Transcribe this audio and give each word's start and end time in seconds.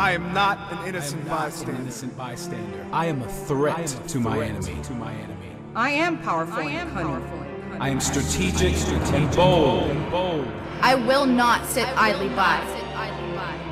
I 0.00 0.12
am 0.12 0.32
not 0.32 0.72
an 0.72 0.88
innocent 0.88 1.26
I 1.26 1.28
not 1.28 1.38
bystander. 1.40 1.72
an 1.72 1.80
innocent 1.82 2.16
bystander. 2.16 2.86
I 2.90 3.04
am 3.04 3.20
a 3.20 3.28
threat, 3.28 3.86
to, 4.08 4.18
my 4.18 4.42
enemy. 4.42 4.82
to 4.84 4.92
my 4.94 5.12
enemy. 5.12 5.52
I 5.76 5.90
am 5.90 6.16
powerful 6.22 6.60
and 6.60 6.90
cunning. 6.92 7.76
I 7.78 7.90
am 7.90 8.00
strategic, 8.00 8.74
and 9.12 9.36
bold. 9.36 9.90
And 9.90 10.10
bold. 10.10 10.48
I 10.80 10.94
will 10.94 11.26
not 11.26 11.66
sit 11.66 11.86
idly 11.98 12.30
by. 12.30 12.64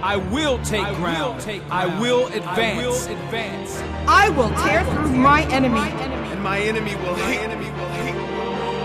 I 0.02 0.16
will 0.16 0.62
take 0.64 0.84
ground. 0.96 1.40
I 1.70 1.86
will 1.98 2.26
advance. 2.26 3.06
I 3.06 3.14
will 3.14 3.18
advance. 3.18 3.82
I 4.06 4.28
will 4.28 4.50
tear 4.66 4.84
through 4.84 5.16
my 5.16 5.44
enemy. 5.44 5.80
And 5.80 6.42
my 6.42 6.60
enemy 6.60 6.94
will 6.96 7.14
hate. 7.14 7.40
enemy 7.40 7.70
will 7.70 7.88
hate. 7.88 8.14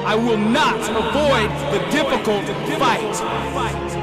I 0.06 0.16
will 0.16 0.38
not 0.38 0.80
avoid 0.80 1.50
the 1.74 1.92
difficult 1.92 2.46
fight. 2.80 4.03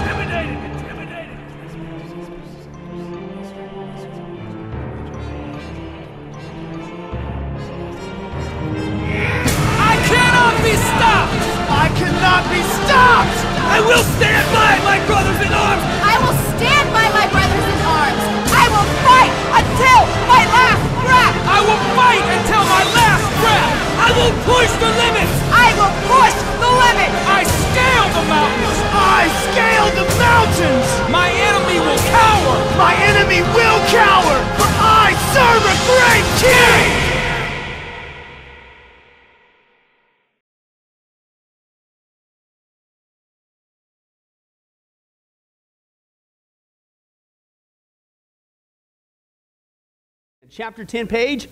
Chapter 50.53 50.83
10 50.83 51.07
page. 51.07 51.47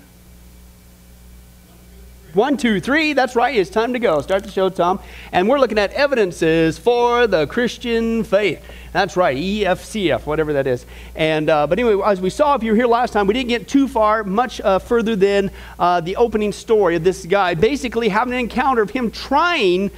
One, 2.34 2.58
two, 2.58 2.82
three. 2.82 3.14
That's 3.14 3.34
right. 3.34 3.56
It's 3.56 3.70
time 3.70 3.94
to 3.94 4.00
go. 4.00 4.20
Start 4.20 4.44
the 4.44 4.52
show, 4.52 4.68
Tom. 4.68 5.00
And 5.32 5.48
we're 5.48 5.58
looking 5.58 5.80
at 5.80 5.94
evidences 5.94 6.78
for 6.78 7.26
the 7.26 7.48
Christian 7.48 8.26
faith. 8.26 8.62
That's 8.92 9.16
right. 9.16 9.38
EFCF, 9.38 10.26
whatever 10.26 10.52
that 10.52 10.68
is. 10.68 10.86
And 11.16 11.50
uh, 11.50 11.66
but 11.66 11.80
anyway, 11.80 12.04
as 12.06 12.20
we 12.20 12.30
saw, 12.30 12.56
if 12.56 12.64
you 12.64 12.74
were 12.74 12.76
here 12.76 12.88
last 12.88 13.14
time, 13.14 13.26
we 13.26 13.34
didn't 13.34 13.48
get 13.48 13.70
too 13.70 13.88
far, 13.88 14.26
much 14.26 14.60
uh, 14.60 14.80
further 14.80 15.16
than 15.16 15.50
uh, 15.80 16.02
the 16.02 16.18
opening 16.18 16.52
story 16.52 16.98
of 16.98 17.06
this 17.06 17.26
guy, 17.26 17.54
basically 17.54 18.10
having 18.10 18.34
an 18.34 18.40
encounter 18.42 18.82
of 18.82 18.90
him 18.90 19.12
trying 19.12 19.92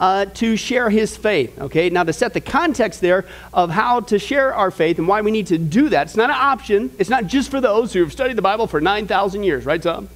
uh, 0.00 0.26
to 0.26 0.56
share 0.56 0.90
his 0.90 1.16
faith. 1.16 1.58
Okay, 1.60 1.90
now 1.90 2.04
to 2.04 2.12
set 2.12 2.34
the 2.34 2.40
context 2.40 3.00
there 3.00 3.24
of 3.52 3.70
how 3.70 4.00
to 4.00 4.18
share 4.18 4.54
our 4.54 4.70
faith 4.70 4.98
and 4.98 5.08
why 5.08 5.20
we 5.20 5.30
need 5.30 5.48
to 5.48 5.58
do 5.58 5.88
that, 5.88 6.06
it's 6.08 6.16
not 6.16 6.30
an 6.30 6.36
option. 6.36 6.90
It's 6.98 7.10
not 7.10 7.26
just 7.26 7.50
for 7.50 7.60
those 7.60 7.92
who 7.92 8.00
have 8.00 8.12
studied 8.12 8.36
the 8.36 8.42
Bible 8.42 8.66
for 8.66 8.80
9,000 8.80 9.42
years, 9.42 9.66
right, 9.66 9.82
Tom? 9.82 10.08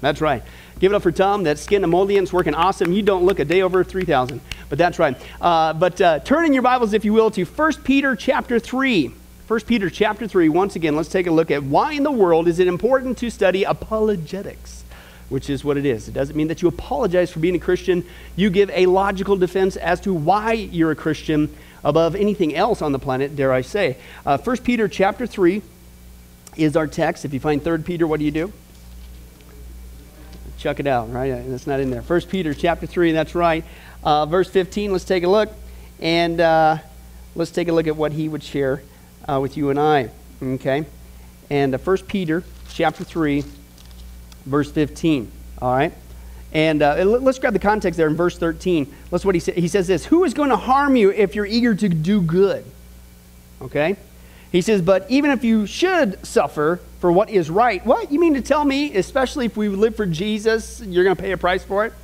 That's 0.00 0.20
right. 0.20 0.42
Give 0.80 0.92
it 0.92 0.96
up 0.96 1.02
for 1.02 1.12
Tom. 1.12 1.44
That 1.44 1.58
skin 1.58 1.84
emollient's 1.84 2.32
working 2.32 2.54
awesome. 2.54 2.92
You 2.92 3.02
don't 3.02 3.24
look 3.24 3.38
a 3.38 3.44
day 3.44 3.62
over 3.62 3.84
3,000, 3.84 4.40
but 4.68 4.78
that's 4.78 4.98
right. 4.98 5.16
Uh, 5.40 5.72
but 5.72 6.00
uh, 6.00 6.18
turn 6.20 6.44
in 6.44 6.52
your 6.52 6.62
Bibles, 6.62 6.92
if 6.92 7.04
you 7.04 7.12
will, 7.12 7.30
to 7.30 7.44
1 7.44 7.72
Peter 7.84 8.16
chapter 8.16 8.58
3. 8.58 9.12
1 9.46 9.60
Peter 9.60 9.88
chapter 9.88 10.26
3. 10.26 10.48
Once 10.48 10.74
again, 10.74 10.96
let's 10.96 11.08
take 11.08 11.28
a 11.28 11.30
look 11.30 11.52
at 11.52 11.62
why 11.62 11.92
in 11.92 12.02
the 12.02 12.10
world 12.10 12.48
is 12.48 12.58
it 12.58 12.66
important 12.66 13.16
to 13.18 13.30
study 13.30 13.62
apologetics 13.62 14.81
which 15.32 15.48
is 15.48 15.64
what 15.64 15.78
it 15.78 15.86
is. 15.86 16.08
It 16.08 16.12
doesn't 16.12 16.36
mean 16.36 16.48
that 16.48 16.60
you 16.60 16.68
apologize 16.68 17.30
for 17.30 17.40
being 17.40 17.54
a 17.54 17.58
Christian. 17.58 18.04
You 18.36 18.50
give 18.50 18.68
a 18.68 18.84
logical 18.84 19.34
defense 19.34 19.76
as 19.76 19.98
to 20.02 20.12
why 20.12 20.52
you're 20.52 20.90
a 20.90 20.94
Christian 20.94 21.52
above 21.82 22.14
anything 22.14 22.54
else 22.54 22.82
on 22.82 22.92
the 22.92 22.98
planet, 22.98 23.34
dare 23.34 23.50
I 23.50 23.62
say. 23.62 23.96
Uh, 24.26 24.36
1 24.36 24.58
Peter 24.58 24.88
chapter 24.88 25.26
3 25.26 25.62
is 26.58 26.76
our 26.76 26.86
text. 26.86 27.24
If 27.24 27.32
you 27.32 27.40
find 27.40 27.64
3 27.64 27.78
Peter, 27.78 28.06
what 28.06 28.18
do 28.18 28.26
you 28.26 28.30
do? 28.30 28.52
Chuck 30.58 30.78
it 30.80 30.86
out, 30.86 31.10
right? 31.10 31.30
That's 31.48 31.66
not 31.66 31.80
in 31.80 31.90
there. 31.90 32.02
1 32.02 32.20
Peter 32.22 32.52
chapter 32.52 32.86
3, 32.86 33.12
that's 33.12 33.34
right. 33.34 33.64
Uh, 34.04 34.26
verse 34.26 34.50
15, 34.50 34.92
let's 34.92 35.04
take 35.04 35.24
a 35.24 35.28
look. 35.28 35.50
And 35.98 36.42
uh, 36.42 36.76
let's 37.34 37.50
take 37.50 37.68
a 37.68 37.72
look 37.72 37.86
at 37.86 37.96
what 37.96 38.12
he 38.12 38.28
would 38.28 38.42
share 38.42 38.82
uh, 39.26 39.40
with 39.40 39.56
you 39.56 39.70
and 39.70 39.80
I. 39.80 40.10
Okay? 40.42 40.84
And 41.48 41.74
uh, 41.74 41.78
1 41.78 41.96
Peter 42.06 42.44
chapter 42.68 43.02
3, 43.02 43.44
verse 44.44 44.70
15. 44.70 45.30
All 45.60 45.74
right? 45.74 45.92
And 46.52 46.82
uh, 46.82 46.96
let- 47.04 47.22
let's 47.22 47.38
grab 47.38 47.52
the 47.52 47.58
context 47.58 47.96
there 47.96 48.08
in 48.08 48.16
verse 48.16 48.36
13. 48.38 48.92
Let's 49.10 49.24
what 49.24 49.34
he 49.34 49.40
says. 49.40 49.54
He 49.54 49.68
says 49.68 49.86
this 49.86 50.06
Who 50.06 50.24
is 50.24 50.34
going 50.34 50.50
to 50.50 50.56
harm 50.56 50.96
you 50.96 51.10
if 51.10 51.34
you're 51.34 51.46
eager 51.46 51.74
to 51.74 51.88
do 51.88 52.20
good? 52.20 52.64
Okay? 53.60 53.96
He 54.50 54.60
says, 54.60 54.82
But 54.82 55.10
even 55.10 55.30
if 55.30 55.44
you 55.44 55.66
should 55.66 56.24
suffer 56.26 56.80
for 57.00 57.10
what 57.10 57.30
is 57.30 57.48
right, 57.48 57.84
what? 57.86 58.12
You 58.12 58.20
mean 58.20 58.34
to 58.34 58.42
tell 58.42 58.64
me, 58.64 58.94
especially 58.94 59.46
if 59.46 59.56
we 59.56 59.68
live 59.68 59.96
for 59.96 60.06
Jesus, 60.06 60.80
you're 60.80 61.04
going 61.04 61.16
to 61.16 61.22
pay 61.22 61.32
a 61.32 61.38
price 61.38 61.64
for 61.64 61.86
it? 61.86 61.94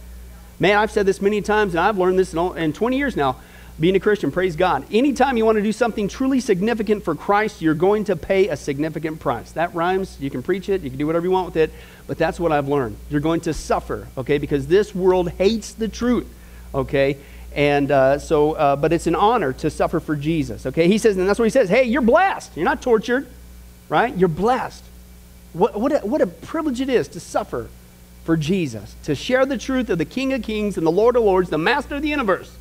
Man, 0.59 0.77
I've 0.77 0.91
said 0.91 1.07
this 1.07 1.21
many 1.21 1.41
times, 1.41 1.75
and 1.75 1.81
I've 1.81 1.99
learned 1.99 2.19
this 2.19 2.33
in, 2.33 2.39
all, 2.39 2.55
in 2.55 2.73
20 2.73 2.97
years 2.97 3.17
now, 3.17 3.37
being 3.81 3.95
a 3.95 4.01
Christian, 4.01 4.33
praise 4.33 4.57
God. 4.57 4.85
Anytime 4.93 5.37
you 5.37 5.45
want 5.45 5.57
to 5.57 5.63
do 5.63 5.73
something 5.73 6.09
truly 6.09 6.41
significant 6.41 7.05
for 7.05 7.15
Christ, 7.15 7.63
you're 7.63 7.75
going 7.75 8.05
to 8.05 8.17
pay 8.17 8.49
a 8.49 8.57
significant 8.57 9.21
price. 9.21 9.53
That 9.53 9.73
rhymes. 9.75 10.17
You 10.21 10.31
can 10.31 10.43
preach 10.43 10.69
it, 10.69 10.83
you 10.83 10.91
can 10.91 10.99
do 10.99 11.07
whatever 11.07 11.25
you 11.25 11.31
want 11.31 11.47
with 11.47 11.57
it, 11.57 11.71
but 12.09 12.19
that's 12.19 12.41
what 12.41 12.51
I've 12.51 12.67
learned. 12.67 12.97
You're 13.09 13.21
going 13.21 13.41
to 13.43 13.55
suffer, 13.55 14.09
okay, 14.19 14.39
because 14.39 14.67
this 14.67 14.95
world 14.95 15.31
hates 15.31 15.75
the 15.75 15.87
truth, 15.87 16.27
okay? 16.75 17.19
And 17.55 17.91
uh, 17.91 18.19
so, 18.19 18.53
uh, 18.53 18.77
but 18.77 18.93
it's 18.93 19.07
an 19.07 19.15
honor 19.15 19.53
to 19.55 19.71
suffer 19.71 20.01
for 20.01 20.17
Jesus, 20.17 20.67
okay? 20.67 20.89
He 20.89 20.99
says, 20.99 21.17
and 21.17 21.29
that's 21.29 21.39
what 21.39 21.47
he 21.47 21.51
says 21.51 21.69
hey, 21.69 21.85
you're 21.85 22.03
blessed. 22.03 22.57
You're 22.57 22.65
not 22.65 22.83
tortured, 22.83 23.29
right? 23.89 24.17
You're 24.17 24.29
blessed. 24.29 24.85
What, 25.53 25.81
what, 25.81 25.93
a, 25.93 26.07
what 26.07 26.21
a 26.21 26.27
privilege 26.27 26.81
it 26.81 26.89
is 26.89 27.09
to 27.09 27.21
suffer 27.21 27.69
for 28.25 28.37
Jesus, 28.37 28.95
to 29.05 29.15
share 29.15 29.47
the 29.47 29.57
truth 29.57 29.89
of 29.89 29.99
the 29.99 30.05
King 30.05 30.33
of 30.33 30.43
Kings 30.43 30.77
and 30.77 30.87
the 30.87 30.93
Lord 30.93 31.17
of 31.17 31.23
Lords, 31.23 31.49
the 31.49 31.59
Master 31.59 31.95
of 31.95 32.03
the 32.03 32.09
universe, 32.09 32.55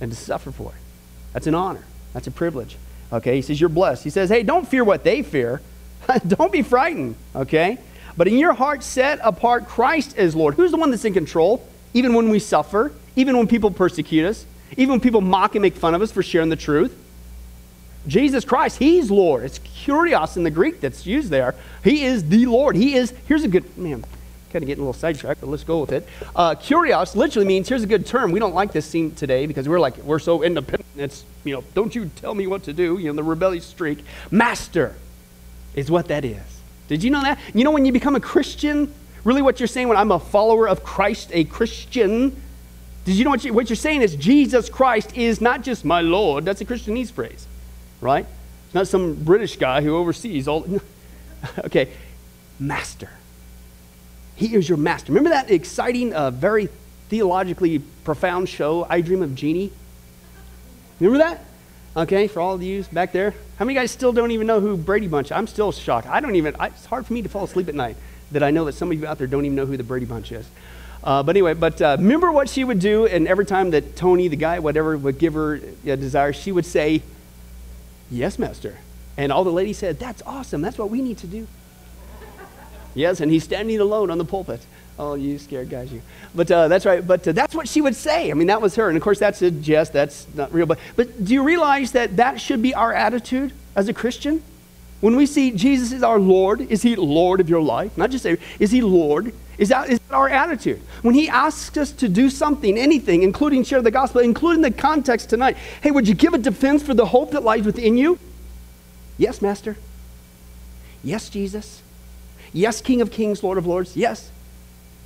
and 0.00 0.10
to 0.10 0.16
suffer 0.16 0.50
for 0.50 0.70
it. 0.70 0.80
That's 1.32 1.46
an 1.46 1.54
honor. 1.54 1.84
That's 2.12 2.26
a 2.26 2.30
privilege. 2.30 2.76
Okay, 3.12 3.36
he 3.36 3.42
says, 3.42 3.60
You're 3.60 3.68
blessed. 3.68 4.04
He 4.04 4.10
says, 4.10 4.28
Hey, 4.28 4.42
don't 4.42 4.66
fear 4.66 4.84
what 4.84 5.04
they 5.04 5.22
fear. 5.22 5.60
don't 6.26 6.52
be 6.52 6.62
frightened, 6.62 7.16
okay? 7.34 7.78
But 8.16 8.28
in 8.28 8.38
your 8.38 8.52
heart, 8.52 8.82
set 8.82 9.18
apart 9.22 9.66
Christ 9.66 10.16
as 10.16 10.36
Lord. 10.36 10.54
Who's 10.54 10.70
the 10.70 10.76
one 10.76 10.90
that's 10.90 11.04
in 11.04 11.14
control? 11.14 11.66
Even 11.94 12.14
when 12.14 12.28
we 12.28 12.38
suffer, 12.38 12.92
even 13.16 13.36
when 13.36 13.48
people 13.48 13.70
persecute 13.70 14.24
us, 14.24 14.46
even 14.76 14.90
when 14.90 15.00
people 15.00 15.20
mock 15.20 15.54
and 15.54 15.62
make 15.62 15.74
fun 15.74 15.94
of 15.94 16.02
us 16.02 16.10
for 16.10 16.22
sharing 16.22 16.48
the 16.48 16.56
truth. 16.56 16.96
Jesus 18.06 18.44
Christ, 18.44 18.78
He's 18.78 19.10
Lord. 19.10 19.44
It's 19.44 19.58
kurios 19.58 20.36
in 20.36 20.42
the 20.42 20.50
Greek 20.50 20.80
that's 20.80 21.06
used 21.06 21.30
there. 21.30 21.54
He 21.82 22.04
is 22.04 22.28
the 22.28 22.46
Lord. 22.46 22.76
He 22.76 22.94
is, 22.94 23.12
here's 23.26 23.44
a 23.44 23.48
good, 23.48 23.76
man, 23.78 24.04
kind 24.54 24.62
of 24.62 24.68
getting 24.68 24.82
a 24.82 24.86
little 24.86 24.98
sidetracked, 24.98 25.40
but 25.40 25.50
let's 25.50 25.64
go 25.64 25.80
with 25.80 25.90
it. 25.90 26.06
Uh, 26.36 26.54
kurios 26.54 27.16
literally 27.16 27.44
means, 27.44 27.68
here's 27.68 27.82
a 27.82 27.88
good 27.88 28.06
term. 28.06 28.30
We 28.30 28.38
don't 28.38 28.54
like 28.54 28.70
this 28.70 28.86
scene 28.86 29.10
today 29.10 29.46
because 29.46 29.68
we're 29.68 29.80
like, 29.80 29.96
we're 29.98 30.20
so 30.20 30.44
independent. 30.44 30.86
It's, 30.96 31.24
you 31.42 31.56
know, 31.56 31.64
don't 31.74 31.92
you 31.92 32.08
tell 32.14 32.36
me 32.36 32.46
what 32.46 32.62
to 32.62 32.72
do, 32.72 32.96
you 32.98 33.08
know, 33.08 33.16
the 33.16 33.24
rebellious 33.24 33.66
streak. 33.66 34.04
Master 34.30 34.94
is 35.74 35.90
what 35.90 36.06
that 36.06 36.24
is. 36.24 36.40
Did 36.86 37.02
you 37.02 37.10
know 37.10 37.20
that? 37.22 37.40
You 37.52 37.64
know, 37.64 37.72
when 37.72 37.84
you 37.84 37.90
become 37.90 38.14
a 38.14 38.20
Christian, 38.20 38.94
really 39.24 39.42
what 39.42 39.58
you're 39.58 39.66
saying 39.66 39.88
when 39.88 39.96
I'm 39.96 40.12
a 40.12 40.20
follower 40.20 40.68
of 40.68 40.84
Christ, 40.84 41.30
a 41.32 41.42
Christian, 41.42 42.40
did 43.04 43.16
you 43.16 43.24
know 43.24 43.30
what, 43.30 43.44
you, 43.44 43.52
what 43.52 43.68
you're 43.68 43.76
saying 43.76 44.02
is 44.02 44.14
Jesus 44.14 44.68
Christ 44.68 45.16
is 45.16 45.40
not 45.40 45.62
just 45.62 45.84
my 45.84 46.00
Lord. 46.00 46.44
That's 46.44 46.60
a 46.60 46.64
Christianese 46.64 47.10
phrase, 47.10 47.48
right? 48.00 48.24
It's 48.66 48.74
not 48.74 48.86
some 48.86 49.14
British 49.14 49.56
guy 49.56 49.82
who 49.82 49.96
oversees 49.96 50.46
all. 50.46 50.64
okay, 51.64 51.88
master. 52.60 53.10
He 54.36 54.54
is 54.54 54.68
your 54.68 54.78
master. 54.78 55.12
Remember 55.12 55.30
that 55.30 55.50
exciting, 55.50 56.12
uh, 56.12 56.30
very 56.30 56.68
theologically 57.08 57.78
profound 57.78 58.48
show, 58.48 58.86
I 58.88 59.00
Dream 59.00 59.22
of 59.22 59.34
Jeannie? 59.34 59.72
Remember 61.00 61.18
that? 61.18 61.44
Okay, 61.96 62.26
for 62.26 62.40
all 62.40 62.54
of 62.54 62.62
you 62.62 62.84
back 62.92 63.12
there. 63.12 63.34
How 63.58 63.64
many 63.64 63.76
guys 63.76 63.92
still 63.92 64.12
don't 64.12 64.32
even 64.32 64.46
know 64.46 64.60
who 64.60 64.76
Brady 64.76 65.06
Bunch? 65.06 65.30
I'm 65.30 65.46
still 65.46 65.70
shocked. 65.70 66.08
I 66.08 66.20
don't 66.20 66.34
even, 66.34 66.56
I, 66.58 66.68
it's 66.68 66.86
hard 66.86 67.06
for 67.06 67.12
me 67.12 67.22
to 67.22 67.28
fall 67.28 67.44
asleep 67.44 67.68
at 67.68 67.74
night 67.74 67.96
that 68.32 68.42
I 68.42 68.50
know 68.50 68.64
that 68.64 68.72
some 68.72 68.90
of 68.90 68.98
you 68.98 69.06
out 69.06 69.18
there 69.18 69.28
don't 69.28 69.44
even 69.44 69.54
know 69.54 69.66
who 69.66 69.76
the 69.76 69.84
Brady 69.84 70.06
Bunch 70.06 70.32
is. 70.32 70.48
Uh, 71.04 71.22
but 71.22 71.36
anyway, 71.36 71.54
but 71.54 71.80
uh, 71.80 71.96
remember 71.98 72.32
what 72.32 72.48
she 72.48 72.64
would 72.64 72.80
do, 72.80 73.06
and 73.06 73.28
every 73.28 73.46
time 73.46 73.70
that 73.70 73.94
Tony, 73.94 74.26
the 74.26 74.36
guy, 74.36 74.58
whatever, 74.58 74.96
would 74.96 75.18
give 75.18 75.34
her 75.34 75.60
a 75.84 75.96
desire, 75.96 76.32
she 76.32 76.50
would 76.50 76.66
say, 76.66 77.02
Yes, 78.10 78.38
Master. 78.38 78.78
And 79.16 79.30
all 79.30 79.44
the 79.44 79.52
ladies 79.52 79.78
said, 79.78 79.98
That's 79.98 80.22
awesome. 80.22 80.62
That's 80.62 80.78
what 80.78 80.90
we 80.90 81.02
need 81.02 81.18
to 81.18 81.26
do. 81.26 81.46
Yes, 82.94 83.20
and 83.20 83.30
he's 83.30 83.44
standing 83.44 83.80
alone 83.80 84.10
on 84.10 84.18
the 84.18 84.24
pulpit. 84.24 84.60
Oh, 84.98 85.14
you 85.14 85.38
scared 85.38 85.70
guys, 85.70 85.92
you. 85.92 86.02
But 86.34 86.50
uh, 86.50 86.68
that's 86.68 86.86
right. 86.86 87.04
But 87.04 87.26
uh, 87.26 87.32
that's 87.32 87.54
what 87.54 87.68
she 87.68 87.80
would 87.80 87.96
say. 87.96 88.30
I 88.30 88.34
mean, 88.34 88.46
that 88.46 88.62
was 88.62 88.76
her. 88.76 88.88
And 88.88 88.96
of 88.96 89.02
course, 89.02 89.18
that's 89.18 89.42
a 89.42 89.50
jest. 89.50 89.92
That's 89.92 90.26
not 90.34 90.52
real. 90.52 90.66
But, 90.66 90.78
but 90.94 91.24
do 91.24 91.32
you 91.34 91.42
realize 91.42 91.92
that 91.92 92.16
that 92.16 92.40
should 92.40 92.62
be 92.62 92.74
our 92.74 92.92
attitude 92.92 93.52
as 93.74 93.88
a 93.88 93.92
Christian? 93.92 94.42
When 95.00 95.16
we 95.16 95.26
see 95.26 95.50
Jesus 95.50 95.92
is 95.92 96.02
our 96.02 96.18
Lord, 96.18 96.60
is 96.60 96.82
he 96.82 96.96
Lord 96.96 97.40
of 97.40 97.50
your 97.50 97.60
life? 97.60 97.98
Not 97.98 98.10
just 98.10 98.22
say, 98.22 98.38
is 98.58 98.70
he 98.70 98.80
Lord? 98.80 99.34
Is 99.58 99.68
that, 99.68 99.90
is 99.90 100.00
that 100.00 100.14
our 100.14 100.28
attitude? 100.28 100.80
When 101.02 101.14
he 101.14 101.28
asks 101.28 101.76
us 101.76 101.92
to 101.92 102.08
do 102.08 102.30
something, 102.30 102.78
anything, 102.78 103.22
including 103.22 103.64
share 103.64 103.82
the 103.82 103.90
gospel, 103.90 104.20
including 104.20 104.62
the 104.62 104.70
context 104.70 105.30
tonight, 105.30 105.56
hey, 105.82 105.90
would 105.90 106.08
you 106.08 106.14
give 106.14 106.34
a 106.34 106.38
defense 106.38 106.82
for 106.82 106.94
the 106.94 107.06
hope 107.06 107.32
that 107.32 107.42
lies 107.42 107.64
within 107.64 107.96
you? 107.98 108.18
Yes, 109.18 109.42
Master. 109.42 109.76
Yes, 111.02 111.28
Jesus. 111.28 111.82
Yes, 112.54 112.80
King 112.80 113.02
of 113.02 113.10
Kings, 113.10 113.42
Lord 113.42 113.58
of 113.58 113.66
Lords. 113.66 113.96
Yes. 113.96 114.30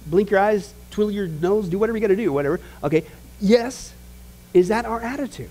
Blink 0.06 0.30
your 0.30 0.38
eyes, 0.38 0.72
twiddle 0.90 1.10
your 1.10 1.26
nose, 1.26 1.68
do 1.68 1.78
whatever 1.78 1.96
you 1.96 2.02
got 2.02 2.08
to 2.08 2.16
do, 2.16 2.32
whatever. 2.32 2.60
Okay. 2.84 3.04
Yes. 3.40 3.92
Is 4.54 4.68
that 4.68 4.84
our 4.84 5.00
attitude? 5.00 5.50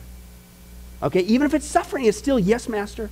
Okay. 1.02 1.22
Even 1.22 1.48
if 1.48 1.54
it's 1.54 1.66
suffering, 1.66 2.06
it's 2.06 2.18
still 2.18 2.40
yes, 2.40 2.70
Master. 2.70 3.10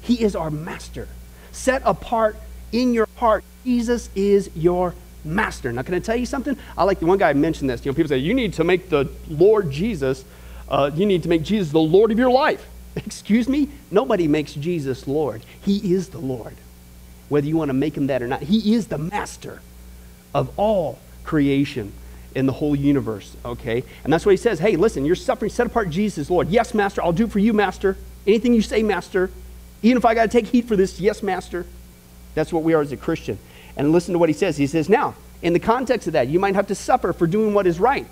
He 0.00 0.22
is 0.22 0.36
our 0.36 0.50
Master. 0.50 1.08
Set 1.50 1.82
apart 1.84 2.36
in 2.70 2.94
your 2.94 3.08
heart. 3.16 3.42
Jesus 3.64 4.08
is 4.14 4.48
your 4.54 4.94
Master. 5.24 5.72
Now, 5.72 5.82
can 5.82 5.94
I 5.94 5.98
tell 5.98 6.14
you 6.14 6.26
something? 6.26 6.56
I 6.78 6.84
like 6.84 7.00
the 7.00 7.06
one 7.06 7.18
guy 7.18 7.32
mentioned 7.32 7.68
this. 7.68 7.84
You 7.84 7.90
know, 7.90 7.96
people 7.96 8.10
say, 8.10 8.18
you 8.18 8.32
need 8.32 8.52
to 8.54 8.64
make 8.64 8.88
the 8.88 9.10
Lord 9.28 9.72
Jesus, 9.72 10.24
uh, 10.68 10.92
you 10.94 11.04
need 11.04 11.24
to 11.24 11.28
make 11.28 11.42
Jesus 11.42 11.72
the 11.72 11.80
Lord 11.80 12.12
of 12.12 12.18
your 12.18 12.30
life. 12.30 12.64
Excuse 12.96 13.48
me? 13.48 13.68
Nobody 13.90 14.28
makes 14.28 14.54
Jesus 14.54 15.08
Lord. 15.08 15.42
He 15.62 15.92
is 15.92 16.10
the 16.10 16.18
Lord. 16.18 16.56
Whether 17.28 17.46
you 17.46 17.56
want 17.56 17.70
to 17.70 17.74
make 17.74 17.96
him 17.96 18.06
that 18.08 18.22
or 18.22 18.28
not, 18.28 18.42
he 18.42 18.74
is 18.74 18.86
the 18.86 18.98
master 18.98 19.60
of 20.34 20.50
all 20.58 20.98
creation 21.24 21.92
in 22.34 22.46
the 22.46 22.52
whole 22.52 22.76
universe, 22.76 23.34
okay? 23.44 23.82
And 24.04 24.12
that's 24.12 24.26
what 24.26 24.32
he 24.32 24.36
says. 24.36 24.58
Hey, 24.58 24.76
listen, 24.76 25.04
you're 25.04 25.16
suffering, 25.16 25.50
set 25.50 25.66
apart 25.66 25.88
Jesus, 25.90 26.28
Lord. 26.28 26.48
Yes, 26.48 26.74
Master, 26.74 27.02
I'll 27.02 27.12
do 27.12 27.26
for 27.26 27.38
you, 27.38 27.52
Master. 27.52 27.96
Anything 28.26 28.52
you 28.52 28.62
say, 28.62 28.82
Master. 28.82 29.30
Even 29.82 29.96
if 29.96 30.04
I 30.04 30.14
got 30.14 30.24
to 30.24 30.28
take 30.28 30.46
heat 30.46 30.68
for 30.68 30.76
this, 30.76 31.00
yes, 31.00 31.22
Master. 31.22 31.64
That's 32.34 32.52
what 32.52 32.62
we 32.62 32.74
are 32.74 32.82
as 32.82 32.92
a 32.92 32.96
Christian. 32.96 33.38
And 33.76 33.90
listen 33.90 34.12
to 34.12 34.18
what 34.18 34.28
he 34.28 34.34
says. 34.34 34.58
He 34.58 34.66
says, 34.66 34.88
now, 34.88 35.14
in 35.40 35.54
the 35.54 35.58
context 35.58 36.06
of 36.06 36.12
that, 36.12 36.28
you 36.28 36.38
might 36.38 36.54
have 36.54 36.66
to 36.66 36.74
suffer 36.74 37.12
for 37.12 37.26
doing 37.26 37.54
what 37.54 37.66
is 37.66 37.80
right. 37.80 38.06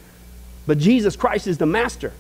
But 0.66 0.78
Jesus 0.78 1.16
Christ 1.16 1.46
is 1.46 1.58
the 1.58 1.66
master, 1.66 2.12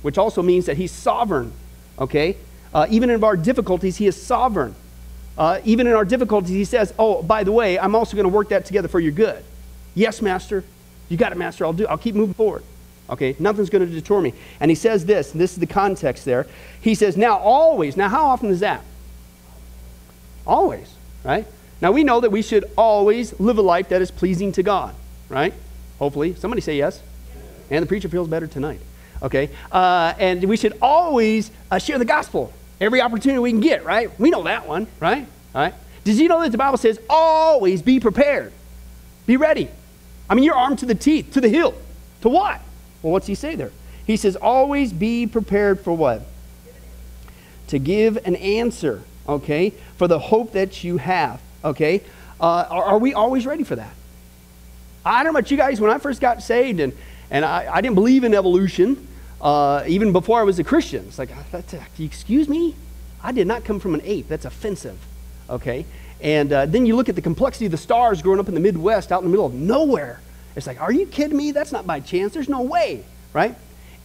which 0.00 0.16
also 0.16 0.42
means 0.42 0.66
that 0.66 0.78
he's 0.78 0.92
sovereign, 0.92 1.52
okay? 1.98 2.36
Uh, 2.72 2.86
even 2.88 3.10
in 3.10 3.22
our 3.22 3.36
difficulties, 3.36 3.98
he 3.98 4.06
is 4.06 4.20
sovereign. 4.20 4.74
Uh, 5.40 5.58
even 5.64 5.86
in 5.86 5.94
our 5.94 6.04
difficulties, 6.04 6.50
he 6.50 6.66
says, 6.66 6.92
oh, 6.98 7.22
by 7.22 7.42
the 7.44 7.50
way, 7.50 7.78
I'm 7.78 7.94
also 7.94 8.14
going 8.14 8.28
to 8.28 8.32
work 8.32 8.50
that 8.50 8.66
together 8.66 8.88
for 8.88 9.00
your 9.00 9.12
good. 9.12 9.42
Yes, 9.94 10.20
master. 10.20 10.64
You 11.08 11.16
got 11.16 11.32
it, 11.32 11.38
master. 11.38 11.64
I'll 11.64 11.72
do. 11.72 11.86
I'll 11.86 11.96
keep 11.96 12.14
moving 12.14 12.34
forward. 12.34 12.62
Okay, 13.08 13.34
nothing's 13.38 13.70
going 13.70 13.88
to 13.88 13.90
deter 13.90 14.20
me. 14.20 14.34
And 14.60 14.70
he 14.70 14.74
says 14.74 15.06
this, 15.06 15.32
and 15.32 15.40
this 15.40 15.54
is 15.54 15.58
the 15.58 15.66
context 15.66 16.26
there. 16.26 16.46
He 16.82 16.94
says, 16.94 17.16
now 17.16 17.38
always. 17.38 17.96
Now, 17.96 18.10
how 18.10 18.26
often 18.26 18.50
is 18.50 18.60
that? 18.60 18.84
Always, 20.46 20.92
right? 21.24 21.46
Now, 21.80 21.90
we 21.90 22.04
know 22.04 22.20
that 22.20 22.30
we 22.30 22.42
should 22.42 22.70
always 22.76 23.40
live 23.40 23.56
a 23.56 23.62
life 23.62 23.88
that 23.88 24.02
is 24.02 24.10
pleasing 24.10 24.52
to 24.52 24.62
God, 24.62 24.94
right? 25.30 25.54
Hopefully. 25.98 26.34
Somebody 26.34 26.60
say 26.60 26.76
yes. 26.76 27.02
And 27.70 27.82
the 27.82 27.86
preacher 27.86 28.10
feels 28.10 28.28
better 28.28 28.46
tonight. 28.46 28.80
Okay? 29.22 29.48
Uh, 29.72 30.12
and 30.18 30.44
we 30.44 30.58
should 30.58 30.76
always 30.82 31.50
uh, 31.70 31.78
share 31.78 31.96
the 31.96 32.04
gospel 32.04 32.52
every 32.80 33.00
opportunity 33.00 33.38
we 33.38 33.50
can 33.50 33.60
get, 33.60 33.84
right? 33.84 34.18
We 34.18 34.30
know 34.30 34.42
that 34.44 34.66
one, 34.66 34.86
right? 34.98 35.26
All 35.54 35.62
right? 35.62 35.74
Did 36.04 36.16
you 36.16 36.28
know 36.28 36.40
that 36.40 36.52
the 36.52 36.58
Bible 36.58 36.78
says 36.78 36.98
always 37.08 37.82
be 37.82 38.00
prepared? 38.00 38.52
Be 39.26 39.36
ready. 39.36 39.68
I 40.28 40.34
mean, 40.34 40.44
you're 40.44 40.54
armed 40.54 40.78
to 40.80 40.86
the 40.86 40.94
teeth, 40.94 41.32
to 41.34 41.40
the 41.40 41.48
hilt. 41.48 41.74
To 42.22 42.28
what? 42.28 42.60
Well, 43.02 43.12
what's 43.12 43.26
he 43.26 43.34
say 43.34 43.54
there? 43.54 43.72
He 44.06 44.16
says, 44.16 44.36
always 44.36 44.92
be 44.92 45.26
prepared 45.26 45.80
for 45.80 45.92
what? 45.92 46.22
To 47.68 47.78
give 47.78 48.16
an 48.26 48.36
answer, 48.36 49.02
okay, 49.28 49.70
for 49.96 50.08
the 50.08 50.18
hope 50.18 50.52
that 50.52 50.82
you 50.82 50.96
have, 50.96 51.40
okay? 51.64 52.02
Uh, 52.40 52.66
are, 52.70 52.84
are, 52.84 52.98
we 52.98 53.14
always 53.14 53.46
ready 53.46 53.64
for 53.64 53.76
that? 53.76 53.94
I 55.04 55.22
don't 55.22 55.32
know 55.32 55.38
about 55.38 55.50
you 55.50 55.56
guys, 55.56 55.80
when 55.80 55.90
I 55.90 55.98
first 55.98 56.20
got 56.20 56.42
saved 56.42 56.80
and, 56.80 56.92
and 57.30 57.44
I, 57.44 57.72
I 57.72 57.80
didn't 57.80 57.94
believe 57.94 58.24
in 58.24 58.34
evolution, 58.34 59.06
uh, 59.40 59.84
even 59.86 60.12
before 60.12 60.40
I 60.40 60.42
was 60.42 60.58
a 60.58 60.64
Christian. 60.64 61.06
It's 61.06 61.18
like, 61.18 61.30
excuse 61.98 62.48
me? 62.48 62.74
I 63.22 63.32
did 63.32 63.46
not 63.46 63.64
come 63.64 63.80
from 63.80 63.94
an 63.94 64.02
ape. 64.04 64.28
That's 64.28 64.44
offensive, 64.44 64.98
okay? 65.48 65.84
And 66.20 66.52
uh, 66.52 66.66
then 66.66 66.86
you 66.86 66.96
look 66.96 67.08
at 67.08 67.14
the 67.14 67.22
complexity 67.22 67.66
of 67.66 67.72
the 67.72 67.78
stars 67.78 68.22
growing 68.22 68.40
up 68.40 68.48
in 68.48 68.54
the 68.54 68.60
Midwest, 68.60 69.12
out 69.12 69.22
in 69.22 69.24
the 69.24 69.30
middle 69.30 69.46
of 69.46 69.54
nowhere. 69.54 70.20
It's 70.56 70.66
like, 70.66 70.80
are 70.80 70.92
you 70.92 71.06
kidding 71.06 71.36
me? 71.36 71.52
That's 71.52 71.72
not 71.72 71.86
by 71.86 72.00
chance. 72.00 72.34
There's 72.34 72.48
no 72.48 72.62
way, 72.62 73.04
right? 73.32 73.56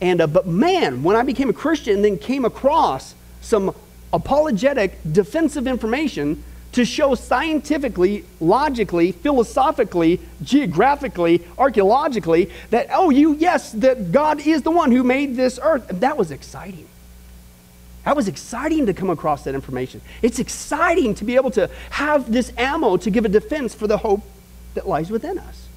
And 0.02 0.22
uh, 0.22 0.28
but 0.28 0.48
man, 0.48 1.04
when 1.04 1.16
I 1.16 1.24
became 1.24 1.50
a 1.50 1.54
Christian, 1.54 1.96
and 1.96 2.06
then 2.06 2.18
came 2.18 2.46
across 2.46 3.16
some 3.42 3.76
apologetic, 4.14 4.98
defensive 5.10 5.68
information 5.68 6.44
to 6.76 6.84
show 6.84 7.16
scientifically, 7.16 8.26
logically, 8.42 9.14
philosophically, 9.14 10.20
geographically, 10.44 11.42
archaeologically 11.58 12.52
that 12.70 12.88
oh, 12.92 13.10
you 13.10 13.34
yes, 13.36 13.72
that 13.72 14.12
God 14.12 14.46
is 14.46 14.62
the 14.62 14.72
one 14.72 14.92
who 14.92 15.02
made 15.02 15.38
this 15.38 15.58
earth. 15.64 15.88
That 15.88 16.18
was 16.18 16.32
exciting. 16.32 16.88
That 18.04 18.18
was 18.18 18.28
exciting 18.28 18.88
to 18.88 18.94
come 18.94 19.10
across 19.10 19.46
that 19.46 19.56
information. 19.56 20.02
It's 20.22 20.38
exciting 20.38 21.16
to 21.16 21.24
be 21.24 21.36
able 21.36 21.52
to 21.52 21.70
have 21.92 22.30
this 22.30 22.52
ammo 22.58 22.98
to 22.98 23.10
give 23.10 23.24
a 23.24 23.30
defense 23.30 23.74
for 23.74 23.88
the 23.88 23.98
hope 23.98 24.22
that 24.74 24.86
lies 24.86 25.10
within 25.10 25.40
us. 25.40 25.68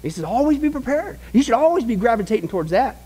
He 0.00 0.08
says, 0.08 0.24
always 0.24 0.58
be 0.58 0.70
prepared. 0.70 1.18
You 1.34 1.42
should 1.42 1.54
always 1.54 1.84
be 1.84 1.96
gravitating 1.96 2.48
towards 2.48 2.70
that. 2.70 2.96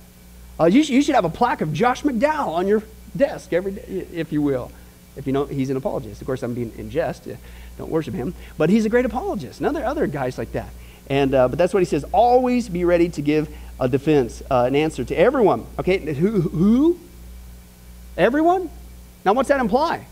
Uh, 0.59 0.67
you, 0.67 0.85
should, 0.85 0.95
you 0.95 1.03
should 1.03 1.17
have 1.17 1.25
a 1.25 1.31
plaque 1.31 1.61
of 1.63 1.73
Josh 1.73 2.03
McDowell 2.03 2.49
on 2.49 2.69
your 2.69 2.83
desk 3.17 3.53
every 3.53 3.73
day, 3.73 4.07
if 4.13 4.33
you 4.33 4.41
will. 4.41 4.71
If 5.19 5.27
you 5.27 5.33
know 5.33 5.45
he's 5.45 5.69
an 5.69 5.77
apologist. 5.77 6.21
Of 6.23 6.27
course, 6.27 6.43
I'm 6.43 6.55
being 6.55 6.73
in 6.79 6.91
jest. 6.91 7.29
Don't 7.77 7.91
worship 7.91 8.15
him. 8.15 8.35
But 8.57 8.71
he's 8.71 8.87
a 8.87 8.89
great 8.89 9.05
apologist. 9.05 9.61
And 9.61 9.67
other, 9.67 9.85
other 9.85 10.07
guys 10.07 10.39
like 10.39 10.53
that. 10.53 10.71
And, 11.11 11.35
uh, 11.35 11.49
but 11.49 11.59
that's 11.59 11.75
what 11.75 11.81
he 11.81 11.85
says. 11.85 12.05
Always 12.13 12.69
be 12.69 12.85
ready 12.85 13.09
to 13.11 13.23
give 13.23 13.49
a 13.81 13.89
defense, 13.89 14.43
uh, 14.51 14.65
an 14.65 14.77
answer 14.77 15.05
to 15.05 15.15
everyone. 15.15 15.67
Okay, 15.79 16.15
who, 16.15 16.41
who? 16.41 16.99
Everyone? 18.17 18.71
Now, 19.25 19.33
what's 19.33 19.49
that 19.49 19.61
imply? 19.61 20.07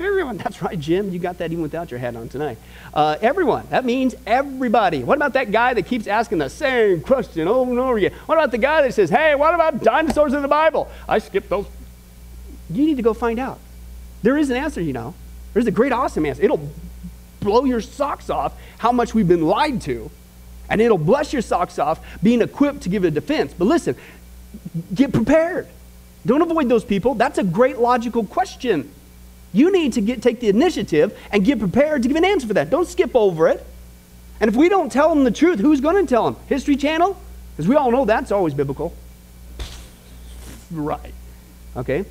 Everyone. 0.00 0.36
That's 0.38 0.62
right, 0.62 0.78
Jim. 0.78 1.10
You 1.10 1.18
got 1.18 1.38
that 1.38 1.50
even 1.50 1.62
without 1.62 1.90
your 1.90 1.98
hat 1.98 2.14
on 2.14 2.28
tonight. 2.28 2.58
Uh, 2.94 3.16
everyone. 3.20 3.66
That 3.70 3.84
means 3.84 4.14
everybody. 4.26 5.02
What 5.02 5.16
about 5.16 5.32
that 5.32 5.50
guy 5.50 5.74
that 5.74 5.86
keeps 5.86 6.06
asking 6.06 6.38
the 6.38 6.48
same 6.48 7.00
question 7.00 7.48
over 7.48 7.70
and 7.70 7.80
over 7.80 7.98
again? 7.98 8.12
What 8.26 8.36
about 8.38 8.52
the 8.52 8.58
guy 8.58 8.82
that 8.82 8.94
says, 8.94 9.10
hey, 9.10 9.34
what 9.34 9.54
about 9.54 9.82
dinosaurs 9.82 10.34
in 10.34 10.42
the 10.42 10.48
Bible? 10.48 10.88
I 11.08 11.18
skipped 11.18 11.48
those. 11.48 11.66
You 12.70 12.86
need 12.86 12.96
to 12.98 13.02
go 13.02 13.12
find 13.12 13.38
out. 13.40 13.58
There 14.22 14.36
is 14.36 14.50
an 14.50 14.56
answer, 14.56 14.80
you 14.80 14.92
know. 14.92 15.14
There's 15.52 15.66
a 15.66 15.70
great, 15.70 15.92
awesome 15.92 16.26
answer. 16.26 16.42
It'll 16.42 16.68
blow 17.40 17.64
your 17.64 17.80
socks 17.80 18.30
off 18.30 18.54
how 18.78 18.92
much 18.92 19.14
we've 19.14 19.28
been 19.28 19.46
lied 19.46 19.80
to, 19.82 20.10
and 20.68 20.80
it'll 20.80 20.98
bless 20.98 21.32
your 21.32 21.42
socks 21.42 21.78
off 21.78 22.00
being 22.22 22.42
equipped 22.42 22.82
to 22.82 22.88
give 22.88 23.04
a 23.04 23.10
defense. 23.10 23.54
But 23.56 23.66
listen, 23.66 23.96
get 24.94 25.12
prepared. 25.12 25.68
Don't 26.26 26.42
avoid 26.42 26.68
those 26.68 26.84
people. 26.84 27.14
That's 27.14 27.38
a 27.38 27.44
great 27.44 27.78
logical 27.78 28.24
question. 28.24 28.90
You 29.52 29.72
need 29.72 29.94
to 29.94 30.00
get, 30.00 30.20
take 30.20 30.40
the 30.40 30.48
initiative 30.48 31.18
and 31.32 31.44
get 31.44 31.58
prepared 31.58 32.02
to 32.02 32.08
give 32.08 32.16
an 32.16 32.24
answer 32.24 32.46
for 32.46 32.54
that. 32.54 32.70
Don't 32.70 32.86
skip 32.86 33.14
over 33.14 33.48
it. 33.48 33.64
And 34.40 34.48
if 34.48 34.56
we 34.56 34.68
don't 34.68 34.92
tell 34.92 35.08
them 35.08 35.24
the 35.24 35.30
truth, 35.30 35.58
who's 35.58 35.80
going 35.80 36.04
to 36.04 36.08
tell 36.08 36.24
them? 36.30 36.36
History 36.46 36.76
Channel? 36.76 37.16
Because 37.56 37.66
we 37.66 37.76
all 37.76 37.90
know 37.90 38.04
that's 38.04 38.30
always 38.30 38.54
biblical. 38.54 38.94
Right. 40.70 41.14
Okay? 41.76 42.04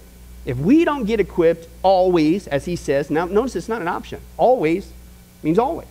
If 0.46 0.58
we 0.58 0.86
don't 0.86 1.06
get 1.06 1.20
equipped 1.20 1.68
always, 1.84 2.48
as 2.48 2.66
he 2.66 2.76
says, 2.76 3.10
now 3.10 3.26
notice 3.26 3.56
it's 3.56 3.70
not 3.70 3.82
an 3.82 3.88
option. 3.88 4.22
Always 4.38 4.92
means 5.44 5.60
always. 5.60 5.88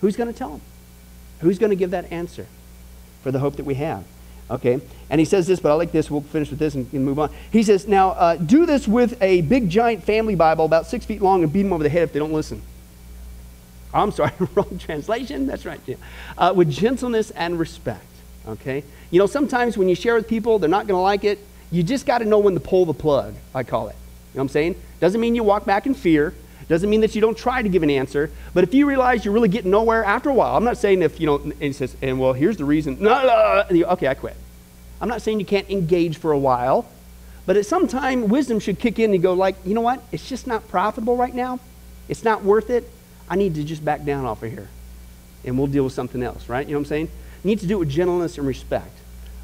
Who's 0.00 0.16
going 0.16 0.32
to 0.32 0.38
tell 0.38 0.50
them? 0.50 0.60
Who's 1.40 1.58
going 1.58 1.70
to 1.70 1.76
give 1.76 1.90
that 1.92 2.10
answer 2.12 2.46
for 3.22 3.30
the 3.30 3.38
hope 3.38 3.56
that 3.56 3.64
we 3.64 3.74
have? 3.74 4.04
Okay? 4.50 4.80
And 5.08 5.18
he 5.18 5.24
says 5.24 5.46
this, 5.46 5.60
but 5.60 5.70
I 5.70 5.74
like 5.74 5.92
this. 5.92 6.10
We'll 6.10 6.20
finish 6.20 6.50
with 6.50 6.58
this 6.58 6.74
and, 6.74 6.92
and 6.92 7.04
move 7.04 7.18
on. 7.18 7.30
He 7.50 7.62
says, 7.62 7.88
Now, 7.88 8.10
uh, 8.10 8.36
do 8.36 8.66
this 8.66 8.86
with 8.86 9.20
a 9.22 9.40
big, 9.42 9.70
giant 9.70 10.04
family 10.04 10.34
Bible 10.34 10.64
about 10.64 10.86
six 10.86 11.04
feet 11.04 11.22
long 11.22 11.42
and 11.42 11.52
beat 11.52 11.62
them 11.62 11.72
over 11.72 11.82
the 11.82 11.88
head 11.88 12.02
if 12.02 12.12
they 12.12 12.18
don't 12.18 12.32
listen. 12.32 12.62
I'm 13.94 14.10
sorry, 14.10 14.32
wrong 14.54 14.78
translation. 14.78 15.46
That's 15.46 15.64
right, 15.64 15.84
Jim. 15.86 15.98
Uh, 16.36 16.52
with 16.54 16.70
gentleness 16.70 17.30
and 17.30 17.58
respect. 17.58 18.04
Okay? 18.46 18.84
You 19.10 19.18
know, 19.18 19.26
sometimes 19.26 19.78
when 19.78 19.88
you 19.88 19.94
share 19.94 20.14
with 20.14 20.28
people, 20.28 20.58
they're 20.58 20.68
not 20.68 20.86
going 20.86 20.98
to 20.98 21.02
like 21.02 21.24
it. 21.24 21.38
You 21.72 21.82
just 21.82 22.06
got 22.06 22.18
to 22.18 22.24
know 22.24 22.38
when 22.38 22.54
to 22.54 22.60
pull 22.60 22.84
the 22.84 22.94
plug, 22.94 23.34
I 23.54 23.64
call 23.64 23.88
it. 23.88 23.96
You 24.32 24.38
know 24.38 24.42
what 24.42 24.42
I'm 24.42 24.48
saying? 24.50 24.82
Doesn't 25.00 25.20
mean 25.20 25.34
you 25.34 25.42
walk 25.42 25.64
back 25.64 25.86
in 25.86 25.94
fear. 25.94 26.34
Doesn't 26.68 26.88
mean 26.88 27.00
that 27.00 27.14
you 27.14 27.20
don't 27.20 27.36
try 27.36 27.60
to 27.60 27.68
give 27.68 27.82
an 27.82 27.90
answer, 27.90 28.30
but 28.54 28.62
if 28.62 28.72
you 28.72 28.86
realize 28.86 29.24
you're 29.24 29.34
really 29.34 29.48
getting 29.48 29.70
nowhere 29.70 30.04
after 30.04 30.30
a 30.30 30.34
while, 30.34 30.56
I'm 30.56 30.64
not 30.64 30.78
saying 30.78 31.02
if 31.02 31.18
you 31.18 31.26
know, 31.26 31.36
and 31.36 31.52
he 31.60 31.72
says, 31.72 31.96
and 32.00 32.20
well, 32.20 32.32
here's 32.32 32.56
the 32.56 32.64
reason. 32.64 32.98
No, 33.00 33.64
okay, 33.70 34.06
I 34.06 34.14
quit. 34.14 34.36
I'm 35.00 35.08
not 35.08 35.20
saying 35.20 35.40
you 35.40 35.44
can't 35.44 35.68
engage 35.68 36.18
for 36.18 36.32
a 36.32 36.38
while, 36.38 36.86
but 37.44 37.56
at 37.56 37.66
some 37.66 37.88
time, 37.88 38.28
wisdom 38.28 38.60
should 38.60 38.78
kick 38.78 38.98
in 38.98 39.12
and 39.12 39.22
go 39.22 39.34
like, 39.34 39.56
you 39.66 39.74
know 39.74 39.80
what? 39.80 40.02
It's 40.12 40.28
just 40.28 40.46
not 40.46 40.68
profitable 40.68 41.16
right 41.16 41.34
now. 41.34 41.58
It's 42.08 42.22
not 42.22 42.44
worth 42.44 42.70
it. 42.70 42.88
I 43.28 43.36
need 43.36 43.54
to 43.56 43.64
just 43.64 43.84
back 43.84 44.04
down 44.04 44.24
off 44.24 44.42
of 44.42 44.50
here, 44.50 44.68
and 45.44 45.58
we'll 45.58 45.66
deal 45.66 45.84
with 45.84 45.92
something 45.92 46.22
else, 46.22 46.48
right? 46.48 46.66
You 46.66 46.74
know 46.74 46.78
what 46.78 46.86
I'm 46.86 46.88
saying? 46.88 47.10
You 47.42 47.48
need 47.48 47.60
to 47.60 47.66
do 47.66 47.76
it 47.76 47.80
with 47.80 47.90
gentleness 47.90 48.38
and 48.38 48.46
respect 48.46 48.96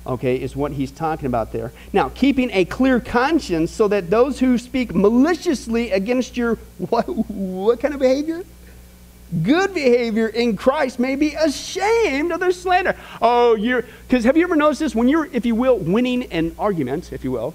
okay, 0.09 0.37
is 0.37 0.57
what 0.57 0.73
he's 0.73 0.91
talking 0.91 1.27
about 1.27 1.53
there. 1.53 1.71
Now, 1.93 2.09
keeping 2.09 2.51
a 2.53 2.65
clear 2.65 2.99
conscience 2.99 3.71
so 3.71 3.87
that 3.89 4.11
those 4.11 4.41
who 4.41 4.57
speak 4.59 4.95
maliciously 4.95 5.91
against 5.91 6.37
your 6.37 6.55
what, 6.79 7.05
what 7.07 7.81
kind 7.81 7.95
of 7.95 8.01
behavior? 8.01 8.45
Good 9.43 9.75
behavior 9.75 10.29
in 10.29 10.57
Christ 10.57 10.99
may 10.99 11.15
be 11.15 11.35
ashamed 11.35 12.33
of 12.33 12.41
their 12.41 12.53
slander. 12.53 12.97
Oh, 13.21 13.55
you're 13.57 13.85
because 14.07 14.25
have 14.25 14.39
you 14.39 14.45
ever 14.45 14.57
noticed 14.57 14.81
this? 14.81 14.95
When 14.95 15.07
you're, 15.07 15.27
if 15.27 15.45
you 15.45 15.55
will, 15.55 15.77
winning 15.77 16.25
an 16.33 16.57
argument, 16.59 17.13
if 17.13 17.25
you 17.25 17.31
will, 17.31 17.55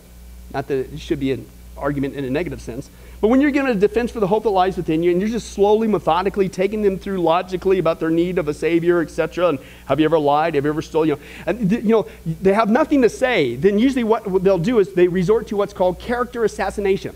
not 0.53 0.67
that 0.67 0.93
it 0.93 0.99
should 0.99 1.19
be 1.19 1.31
an 1.31 1.49
argument 1.75 2.13
in 2.13 2.25
a 2.25 2.29
negative 2.29 2.61
sense, 2.61 2.91
but 3.23 3.29
when 3.29 3.39
you're 3.39 3.51
giving 3.51 3.71
a 3.71 3.75
defense 3.75 4.11
for 4.11 4.19
the 4.19 4.27
hope 4.27 4.43
that 4.43 4.49
lies 4.49 4.75
within 4.75 5.01
you, 5.01 5.09
and 5.09 5.21
you're 5.21 5.29
just 5.29 5.53
slowly, 5.53 5.87
methodically 5.87 6.49
taking 6.49 6.81
them 6.81 6.99
through 6.99 7.21
logically 7.21 7.79
about 7.79 8.01
their 8.01 8.09
need 8.09 8.37
of 8.37 8.49
a 8.49 8.53
savior, 8.53 8.99
etc., 8.99 9.47
and 9.47 9.59
have 9.85 10.01
you 10.01 10.03
ever 10.03 10.19
lied? 10.19 10.55
Have 10.55 10.65
you 10.65 10.69
ever 10.69 10.81
stolen? 10.81 11.07
You 11.07 11.15
know, 11.15 11.21
and 11.45 11.71
you 11.71 11.83
know 11.83 12.05
they 12.25 12.51
have 12.51 12.69
nothing 12.69 13.01
to 13.01 13.07
say. 13.07 13.55
Then 13.55 13.79
usually 13.79 14.03
what 14.03 14.43
they'll 14.43 14.57
do 14.57 14.79
is 14.79 14.91
they 14.91 15.07
resort 15.07 15.47
to 15.47 15.55
what's 15.55 15.71
called 15.71 15.99
character 15.99 16.43
assassination. 16.43 17.15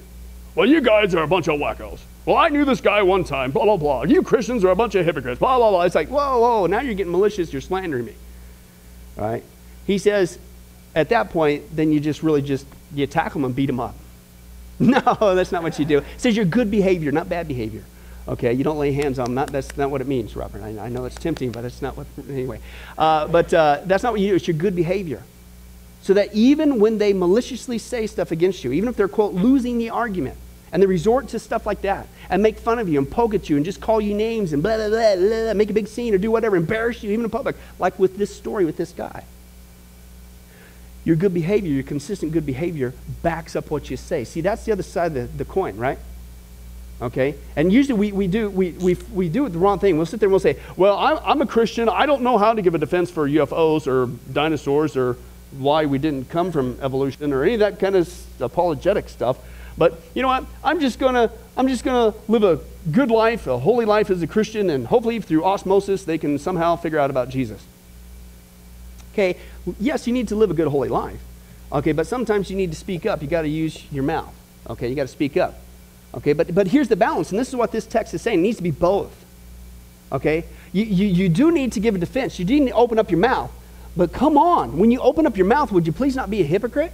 Well, 0.56 0.66
you 0.66 0.80
guys 0.80 1.14
are 1.14 1.24
a 1.24 1.28
bunch 1.28 1.50
of 1.50 1.60
wackos. 1.60 2.00
Well, 2.26 2.38
I 2.38 2.48
knew 2.48 2.64
this 2.64 2.80
guy 2.80 3.04
one 3.04 3.26
time. 3.26 3.52
Blah 3.52 3.66
blah 3.66 3.76
blah. 3.76 4.04
You 4.04 4.24
Christians 4.24 4.64
are 4.64 4.70
a 4.70 4.78
bunch 4.78 4.96
of 4.96 5.06
hypocrites. 5.06 5.40
Blah 5.40 5.58
blah 5.58 5.72
blah. 5.72 5.82
It's 5.82 5.96
like 5.96 6.08
whoa 6.08 6.40
whoa. 6.40 6.68
Now 6.68 6.80
you're 6.80 6.94
getting 6.94 7.12
malicious. 7.12 7.52
You're 7.52 7.62
slandering 7.62 8.06
me. 8.06 8.16
All 9.20 9.26
right. 9.26 9.44
He 9.86 9.98
says, 9.98 10.40
at 10.96 11.10
that 11.10 11.32
point, 11.32 11.76
then 11.76 11.92
you 11.92 12.00
just 12.00 12.24
really 12.24 12.42
just 12.42 12.66
you 12.94 13.04
attack 13.04 13.34
them 13.34 13.44
and 13.44 13.54
beat 13.54 13.66
them 13.66 13.82
up. 13.82 13.94
No, 14.80 15.02
that's 15.36 15.52
not 15.52 15.64
what 15.64 15.80
you 15.80 15.86
do. 15.86 15.98
It 16.00 16.06
says 16.18 16.36
your 16.36 16.46
good 16.46 16.70
behavior, 16.70 17.12
not 17.12 17.28
bad 17.28 17.48
behavior. 17.48 17.84
Okay, 18.28 18.54
you 18.54 18.64
don't 18.64 18.78
lay 18.78 18.92
hands 18.92 19.20
on 19.20 19.26
them. 19.26 19.36
Not, 19.36 19.52
that's 19.52 19.76
not 19.78 19.90
what 19.90 20.02
it 20.02 20.08
means, 20.08 20.36
Robert. 20.36 20.62
I, 20.62 20.78
I 20.78 20.90
know 20.90 21.06
it's 21.06 21.16
tempting, 21.16 21.52
but 21.52 21.62
that's 21.62 21.82
not 21.82 21.96
what, 21.96 22.06
anyway. 22.30 22.60
Uh, 22.98 23.28
but 23.28 23.54
uh, 23.54 23.82
that's 23.86 24.04
not 24.04 24.12
what 24.12 24.22
you 24.22 24.30
do. 24.30 24.36
It's 24.36 24.48
your 24.48 24.58
good 24.58 24.76
behavior. 24.76 25.24
So 26.02 26.14
that 26.14 26.34
even 26.34 26.80
when 26.80 26.98
they 26.98 27.14
maliciously 27.14 27.78
say 27.78 28.06
stuff 28.06 28.32
against 28.32 28.64
you, 28.64 28.72
even 28.74 28.90
if 28.90 28.96
they're, 28.96 29.08
quote, 29.08 29.34
losing 29.34 29.78
the 29.78 29.90
argument, 29.90 30.38
and 30.72 30.84
they 30.84 30.88
resort 30.88 31.30
to 31.30 31.40
stuff 31.40 31.66
like 31.66 31.82
that, 31.82 32.08
and 32.30 32.44
make 32.44 32.60
fun 32.60 32.80
of 32.80 32.90
you, 32.90 33.00
and 33.00 33.10
poke 33.10 33.34
at 33.34 33.50
you, 33.50 33.56
and 33.56 33.64
just 33.66 33.80
call 33.80 34.02
you 34.02 34.14
names, 34.14 34.52
and 34.52 34.62
blah, 34.62 34.76
blah, 34.76 34.90
blah, 34.90 35.16
blah, 35.16 35.54
make 35.54 35.70
a 35.70 35.74
big 35.74 35.88
scene, 35.88 36.14
or 36.14 36.18
do 36.18 36.30
whatever, 36.30 36.58
embarrass 36.58 37.02
you, 37.02 37.12
even 37.12 37.24
in 37.24 37.32
public, 37.32 37.56
like 37.80 37.98
with 37.98 38.18
this 38.18 38.36
story 38.36 38.66
with 38.66 38.78
this 38.78 38.92
guy. 38.92 39.24
Your 41.08 41.16
good 41.16 41.34
behavior, 41.34 41.72
your 41.72 41.84
consistent 41.84 42.34
good 42.34 42.46
behavior, 42.46 42.94
backs 43.24 43.56
up 43.56 43.72
what 43.72 43.90
you 43.90 43.96
say. 43.96 44.26
See, 44.26 44.42
that's 44.42 44.66
the 44.66 44.74
other 44.74 44.84
side 44.84 45.06
of 45.06 45.14
the, 45.14 45.38
the 45.38 45.46
coin, 45.46 45.78
right? 45.78 45.98
Okay? 47.02 47.36
And 47.56 47.72
usually 47.72 47.98
we, 47.98 48.12
we, 48.12 48.28
do, 48.28 48.50
we, 48.50 48.72
we, 48.72 48.98
we 49.14 49.30
do 49.30 49.48
the 49.48 49.58
wrong 49.58 49.80
thing. 49.80 49.96
We'll 49.96 50.06
sit 50.06 50.20
there 50.20 50.28
and 50.28 50.34
we'll 50.34 50.42
say, 50.42 50.58
well, 50.76 50.98
I'm, 50.98 51.18
I'm 51.24 51.42
a 51.42 51.48
Christian. 51.48 51.88
I 51.88 52.08
don't 52.08 52.24
know 52.24 52.38
how 52.38 52.54
to 52.54 52.62
give 52.62 52.76
a 52.76 52.78
defense 52.78 53.10
for 53.10 53.26
UFOs 53.26 53.88
or 53.88 54.08
dinosaurs 54.34 54.98
or 54.98 55.16
why 55.58 55.86
we 55.86 55.98
didn't 55.98 56.30
come 56.30 56.52
from 56.52 56.78
evolution 56.82 57.32
or 57.32 57.42
any 57.44 57.54
of 57.54 57.62
that 57.62 57.80
kind 57.80 57.96
of 57.96 58.14
apologetic 58.42 59.08
stuff. 59.08 59.38
But 59.78 60.02
you 60.14 60.22
know 60.22 60.28
what? 60.28 60.44
I'm 60.62 60.82
just 60.82 61.00
gonna 61.00 61.32
I'm 61.56 61.70
just 61.70 61.86
gonna 61.86 62.16
live 62.28 62.44
a 62.44 62.60
good 62.92 63.12
life, 63.12 63.48
a 63.48 63.60
holy 63.60 63.86
life 63.86 64.10
as 64.10 64.22
a 64.22 64.28
Christian, 64.28 64.70
and 64.70 64.88
hopefully 64.88 65.22
through 65.22 65.46
osmosis 65.46 66.04
they 66.04 66.18
can 66.18 66.38
somehow 66.38 66.76
figure 66.76 67.00
out 67.00 67.10
about 67.10 67.30
Jesus. 67.30 67.64
Okay, 69.18 69.36
yes, 69.80 70.06
you 70.06 70.14
need 70.14 70.28
to 70.28 70.36
live 70.36 70.52
a 70.52 70.54
good, 70.54 70.68
holy 70.68 70.90
life. 70.90 71.20
Okay, 71.72 71.92
but 71.92 72.06
sometimes 72.06 72.52
you 72.52 72.56
need 72.56 72.70
to 72.72 72.78
speak 72.78 73.08
up. 73.08 73.24
You 73.24 73.28
got 73.28 73.42
to 73.42 73.48
use 73.48 73.84
your 73.92 74.04
mouth. 74.04 74.32
Okay, 74.70 74.90
you 74.90 74.96
got 74.96 75.04
to 75.04 75.08
speak 75.08 75.36
up. 75.36 75.60
Okay, 76.14 76.34
but, 76.34 76.54
but 76.54 76.68
here's 76.68 76.88
the 76.88 76.96
balance, 76.96 77.32
and 77.32 77.40
this 77.40 77.48
is 77.48 77.56
what 77.56 77.72
this 77.72 77.88
text 77.88 78.14
is 78.14 78.22
saying. 78.22 78.40
It 78.40 78.42
needs 78.44 78.58
to 78.58 78.64
be 78.64 78.70
both. 78.70 79.26
Okay, 80.12 80.46
you, 80.72 80.84
you, 80.84 81.08
you 81.08 81.30
do 81.30 81.52
need 81.52 81.72
to 81.72 81.80
give 81.80 81.96
a 81.96 81.98
defense. 81.98 82.38
You 82.38 82.46
do 82.46 82.60
need 82.60 82.68
to 82.68 82.76
open 82.76 83.00
up 83.00 83.10
your 83.10 83.20
mouth. 83.20 83.52
But 83.96 84.14
come 84.14 84.38
on, 84.38 84.78
when 84.78 84.92
you 84.92 85.00
open 85.00 85.26
up 85.26 85.36
your 85.36 85.48
mouth, 85.48 85.72
would 85.72 85.88
you 85.88 85.94
please 85.94 86.16
not 86.16 86.30
be 86.30 86.42
a 86.42 86.46
hypocrite? 86.46 86.94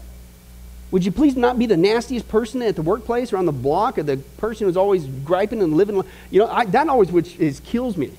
Would 0.92 1.04
you 1.04 1.12
please 1.12 1.36
not 1.36 1.60
be 1.60 1.66
the 1.66 1.76
nastiest 1.76 2.30
person 2.30 2.62
at 2.62 2.78
the 2.78 2.84
workplace 2.84 3.34
or 3.34 3.38
on 3.38 3.46
the 3.46 3.52
block 3.52 3.98
or 3.98 4.04
the 4.04 4.16
person 4.38 4.66
who's 4.66 4.78
always 4.78 5.06
griping 5.26 5.62
and 5.62 5.74
living? 5.74 6.02
You 6.32 6.40
know, 6.40 6.48
I, 6.48 6.64
that 6.68 6.88
always 6.88 7.12
which 7.12 7.36
is, 7.36 7.60
kills 7.60 7.98
me 7.98 8.14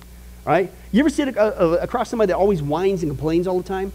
right? 0.45 0.71
You 0.93 1.01
ever 1.01 1.11
sit 1.11 1.29
across 1.29 2.09
somebody 2.11 2.29
that 2.29 2.37
always 2.37 2.63
whines 2.63 3.03
and 3.03 3.11
complains 3.11 3.47
all 3.47 3.59
the 3.59 3.69
time? 3.69 3.93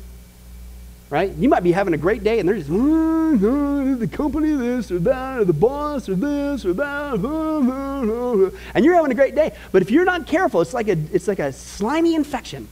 Right? 1.09 1.31
You 1.33 1.49
might 1.49 1.63
be 1.63 1.71
having 1.71 1.93
a 1.93 1.97
great 1.97 2.23
day 2.23 2.39
and 2.39 2.47
they're 2.47 2.57
just, 2.57 2.69
the 2.69 4.07
company 4.11 4.53
this 4.53 4.91
or 4.91 4.99
that, 4.99 5.39
or 5.39 5.45
the 5.45 5.53
boss 5.53 6.07
or 6.09 6.15
this 6.15 6.65
or 6.65 6.73
that, 6.73 8.53
and 8.73 8.85
you're 8.85 8.95
having 8.95 9.11
a 9.11 9.15
great 9.15 9.35
day. 9.35 9.55
But 9.71 9.81
if 9.81 9.91
you're 9.91 10.05
not 10.05 10.27
careful, 10.27 10.61
it's 10.61 10.73
like 10.73 10.87
a, 10.87 10.97
it's 11.13 11.27
like 11.27 11.39
a 11.39 11.51
slimy 11.51 12.15
infection. 12.15 12.67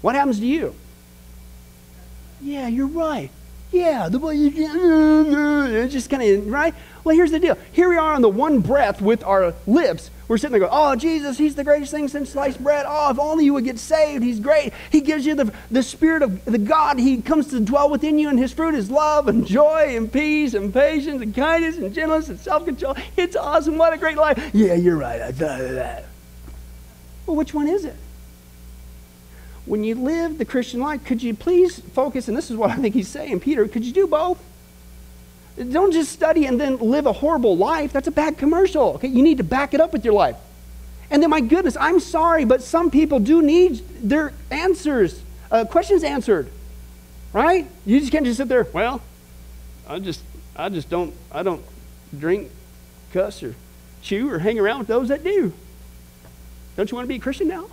What 0.00 0.14
happens 0.14 0.40
to 0.40 0.46
you? 0.46 0.74
Yeah, 2.40 2.66
you're 2.66 2.88
right. 2.88 3.30
Yeah, 3.70 4.08
the 4.08 4.18
way 4.18 4.34
you 4.34 4.50
just 5.88 6.10
kind 6.10 6.22
of, 6.22 6.46
right? 6.48 6.74
Well, 7.04 7.16
here's 7.16 7.30
the 7.30 7.40
deal. 7.40 7.56
Here 7.72 7.88
we 7.88 7.96
are 7.96 8.12
on 8.12 8.20
the 8.20 8.28
one 8.28 8.60
breath 8.60 9.00
with 9.00 9.24
our 9.24 9.54
lips. 9.66 10.10
We're 10.32 10.38
sitting 10.38 10.58
there 10.58 10.66
going, 10.66 10.72
Oh, 10.72 10.96
Jesus, 10.96 11.36
He's 11.36 11.56
the 11.56 11.62
greatest 11.62 11.90
thing 11.90 12.08
since 12.08 12.30
sliced 12.30 12.64
bread. 12.64 12.86
Oh, 12.88 13.10
if 13.10 13.18
only 13.18 13.44
you 13.44 13.52
would 13.52 13.64
get 13.64 13.78
saved. 13.78 14.24
He's 14.24 14.40
great. 14.40 14.72
He 14.90 15.02
gives 15.02 15.26
you 15.26 15.34
the, 15.34 15.52
the 15.70 15.82
Spirit 15.82 16.22
of 16.22 16.42
the 16.46 16.56
God. 16.56 16.98
He 16.98 17.20
comes 17.20 17.48
to 17.48 17.60
dwell 17.60 17.90
within 17.90 18.18
you, 18.18 18.30
and 18.30 18.38
His 18.38 18.50
fruit 18.50 18.74
is 18.74 18.90
love 18.90 19.28
and 19.28 19.46
joy 19.46 19.94
and 19.94 20.10
peace 20.10 20.54
and 20.54 20.72
patience 20.72 21.20
and 21.20 21.34
kindness 21.34 21.76
and 21.76 21.92
gentleness 21.92 22.30
and 22.30 22.40
self 22.40 22.64
control. 22.64 22.96
It's 23.14 23.36
awesome. 23.36 23.76
What 23.76 23.92
a 23.92 23.98
great 23.98 24.16
life. 24.16 24.52
Yeah, 24.54 24.72
you're 24.72 24.96
right. 24.96 25.20
I 25.20 25.32
thought 25.32 25.60
of 25.60 25.72
that. 25.72 26.06
Well, 27.26 27.36
which 27.36 27.52
one 27.52 27.68
is 27.68 27.84
it? 27.84 27.96
When 29.66 29.84
you 29.84 29.96
live 29.96 30.38
the 30.38 30.46
Christian 30.46 30.80
life, 30.80 31.04
could 31.04 31.22
you 31.22 31.34
please 31.34 31.78
focus? 31.78 32.28
And 32.28 32.38
this 32.38 32.50
is 32.50 32.56
what 32.56 32.70
I 32.70 32.76
think 32.76 32.94
he's 32.94 33.08
saying, 33.08 33.40
Peter, 33.40 33.68
could 33.68 33.84
you 33.84 33.92
do 33.92 34.06
both? 34.06 34.42
Don't 35.56 35.92
just 35.92 36.12
study 36.12 36.46
and 36.46 36.58
then 36.58 36.78
live 36.78 37.06
a 37.06 37.12
horrible 37.12 37.56
life. 37.56 37.92
That's 37.92 38.08
a 38.08 38.12
bad 38.12 38.38
commercial. 38.38 38.94
Okay? 38.94 39.08
You 39.08 39.22
need 39.22 39.38
to 39.38 39.44
back 39.44 39.74
it 39.74 39.80
up 39.80 39.92
with 39.92 40.04
your 40.04 40.14
life. 40.14 40.36
And 41.10 41.22
then, 41.22 41.28
my 41.28 41.40
goodness, 41.40 41.76
I'm 41.78 42.00
sorry, 42.00 42.46
but 42.46 42.62
some 42.62 42.90
people 42.90 43.18
do 43.18 43.42
need 43.42 43.82
their 44.02 44.32
answers, 44.50 45.22
uh, 45.50 45.66
questions 45.66 46.04
answered. 46.04 46.48
Right? 47.34 47.68
You 47.84 48.00
just 48.00 48.10
can't 48.10 48.24
just 48.24 48.38
sit 48.38 48.48
there, 48.48 48.66
well, 48.72 49.02
I 49.86 49.98
just, 49.98 50.22
I 50.56 50.70
just 50.70 50.88
don't, 50.88 51.14
I 51.30 51.42
don't 51.42 51.62
drink, 52.18 52.50
cuss, 53.12 53.42
or 53.42 53.54
chew, 54.00 54.30
or 54.30 54.38
hang 54.38 54.58
around 54.58 54.78
with 54.78 54.88
those 54.88 55.08
that 55.08 55.22
do. 55.22 55.52
Don't 56.76 56.90
you 56.90 56.96
want 56.96 57.04
to 57.04 57.08
be 57.08 57.16
a 57.16 57.20
Christian 57.20 57.48
now? 57.48 57.66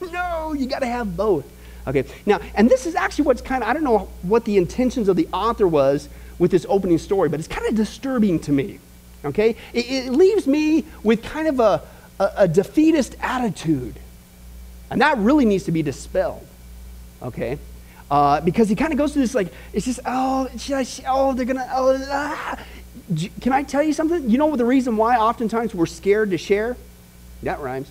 no, 0.12 0.52
you 0.52 0.66
got 0.66 0.80
to 0.80 0.86
have 0.86 1.16
both. 1.16 1.44
Okay, 1.86 2.04
now, 2.24 2.40
and 2.54 2.70
this 2.70 2.86
is 2.86 2.94
actually 2.94 3.26
what's 3.26 3.42
kind 3.42 3.62
of, 3.62 3.68
I 3.68 3.74
don't 3.74 3.84
know 3.84 4.08
what 4.22 4.44
the 4.44 4.56
intentions 4.56 5.08
of 5.08 5.16
the 5.16 5.28
author 5.32 5.68
was 5.68 6.08
with 6.38 6.50
this 6.50 6.64
opening 6.68 6.98
story, 6.98 7.28
but 7.28 7.38
it's 7.38 7.48
kind 7.48 7.66
of 7.66 7.74
disturbing 7.74 8.38
to 8.40 8.52
me. 8.52 8.78
Okay? 9.24 9.56
It, 9.72 9.86
it 9.86 10.12
leaves 10.12 10.46
me 10.46 10.84
with 11.02 11.22
kind 11.22 11.48
of 11.48 11.60
a, 11.60 11.82
a, 12.20 12.30
a, 12.38 12.48
defeatist 12.48 13.16
attitude. 13.20 13.98
And 14.90 15.00
that 15.00 15.18
really 15.18 15.44
needs 15.44 15.64
to 15.64 15.72
be 15.72 15.82
dispelled. 15.82 16.46
Okay? 17.22 17.58
Uh, 18.10 18.40
because 18.40 18.68
he 18.68 18.76
kind 18.76 18.92
of 18.92 18.98
goes 18.98 19.12
through 19.12 19.22
this 19.22 19.34
like, 19.34 19.52
it's 19.72 19.86
just, 19.86 20.00
oh, 20.06 20.48
I, 20.70 20.86
oh, 21.06 21.32
they're 21.32 21.46
going 21.46 21.56
to, 21.56 21.68
oh, 21.72 22.06
ah. 22.10 22.64
Can 23.40 23.52
I 23.52 23.62
tell 23.62 23.82
you 23.82 23.92
something? 23.92 24.30
You 24.30 24.38
know 24.38 24.56
the 24.56 24.64
reason 24.64 24.96
why 24.96 25.16
oftentimes 25.16 25.74
we're 25.74 25.86
scared 25.86 26.30
to 26.30 26.38
share? 26.38 26.76
That 27.42 27.60
rhymes. 27.60 27.90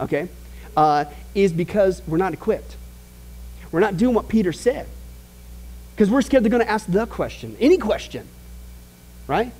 Okay? 0.00 0.28
Uh, 0.76 1.04
is 1.34 1.52
because 1.52 2.02
we're 2.06 2.18
not 2.18 2.32
equipped. 2.32 2.76
We're 3.74 3.80
not 3.80 3.96
doing 3.96 4.14
what 4.14 4.28
Peter 4.28 4.52
said. 4.52 4.86
Because 5.90 6.08
we're 6.08 6.22
scared 6.22 6.44
they're 6.44 6.50
going 6.50 6.64
to 6.64 6.70
ask 6.70 6.86
the 6.86 7.06
question, 7.06 7.56
any 7.58 7.76
question, 7.76 8.24
right? 9.26 9.50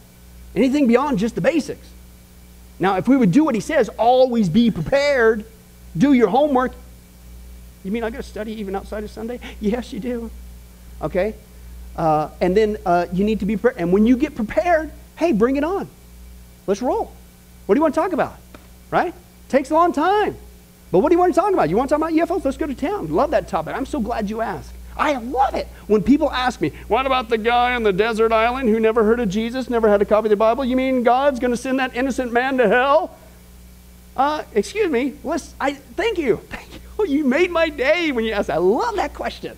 Anything 0.55 0.87
beyond 0.87 1.19
just 1.19 1.35
the 1.35 1.41
basics. 1.41 1.85
Now, 2.79 2.97
if 2.97 3.09
we 3.09 3.17
would 3.17 3.33
do 3.33 3.43
what 3.43 3.57
he 3.57 3.61
says, 3.61 3.89
always 3.99 4.49
be 4.49 4.71
prepared, 4.71 5.45
do 5.99 6.13
your 6.13 6.29
homework. 6.29 6.75
You 7.83 7.91
mean 7.91 8.05
I 8.05 8.11
got 8.11 8.19
to 8.19 8.23
study 8.23 8.53
even 8.61 8.77
outside 8.77 9.03
of 9.03 9.11
Sunday? 9.11 9.41
Yes, 9.61 9.93
you 9.93 9.99
do. 9.99 10.31
Okay? 11.03 11.35
Uh, 11.97 12.31
and 12.41 12.57
then 12.57 12.77
uh, 12.87 13.07
you 13.13 13.25
need 13.25 13.41
to 13.41 13.47
be 13.47 13.57
prepared. 13.57 13.83
And 13.83 13.93
when 13.93 14.07
you 14.07 14.17
get 14.17 14.37
prepared, 14.37 14.93
hey, 15.17 15.33
bring 15.33 15.57
it 15.57 15.65
on. 15.65 15.89
Let's 16.69 16.83
roll. 16.83 17.13
What 17.67 17.75
do 17.75 17.81
you 17.81 17.83
want 17.83 17.95
to 17.95 18.01
talk 18.01 18.13
about? 18.13 18.37
Right? 18.93 19.13
Takes 19.49 19.73
a 19.73 19.75
long 19.75 19.93
time. 19.93 20.37
But 20.95 21.01
what 21.01 21.09
do 21.09 21.17
you 21.17 21.19
want 21.19 21.35
to 21.35 21.41
talk 21.41 21.53
about? 21.53 21.69
You 21.69 21.77
want 21.77 21.89
to 21.89 21.99
talk 21.99 22.09
about 22.09 22.29
UFOs? 22.29 22.45
Let's 22.45 22.57
go 22.57 22.69
to 22.69 22.75
town. 22.77 23.13
Love 23.13 23.33
that 23.33 23.49
topic. 23.49 23.75
I'm 23.75 23.85
so 23.85 23.99
glad 23.99 24.31
you 24.31 24.41
asked. 24.41 24.73
I 24.97 25.17
love 25.17 25.57
it 25.57 25.67
when 25.89 26.05
people 26.05 26.31
ask 26.31 26.61
me, 26.61 26.71
What 26.87 27.05
about 27.05 27.29
the 27.29 27.37
guy 27.37 27.75
on 27.75 27.83
the 27.83 27.93
desert 27.93 28.31
island 28.31 28.69
who 28.69 28.79
never 28.79 29.03
heard 29.03 29.19
of 29.19 29.29
Jesus, 29.29 29.69
never 29.69 29.89
had 29.89 30.03
a 30.03 30.05
copy 30.05 30.27
of 30.27 30.31
the 30.31 30.37
Bible? 30.37 30.65
You 30.65 30.77
mean 30.77 31.03
God's 31.03 31.41
going 31.41 31.51
to 31.51 31.57
send 31.57 31.81
that 31.81 31.97
innocent 31.97 32.33
man 32.33 32.59
to 32.59 32.69
hell? 32.69 33.19
Uh, 34.17 34.45
excuse 34.55 34.89
me. 34.89 35.15
Let's, 35.25 35.53
I, 35.61 35.73
thank 35.73 36.17
you. 36.17 36.37
Thank 36.49 36.69
you. 36.75 37.07
You 37.09 37.25
made 37.25 37.51
my 37.51 37.71
day 37.71 38.13
when 38.13 38.25
you 38.25 38.31
asked. 38.31 38.49
I 38.49 38.59
love 38.59 38.95
that 38.95 39.15
question 39.15 39.57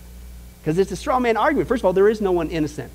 because 0.62 0.78
it's 0.78 0.90
a 0.90 0.96
straw 0.96 1.20
man 1.20 1.36
argument. 1.36 1.68
First 1.68 1.82
of 1.82 1.84
all, 1.84 1.92
there 1.92 2.08
is 2.08 2.22
no 2.22 2.32
one 2.32 2.48
innocent. 2.48 2.90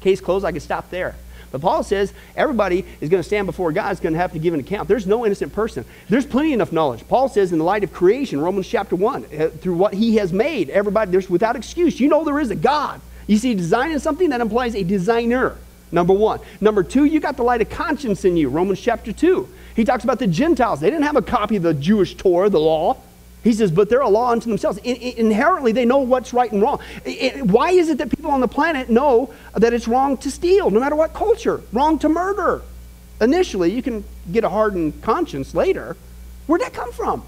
Case 0.00 0.22
closed, 0.22 0.46
I 0.46 0.52
could 0.52 0.62
stop 0.62 0.88
there. 0.88 1.14
But 1.52 1.60
Paul 1.60 1.82
says 1.82 2.12
everybody 2.34 2.84
is 3.00 3.08
going 3.08 3.20
to 3.20 3.26
stand 3.26 3.46
before 3.46 3.70
God, 3.70 3.92
is 3.92 4.00
going 4.00 4.14
to 4.14 4.18
have 4.18 4.32
to 4.32 4.38
give 4.38 4.54
an 4.54 4.60
account. 4.60 4.88
There's 4.88 5.06
no 5.06 5.24
innocent 5.24 5.52
person. 5.52 5.84
There's 6.08 6.26
plenty 6.26 6.52
enough 6.52 6.72
knowledge. 6.72 7.06
Paul 7.06 7.28
says 7.28 7.52
in 7.52 7.58
the 7.58 7.64
light 7.64 7.84
of 7.84 7.92
creation, 7.92 8.40
Romans 8.40 8.66
chapter 8.66 8.96
1, 8.96 9.24
uh, 9.24 9.48
through 9.60 9.76
what 9.76 9.94
he 9.94 10.16
has 10.16 10.32
made, 10.32 10.70
everybody, 10.70 11.10
there's 11.12 11.30
without 11.30 11.54
excuse. 11.54 12.00
You 12.00 12.08
know 12.08 12.24
there 12.24 12.40
is 12.40 12.50
a 12.50 12.56
God. 12.56 13.00
You 13.26 13.36
see, 13.36 13.54
designing 13.54 13.98
something 13.98 14.30
that 14.30 14.40
implies 14.40 14.74
a 14.74 14.82
designer, 14.82 15.56
number 15.92 16.12
one. 16.12 16.40
Number 16.60 16.82
two, 16.82 17.04
you 17.04 17.20
got 17.20 17.36
the 17.36 17.44
light 17.44 17.60
of 17.60 17.70
conscience 17.70 18.24
in 18.24 18.36
you, 18.36 18.48
Romans 18.48 18.80
chapter 18.80 19.12
2. 19.12 19.48
He 19.76 19.84
talks 19.84 20.04
about 20.04 20.18
the 20.18 20.26
Gentiles. 20.26 20.80
They 20.80 20.90
didn't 20.90 21.04
have 21.04 21.16
a 21.16 21.22
copy 21.22 21.56
of 21.56 21.62
the 21.62 21.74
Jewish 21.74 22.14
Torah, 22.16 22.50
the 22.50 22.58
law. 22.58 22.96
He 23.42 23.52
says, 23.52 23.70
but 23.72 23.88
they're 23.88 24.00
a 24.00 24.08
law 24.08 24.30
unto 24.30 24.48
themselves. 24.48 24.78
In, 24.78 24.96
in, 24.96 25.26
inherently, 25.26 25.72
they 25.72 25.84
know 25.84 25.98
what's 25.98 26.32
right 26.32 26.50
and 26.50 26.62
wrong. 26.62 26.80
Why 27.42 27.70
is 27.70 27.88
it 27.88 27.98
that 27.98 28.08
people 28.10 28.30
on 28.30 28.40
the 28.40 28.48
planet 28.48 28.88
know 28.88 29.34
that 29.54 29.72
it's 29.72 29.88
wrong 29.88 30.16
to 30.18 30.30
steal, 30.30 30.70
no 30.70 30.78
matter 30.78 30.94
what 30.94 31.12
culture? 31.12 31.60
Wrong 31.72 31.98
to 32.00 32.08
murder. 32.08 32.62
Initially, 33.20 33.72
you 33.72 33.82
can 33.82 34.04
get 34.30 34.44
a 34.44 34.48
hardened 34.48 35.02
conscience 35.02 35.54
later. 35.54 35.96
Where'd 36.46 36.62
that 36.62 36.72
come 36.72 36.92
from? 36.92 37.24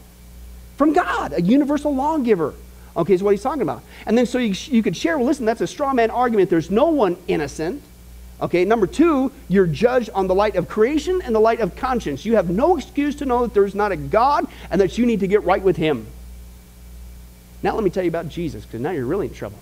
From 0.77 0.93
God, 0.93 1.33
a 1.33 1.43
universal 1.43 1.95
lawgiver. 1.95 2.55
Okay, 2.97 3.15
is 3.15 3.23
what 3.23 3.33
he's 3.33 3.43
talking 3.43 3.63
about. 3.63 3.83
And 4.07 4.17
then 4.17 4.27
so 4.27 4.39
you, 4.39 4.55
you 4.67 4.83
could 4.83 4.97
share, 4.97 5.19
well, 5.19 5.27
listen, 5.27 5.45
that's 5.45 5.61
a 5.61 5.67
straw 5.67 5.93
man 5.93 6.11
argument. 6.11 6.49
There's 6.49 6.71
no 6.71 6.87
one 6.87 7.17
innocent. 7.27 7.83
Okay, 8.45 8.67
number 8.67 8.87
two, 8.87 9.33
you're 9.49 9.67
judged 9.67 10.11
on 10.11 10.27
the 10.27 10.35
light 10.35 10.55
of 10.57 10.69
creation 10.69 11.23
and 11.23 11.35
the 11.35 11.41
light 11.41 11.61
of 11.61 11.77
conscience. 11.77 12.27
You 12.27 12.37
have 12.37 12.51
no 12.51 12.77
excuse 12.77 13.15
to 13.17 13.25
know 13.25 13.47
that 13.47 13.55
there's 13.55 13.75
not 13.75 13.91
a 13.91 13.97
God 13.97 14.47
and 14.71 14.79
that 14.83 14.99
you 14.99 15.07
need 15.07 15.21
to 15.21 15.27
get 15.27 15.43
right 15.45 15.63
with 15.63 15.79
Him. 15.79 16.07
Now, 17.63 17.75
let 17.75 17.83
me 17.83 17.89
tell 17.89 18.03
you 18.03 18.11
about 18.11 18.29
Jesus, 18.29 18.67
because 18.67 18.83
now 18.83 18.91
you're 18.91 19.07
really 19.07 19.29
in 19.29 19.33
trouble. 19.33 19.59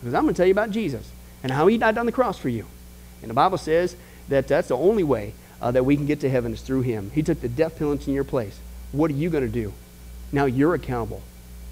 Because 0.00 0.12
I'm 0.12 0.24
going 0.24 0.34
to 0.34 0.36
tell 0.36 0.46
you 0.46 0.52
about 0.52 0.72
Jesus 0.72 1.08
and 1.44 1.52
how 1.52 1.68
He 1.68 1.78
died 1.78 1.98
on 1.98 2.06
the 2.06 2.10
cross 2.10 2.36
for 2.36 2.48
you. 2.48 2.66
And 3.22 3.30
the 3.30 3.34
Bible 3.34 3.58
says 3.58 3.94
that 4.28 4.48
that's 4.48 4.66
the 4.66 4.76
only 4.76 5.04
way 5.04 5.32
uh, 5.62 5.70
that 5.70 5.84
we 5.84 5.94
can 5.94 6.06
get 6.06 6.18
to 6.22 6.28
heaven 6.28 6.52
is 6.52 6.62
through 6.62 6.82
Him. 6.82 7.12
He 7.14 7.22
took 7.22 7.40
the 7.40 7.48
death 7.48 7.78
penalty 7.78 8.10
in 8.10 8.16
your 8.16 8.24
place. 8.24 8.58
What 8.90 9.12
are 9.12 9.14
you 9.14 9.30
going 9.30 9.46
to 9.46 9.52
do? 9.52 9.72
Now 10.32 10.46
you're 10.46 10.74
accountable. 10.74 11.22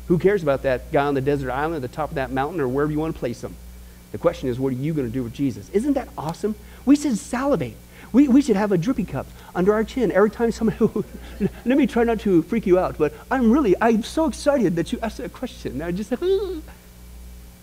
Who 0.07 0.21
cares 0.21 0.45
about 0.45 0.63
that 0.63 0.93
guy 0.93 1.05
on 1.05 1.15
the 1.15 1.21
desert 1.21 1.51
island 1.51 1.83
at 1.83 1.91
the 1.91 1.97
top 1.97 2.11
of 2.11 2.15
that 2.15 2.31
mountain 2.31 2.61
or 2.61 2.69
wherever 2.69 2.93
you 2.93 3.01
want 3.01 3.17
to 3.17 3.19
place 3.19 3.43
him? 3.43 3.57
The 4.13 4.19
question 4.19 4.49
is, 4.49 4.59
what 4.59 4.73
are 4.73 4.77
you 4.77 4.95
going 4.95 5.07
to 5.07 5.13
do 5.13 5.23
with 5.23 5.35
Jesus? 5.35 5.69
Isn't 5.71 5.95
that 5.95 6.09
awesome? 6.17 6.55
We 6.87 6.97
should 6.97 7.19
salivate. 7.19 7.77
We, 8.13 8.27
we 8.27 8.41
should 8.41 8.57
have 8.57 8.73
a 8.73 8.79
drippy 8.79 9.05
cup 9.05 9.27
under 9.55 9.75
our 9.75 9.85
chin 9.85 10.11
every 10.13 10.31
time 10.31 10.51
someone. 10.51 10.77
let 11.41 11.79
me 11.79 11.87
try 11.87 12.05
not 12.05 12.21
to 12.21 12.43
freak 12.43 12.67
you 12.67 12.79
out, 12.79 12.97
but 12.97 13.13
I'm 13.31 13.51
really, 13.51 13.75
I'm 13.81 14.03
so 14.03 14.27
excited 14.27 14.77
that 14.77 14.93
you 14.93 14.99
asked 15.03 15.19
that 15.19 15.33
question. 15.33 15.83
I 15.83 15.93
just 15.93 16.13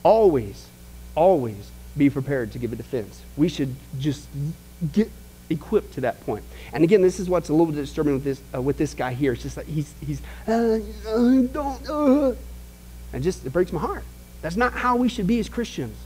always, 0.03 0.67
always 1.15 1.71
be 1.97 2.09
prepared 2.09 2.51
to 2.51 2.59
give 2.59 2.71
a 2.73 2.75
defense. 2.75 3.23
We 3.37 3.49
should 3.49 3.75
just 3.97 4.27
get 4.93 5.09
equipped 5.49 5.93
to 5.93 6.01
that 6.01 6.23
point. 6.25 6.43
And 6.73 6.83
again, 6.83 7.01
this 7.01 7.19
is 7.19 7.29
what's 7.29 7.49
a 7.49 7.53
little 7.53 7.67
bit 7.67 7.75
disturbing 7.75 8.13
with 8.13 8.23
this 8.23 8.41
uh, 8.53 8.61
with 8.61 8.77
this 8.77 8.93
guy 8.93 9.13
here. 9.13 9.33
It's 9.33 9.43
just 9.43 9.57
like 9.57 9.67
he's 9.67 9.93
he's 10.05 10.21
uh, 10.47 10.79
uh, 11.07 11.41
don't, 11.51 12.37
and 13.13 13.23
just 13.23 13.45
it 13.45 13.53
breaks 13.53 13.71
my 13.71 13.79
heart. 13.79 14.03
That's 14.41 14.55
not 14.55 14.73
how 14.73 14.95
we 14.95 15.09
should 15.09 15.27
be 15.27 15.39
as 15.39 15.49
Christians. 15.49 15.97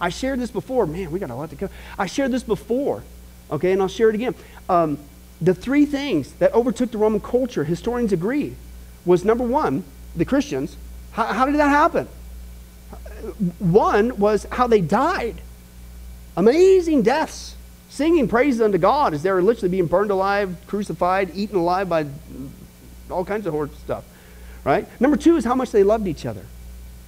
I 0.00 0.08
shared 0.10 0.40
this 0.40 0.50
before. 0.50 0.86
Man, 0.86 1.10
we 1.10 1.18
got 1.18 1.30
a 1.30 1.34
lot 1.34 1.50
to 1.50 1.56
go. 1.56 1.68
I 1.98 2.06
shared 2.06 2.32
this 2.32 2.42
before, 2.42 3.02
okay, 3.50 3.72
and 3.72 3.80
I'll 3.80 3.88
share 3.88 4.08
it 4.08 4.14
again. 4.14 4.34
Um, 4.68 4.98
the 5.40 5.54
three 5.54 5.86
things 5.86 6.32
that 6.34 6.54
overtook 6.54 6.90
the 6.90 6.98
Roman 6.98 7.20
culture, 7.20 7.64
historians 7.64 8.12
agree, 8.12 8.54
was 9.04 9.24
number 9.24 9.44
one, 9.44 9.84
the 10.14 10.24
Christians. 10.24 10.76
How, 11.12 11.26
how 11.26 11.46
did 11.46 11.56
that 11.56 11.68
happen? 11.68 12.08
One 13.58 14.18
was 14.18 14.46
how 14.52 14.66
they 14.66 14.80
died. 14.80 15.40
Amazing 16.36 17.02
deaths. 17.02 17.54
Singing 17.88 18.28
praises 18.28 18.60
unto 18.60 18.76
God 18.76 19.14
as 19.14 19.22
they 19.22 19.30
were 19.30 19.42
literally 19.42 19.70
being 19.70 19.86
burned 19.86 20.10
alive, 20.10 20.54
crucified, 20.66 21.30
eaten 21.34 21.56
alive 21.56 21.88
by 21.88 22.06
all 23.10 23.24
kinds 23.24 23.46
of 23.46 23.54
horrible 23.54 23.76
stuff. 23.76 24.04
Right? 24.64 24.86
Number 25.00 25.16
two 25.16 25.36
is 25.36 25.44
how 25.44 25.54
much 25.54 25.70
they 25.70 25.82
loved 25.82 26.06
each 26.06 26.26
other. 26.26 26.44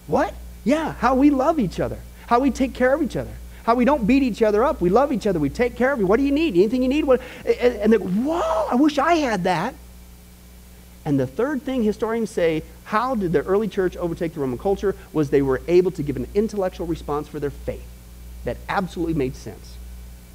What? 0.06 0.32
Yeah, 0.64 0.94
how 0.94 1.14
we 1.14 1.30
love 1.30 1.58
each 1.58 1.80
other 1.80 1.98
how 2.28 2.38
we 2.38 2.50
take 2.50 2.74
care 2.74 2.94
of 2.94 3.02
each 3.02 3.16
other, 3.16 3.32
how 3.64 3.74
we 3.74 3.84
don't 3.84 4.06
beat 4.06 4.22
each 4.22 4.42
other 4.42 4.62
up. 4.62 4.80
We 4.80 4.90
love 4.90 5.12
each 5.12 5.26
other. 5.26 5.38
We 5.38 5.48
take 5.48 5.76
care 5.76 5.92
of 5.92 5.98
you. 5.98 6.06
What 6.06 6.18
do 6.18 6.24
you 6.24 6.32
need? 6.32 6.54
Anything 6.54 6.82
you 6.82 6.88
need? 6.88 7.04
What? 7.04 7.20
And, 7.44 7.76
and 7.76 7.92
then, 7.92 8.24
whoa, 8.24 8.68
I 8.70 8.74
wish 8.74 8.98
I 8.98 9.14
had 9.14 9.44
that. 9.44 9.74
And 11.06 11.18
the 11.18 11.26
third 11.26 11.62
thing 11.62 11.82
historians 11.82 12.30
say, 12.30 12.62
how 12.84 13.14
did 13.14 13.32
the 13.32 13.42
early 13.42 13.66
church 13.66 13.96
overtake 13.96 14.34
the 14.34 14.40
Roman 14.40 14.58
culture, 14.58 14.94
was 15.12 15.30
they 15.30 15.40
were 15.40 15.62
able 15.66 15.90
to 15.92 16.02
give 16.02 16.16
an 16.16 16.26
intellectual 16.34 16.86
response 16.86 17.28
for 17.28 17.40
their 17.40 17.50
faith 17.50 17.86
that 18.44 18.58
absolutely 18.68 19.14
made 19.14 19.34
sense. 19.34 19.76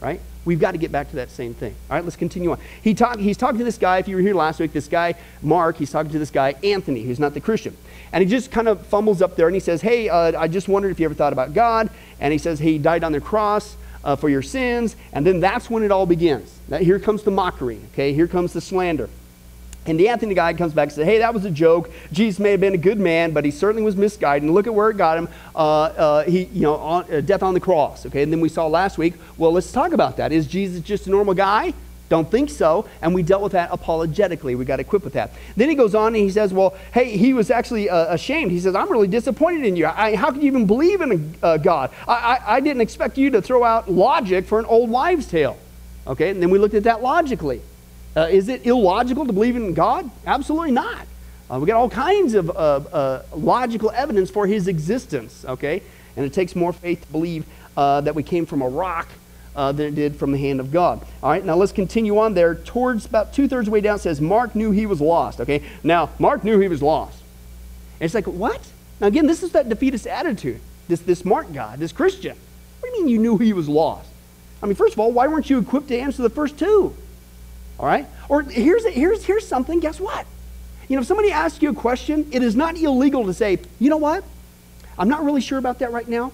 Right? 0.01 0.19
We've 0.45 0.59
got 0.59 0.71
to 0.71 0.77
get 0.77 0.91
back 0.91 1.09
to 1.11 1.15
that 1.17 1.31
same 1.31 1.53
thing. 1.53 1.73
All 1.89 1.95
right, 1.95 2.03
let's 2.03 2.17
continue 2.17 2.51
on. 2.51 2.59
He 2.81 2.93
talk, 2.93 3.17
he's 3.17 3.37
talking 3.37 3.59
to 3.59 3.63
this 3.63 3.77
guy, 3.77 3.99
if 3.99 4.07
you 4.07 4.15
were 4.15 4.21
here 4.21 4.35
last 4.35 4.59
week, 4.59 4.73
this 4.73 4.87
guy, 4.87 5.15
Mark, 5.41 5.77
he's 5.77 5.91
talking 5.91 6.11
to 6.11 6.19
this 6.19 6.31
guy, 6.31 6.55
Anthony, 6.63 7.03
who's 7.03 7.19
not 7.19 7.33
the 7.33 7.39
Christian. 7.39 7.75
And 8.11 8.23
he 8.23 8.29
just 8.29 8.51
kind 8.51 8.67
of 8.67 8.85
fumbles 8.85 9.21
up 9.21 9.35
there 9.35 9.47
and 9.47 9.55
he 9.55 9.61
says, 9.61 9.81
Hey, 9.81 10.09
uh, 10.09 10.39
I 10.39 10.47
just 10.47 10.67
wondered 10.67 10.91
if 10.91 10.99
you 10.99 11.05
ever 11.05 11.15
thought 11.15 11.33
about 11.33 11.53
God. 11.53 11.89
And 12.19 12.31
he 12.31 12.37
says, 12.37 12.59
He 12.59 12.77
died 12.77 13.03
on 13.03 13.11
the 13.11 13.21
cross 13.21 13.77
uh, 14.03 14.15
for 14.15 14.29
your 14.29 14.41
sins. 14.41 14.95
And 15.13 15.25
then 15.25 15.39
that's 15.39 15.69
when 15.69 15.83
it 15.83 15.91
all 15.91 16.05
begins. 16.05 16.59
Now, 16.67 16.77
here 16.77 16.99
comes 16.99 17.23
the 17.23 17.31
mockery, 17.31 17.79
okay? 17.93 18.13
Here 18.13 18.27
comes 18.27 18.53
the 18.53 18.61
slander. 18.61 19.09
And 19.85 19.99
the 19.99 20.07
Anthony 20.07 20.33
guy 20.33 20.53
comes 20.53 20.73
back 20.73 20.83
and 20.83 20.93
says, 20.93 21.05
Hey, 21.05 21.17
that 21.19 21.33
was 21.33 21.45
a 21.45 21.51
joke. 21.51 21.91
Jesus 22.11 22.39
may 22.39 22.51
have 22.51 22.61
been 22.61 22.73
a 22.73 22.77
good 22.77 22.99
man, 22.99 23.31
but 23.31 23.43
he 23.43 23.51
certainly 23.51 23.83
was 23.83 23.95
misguided. 23.95 24.43
And 24.43 24.53
look 24.53 24.67
at 24.67 24.73
where 24.73 24.89
it 24.89 24.97
got 24.97 25.17
him. 25.17 25.27
Uh, 25.55 25.59
uh, 25.59 26.23
he, 26.23 26.45
you 26.45 26.61
know, 26.61 26.75
on, 26.75 27.13
uh, 27.13 27.21
death 27.21 27.43
on 27.43 27.53
the 27.53 27.59
cross. 27.59 28.05
Okay, 28.05 28.23
and 28.23 28.31
then 28.31 28.39
we 28.39 28.49
saw 28.49 28.67
last 28.67 28.97
week, 28.97 29.15
well, 29.37 29.51
let's 29.51 29.71
talk 29.71 29.91
about 29.91 30.17
that. 30.17 30.31
Is 30.31 30.47
Jesus 30.47 30.81
just 30.81 31.07
a 31.07 31.09
normal 31.09 31.33
guy? 31.33 31.73
Don't 32.09 32.29
think 32.29 32.49
so. 32.49 32.87
And 33.01 33.15
we 33.15 33.23
dealt 33.23 33.41
with 33.41 33.53
that 33.53 33.69
apologetically. 33.71 34.55
We 34.55 34.65
got 34.65 34.79
equipped 34.79 35.03
with 35.03 35.15
that. 35.15 35.31
Then 35.57 35.67
he 35.67 35.75
goes 35.75 35.95
on 35.95 36.07
and 36.07 36.23
he 36.23 36.29
says, 36.29 36.53
Well, 36.53 36.77
hey, 36.93 37.17
he 37.17 37.33
was 37.33 37.51
actually 37.51 37.89
uh, 37.89 38.13
ashamed. 38.13 38.51
He 38.51 38.59
says, 38.59 38.75
I'm 38.75 38.89
really 38.89 39.07
disappointed 39.07 39.65
in 39.65 39.75
you. 39.75 39.87
I, 39.87 40.15
how 40.15 40.31
can 40.31 40.41
you 40.41 40.47
even 40.47 40.65
believe 40.65 41.01
in 41.01 41.35
a 41.41 41.45
uh, 41.45 41.57
God? 41.57 41.91
I, 42.07 42.13
I, 42.13 42.55
I 42.55 42.59
didn't 42.59 42.81
expect 42.81 43.17
you 43.17 43.31
to 43.31 43.41
throw 43.41 43.63
out 43.63 43.91
logic 43.91 44.45
for 44.45 44.59
an 44.59 44.65
old 44.65 44.89
wives' 44.89 45.25
tale. 45.27 45.57
Okay, 46.05 46.29
and 46.29 46.41
then 46.41 46.49
we 46.49 46.59
looked 46.59 46.75
at 46.75 46.83
that 46.83 47.01
logically. 47.01 47.61
Uh, 48.15 48.27
is 48.29 48.47
it 48.49 48.65
illogical 48.65 49.25
to 49.25 49.33
believe 49.33 49.55
in 49.55 49.73
God? 49.73 50.09
Absolutely 50.25 50.71
not. 50.71 51.07
Uh, 51.49 51.59
we 51.59 51.67
got 51.67 51.77
all 51.77 51.89
kinds 51.89 52.33
of 52.33 52.49
uh, 52.49 52.53
uh, 52.53 53.23
logical 53.35 53.91
evidence 53.91 54.29
for 54.29 54.47
his 54.47 54.67
existence, 54.67 55.45
okay? 55.45 55.81
And 56.15 56.25
it 56.25 56.33
takes 56.33 56.55
more 56.55 56.73
faith 56.73 57.01
to 57.01 57.11
believe 57.11 57.45
uh, 57.75 58.01
that 58.01 58.15
we 58.15 58.23
came 58.23 58.45
from 58.45 58.61
a 58.61 58.69
rock 58.69 59.07
uh, 59.55 59.71
than 59.71 59.87
it 59.87 59.95
did 59.95 60.15
from 60.15 60.31
the 60.31 60.37
hand 60.37 60.59
of 60.59 60.71
God. 60.71 61.05
All 61.21 61.29
right, 61.29 61.43
now 61.43 61.55
let's 61.55 61.71
continue 61.71 62.17
on 62.19 62.33
there. 62.33 62.55
Towards 62.55 63.05
about 63.05 63.33
two 63.33 63.47
thirds 63.47 63.69
way 63.69 63.81
down, 63.81 63.99
says 63.99 64.21
Mark 64.21 64.55
knew 64.55 64.71
he 64.71 64.85
was 64.85 65.01
lost. 65.01 65.41
Okay, 65.41 65.63
now 65.83 66.09
Mark 66.19 66.43
knew 66.43 66.59
he 66.59 66.67
was 66.67 66.81
lost. 66.81 67.19
And 67.99 68.05
it's 68.05 68.15
like, 68.15 68.27
what? 68.27 68.61
Now 68.99 69.07
again, 69.07 69.27
this 69.27 69.43
is 69.43 69.51
that 69.51 69.69
defeatist 69.69 70.07
attitude. 70.07 70.59
This 70.87 71.01
this 71.01 71.25
Mark 71.25 71.51
guy, 71.53 71.75
this 71.75 71.91
Christian. 71.91 72.35
What 72.79 72.91
do 72.91 72.97
you 72.97 73.05
mean 73.05 73.13
you 73.13 73.19
knew 73.19 73.37
he 73.37 73.53
was 73.53 73.69
lost? 73.69 74.09
I 74.61 74.65
mean, 74.65 74.75
first 74.75 74.93
of 74.93 74.99
all, 74.99 75.11
why 75.11 75.27
weren't 75.27 75.49
you 75.49 75.59
equipped 75.59 75.89
to 75.89 75.97
answer 75.97 76.21
the 76.21 76.29
first 76.29 76.57
two? 76.57 76.95
All 77.83 77.89
right? 77.89 78.07
Or 78.29 78.43
here's, 78.43 78.85
here's, 78.85 79.25
here's 79.25 79.45
something, 79.45 79.81
guess 79.81 79.99
what? 79.99 80.25
You 80.87 80.95
know, 80.95 81.01
if 81.01 81.07
somebody 81.07 81.33
asks 81.33 81.61
you 81.61 81.69
a 81.69 81.73
question, 81.73 82.29
it 82.31 82.41
is 82.41 82.55
not 82.55 82.77
illegal 82.77 83.25
to 83.25 83.33
say, 83.33 83.59
you 83.77 83.89
know 83.89 83.97
what? 83.97 84.23
I'm 84.97 85.09
not 85.09 85.25
really 85.25 85.41
sure 85.41 85.57
about 85.57 85.79
that 85.79 85.91
right 85.91 86.07
now, 86.07 86.31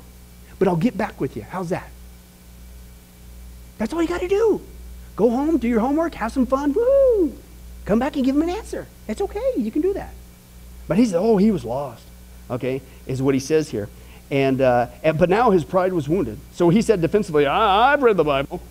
but 0.59 0.67
I'll 0.67 0.75
get 0.75 0.95
back 0.95 1.19
with 1.19 1.35
you. 1.35 1.41
How's 1.41 1.69
that? 1.69 1.89
That's 3.79 3.91
all 3.91 3.99
you 3.99 4.07
got 4.07 4.21
to 4.21 4.27
do. 4.27 4.61
Go 5.15 5.31
home, 5.31 5.57
do 5.57 5.67
your 5.67 5.79
homework, 5.79 6.13
have 6.13 6.31
some 6.31 6.45
fun, 6.45 6.71
woo! 6.71 7.35
Come 7.83 7.97
back 7.97 8.15
and 8.15 8.23
give 8.23 8.35
him 8.35 8.43
an 8.43 8.51
answer. 8.51 8.85
It's 9.07 9.19
okay. 9.19 9.53
You 9.57 9.71
can 9.71 9.81
do 9.81 9.93
that. 9.93 10.13
But 10.87 10.99
he 10.99 11.05
said, 11.05 11.17
oh, 11.17 11.37
he 11.37 11.49
was 11.49 11.65
lost. 11.65 12.03
Okay, 12.51 12.83
is 13.07 13.23
what 13.23 13.33
he 13.33 13.39
says 13.39 13.69
here. 13.69 13.89
And, 14.29 14.61
uh, 14.61 14.89
and 15.01 15.17
but 15.17 15.31
now 15.31 15.49
his 15.49 15.63
pride 15.63 15.93
was 15.93 16.07
wounded. 16.07 16.37
So 16.53 16.69
he 16.69 16.83
said 16.83 17.01
defensively, 17.01 17.47
I've 17.47 18.03
read 18.03 18.17
the 18.17 18.23
Bible. 18.23 18.61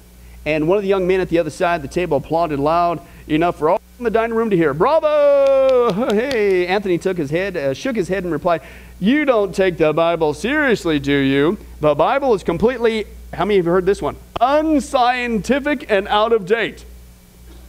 And 0.46 0.68
one 0.68 0.76
of 0.76 0.82
the 0.82 0.88
young 0.88 1.06
men 1.06 1.20
at 1.20 1.28
the 1.28 1.38
other 1.38 1.50
side 1.50 1.76
of 1.76 1.82
the 1.82 1.88
table 1.88 2.16
applauded 2.16 2.58
loud 2.58 3.00
enough 3.26 3.58
for 3.58 3.70
all 3.70 3.80
in 3.98 4.04
the 4.04 4.10
dining 4.10 4.36
room 4.36 4.50
to 4.50 4.56
hear. 4.56 4.74
Bravo! 4.74 5.46
Hey, 6.12 6.66
Anthony 6.66 6.98
took 6.98 7.16
his 7.16 7.30
head, 7.30 7.56
uh, 7.56 7.72
shook 7.72 7.96
his 7.96 8.08
head, 8.08 8.22
and 8.22 8.32
replied, 8.32 8.60
"You 9.00 9.24
don't 9.24 9.54
take 9.54 9.78
the 9.78 9.92
Bible 9.92 10.34
seriously, 10.34 10.98
do 10.98 11.16
you? 11.16 11.56
The 11.80 11.94
Bible 11.94 12.34
is 12.34 12.42
completely 12.42 13.06
how 13.32 13.44
many 13.44 13.56
you 13.56 13.62
heard 13.62 13.86
this 13.86 14.00
one? 14.00 14.16
Unscientific 14.40 15.90
and 15.90 16.08
out 16.08 16.32
of 16.32 16.46
date. 16.46 16.84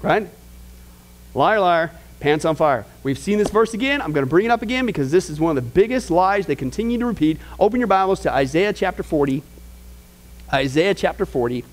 Right? 0.02 0.28
Liar, 1.34 1.60
liar. 1.60 1.92
Pants 2.20 2.44
on 2.44 2.56
fire. 2.56 2.86
We've 3.04 3.18
seen 3.18 3.38
this 3.38 3.50
verse 3.50 3.74
again. 3.74 4.02
I'm 4.02 4.12
going 4.12 4.26
to 4.26 4.30
bring 4.30 4.46
it 4.46 4.52
up 4.52 4.62
again 4.62 4.86
because 4.86 5.10
this 5.10 5.30
is 5.30 5.40
one 5.40 5.58
of 5.58 5.64
the 5.64 5.70
biggest 5.70 6.12
lies 6.12 6.48
they 6.48 6.56
continue 6.56 6.98
to 6.98 7.06
repeat. 7.06 7.38
Open 7.60 7.80
your 7.80 7.88
Bibles 7.88 8.20
to 8.22 8.34
Isaiah 8.34 8.74
chapter 8.74 9.04
40. 9.04 9.42
Isaiah 10.52 10.94
chapter 10.94 11.26
40. 11.26 11.64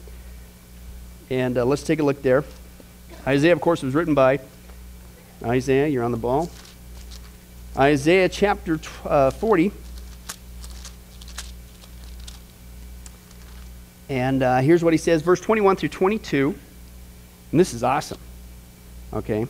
And 1.30 1.58
uh, 1.58 1.64
let's 1.64 1.82
take 1.82 1.98
a 1.98 2.02
look 2.02 2.22
there. 2.22 2.44
Isaiah, 3.26 3.52
of 3.52 3.60
course, 3.60 3.82
was 3.82 3.94
written 3.94 4.14
by 4.14 4.38
Isaiah. 5.42 5.88
You're 5.88 6.04
on 6.04 6.12
the 6.12 6.16
ball. 6.16 6.50
Isaiah 7.76 8.28
chapter 8.28 8.78
uh, 9.04 9.30
40. 9.30 9.72
And 14.08 14.42
uh, 14.42 14.58
here's 14.58 14.84
what 14.84 14.92
he 14.92 14.98
says, 14.98 15.22
verse 15.22 15.40
21 15.40 15.76
through 15.76 15.88
22. 15.88 16.54
And 17.50 17.60
this 17.60 17.74
is 17.74 17.82
awesome. 17.82 18.18
Okay. 19.12 19.46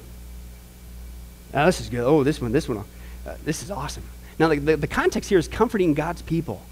Now, 1.52 1.66
this 1.66 1.80
is 1.80 1.88
good. 1.88 2.00
Oh, 2.00 2.24
this 2.24 2.40
one, 2.40 2.52
this 2.52 2.68
one. 2.68 2.78
Uh, 3.26 3.34
this 3.44 3.62
is 3.62 3.70
awesome. 3.70 4.02
Now, 4.38 4.48
the, 4.48 4.58
the, 4.58 4.76
the 4.76 4.86
context 4.86 5.28
here 5.28 5.38
is 5.38 5.48
comforting 5.48 5.94
God's 5.94 6.22
people. 6.22 6.62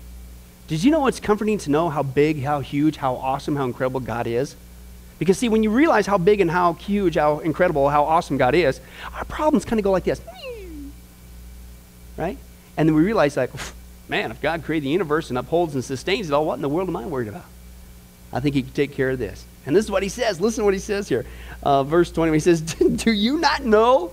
Did 0.66 0.82
you 0.82 0.90
know 0.90 1.06
it's 1.06 1.20
comforting 1.20 1.58
to 1.58 1.70
know 1.70 1.90
how 1.90 2.02
big, 2.02 2.42
how 2.42 2.60
huge, 2.60 2.96
how 2.96 3.16
awesome, 3.16 3.56
how 3.56 3.64
incredible 3.64 4.00
God 4.00 4.26
is? 4.26 4.56
Because, 5.18 5.38
see, 5.38 5.48
when 5.48 5.62
you 5.62 5.70
realize 5.70 6.06
how 6.06 6.18
big 6.18 6.40
and 6.40 6.50
how 6.50 6.74
huge, 6.74 7.14
how 7.14 7.38
incredible, 7.38 7.88
how 7.88 8.04
awesome 8.04 8.36
God 8.36 8.54
is, 8.54 8.80
our 9.14 9.24
problems 9.24 9.64
kind 9.64 9.78
of 9.78 9.84
go 9.84 9.92
like 9.92 10.04
this. 10.04 10.20
Right? 12.16 12.38
And 12.76 12.88
then 12.88 12.94
we 12.96 13.02
realize, 13.02 13.36
like, 13.36 13.50
man, 14.08 14.30
if 14.30 14.40
God 14.40 14.64
created 14.64 14.86
the 14.86 14.90
universe 14.90 15.30
and 15.30 15.38
upholds 15.38 15.74
and 15.74 15.84
sustains 15.84 16.28
it 16.28 16.32
all, 16.32 16.44
what 16.44 16.54
in 16.54 16.62
the 16.62 16.68
world 16.68 16.88
am 16.88 16.96
I 16.96 17.06
worried 17.06 17.28
about? 17.28 17.44
I 18.32 18.40
think 18.40 18.54
He 18.54 18.62
can 18.62 18.72
take 18.72 18.92
care 18.92 19.10
of 19.10 19.18
this. 19.18 19.44
And 19.66 19.74
this 19.74 19.84
is 19.84 19.90
what 19.90 20.02
He 20.02 20.08
says. 20.08 20.40
Listen 20.40 20.62
to 20.62 20.64
what 20.64 20.74
He 20.74 20.80
says 20.80 21.08
here. 21.08 21.24
Uh, 21.62 21.84
verse 21.84 22.10
20, 22.10 22.32
He 22.32 22.40
says, 22.40 22.60
Do 22.62 23.12
you 23.12 23.38
not 23.38 23.64
know? 23.64 24.12